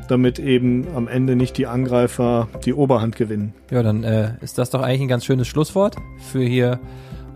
damit 0.09 0.39
eben 0.39 0.87
am 0.95 1.09
Ende 1.09 1.37
nicht 1.37 1.59
die 1.59 1.67
Angreifer 1.67 2.49
die 2.65 2.75
Oberhand 2.75 3.17
gewinnen. 3.17 3.55
Ja, 3.71 3.83
dann 3.83 4.05
äh, 4.05 4.33
ist 4.41 4.59
das 4.59 4.71
doch 4.71 4.83
eigentlich 4.83 5.03
ein 5.03 5.09
ganz 5.09 5.25
schönes 5.25 5.49
Schlusswort 5.49 5.97
für 6.31 6.43
hier 6.43 6.81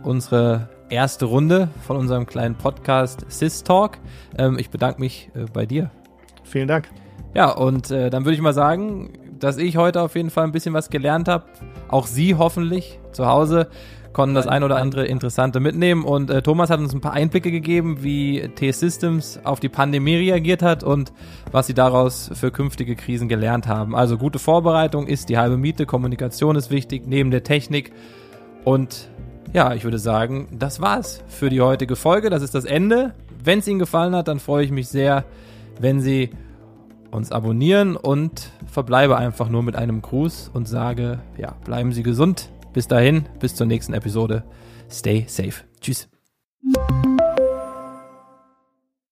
unsere 0.02 0.68
erste 0.88 1.24
Runde 1.24 1.68
von 1.86 1.96
unserem 1.96 2.26
kleinen 2.26 2.54
Podcast 2.54 3.24
Sys 3.28 3.64
Talk. 3.64 3.98
Ähm, 4.36 4.58
ich 4.58 4.70
bedanke 4.70 5.00
mich 5.00 5.30
äh, 5.34 5.46
bei 5.52 5.66
dir. 5.66 5.90
Vielen 6.44 6.68
Dank. 6.68 6.88
Ja, 7.34 7.50
und 7.50 7.90
äh, 7.90 8.10
dann 8.10 8.24
würde 8.24 8.34
ich 8.34 8.42
mal 8.42 8.52
sagen, 8.52 9.10
dass 9.42 9.56
ich 9.58 9.76
heute 9.76 10.02
auf 10.02 10.14
jeden 10.14 10.30
Fall 10.30 10.44
ein 10.44 10.52
bisschen 10.52 10.74
was 10.74 10.90
gelernt 10.90 11.28
habe. 11.28 11.44
Auch 11.88 12.06
Sie 12.06 12.36
hoffentlich 12.36 13.00
zu 13.12 13.26
Hause 13.26 13.68
konnten 14.12 14.34
das 14.34 14.46
ein 14.46 14.62
oder 14.62 14.76
andere 14.76 15.06
Interessante 15.06 15.58
mitnehmen. 15.58 16.04
Und 16.04 16.30
äh, 16.30 16.42
Thomas 16.42 16.70
hat 16.70 16.80
uns 16.80 16.92
ein 16.92 17.00
paar 17.00 17.12
Einblicke 17.12 17.50
gegeben, 17.50 18.02
wie 18.02 18.48
T-Systems 18.54 19.40
auf 19.44 19.60
die 19.60 19.68
Pandemie 19.68 20.16
reagiert 20.16 20.62
hat 20.62 20.84
und 20.84 21.12
was 21.50 21.66
sie 21.66 21.74
daraus 21.74 22.30
für 22.34 22.50
künftige 22.50 22.94
Krisen 22.94 23.28
gelernt 23.28 23.66
haben. 23.66 23.96
Also 23.96 24.18
gute 24.18 24.38
Vorbereitung 24.38 25.06
ist 25.06 25.28
die 25.28 25.38
halbe 25.38 25.56
Miete, 25.56 25.86
Kommunikation 25.86 26.56
ist 26.56 26.70
wichtig, 26.70 27.06
neben 27.06 27.30
der 27.30 27.42
Technik. 27.42 27.92
Und 28.64 29.08
ja, 29.52 29.74
ich 29.74 29.84
würde 29.84 29.98
sagen, 29.98 30.48
das 30.52 30.80
war's 30.80 31.22
für 31.28 31.50
die 31.50 31.60
heutige 31.60 31.96
Folge. 31.96 32.30
Das 32.30 32.42
ist 32.42 32.54
das 32.54 32.64
Ende. 32.64 33.14
Wenn 33.42 33.58
es 33.58 33.68
Ihnen 33.68 33.78
gefallen 33.78 34.14
hat, 34.14 34.28
dann 34.28 34.38
freue 34.38 34.64
ich 34.64 34.70
mich 34.70 34.88
sehr, 34.88 35.24
wenn 35.80 36.00
Sie 36.00 36.30
uns 37.12 37.30
abonnieren 37.30 37.96
und 37.96 38.50
verbleibe 38.66 39.16
einfach 39.16 39.48
nur 39.48 39.62
mit 39.62 39.76
einem 39.76 40.02
Gruß 40.02 40.50
und 40.52 40.66
sage, 40.66 41.20
ja, 41.36 41.54
bleiben 41.64 41.92
Sie 41.92 42.02
gesund. 42.02 42.50
Bis 42.72 42.88
dahin, 42.88 43.26
bis 43.38 43.54
zur 43.54 43.66
nächsten 43.66 43.92
Episode. 43.92 44.44
Stay 44.90 45.24
safe. 45.28 45.64
Tschüss. 45.80 46.08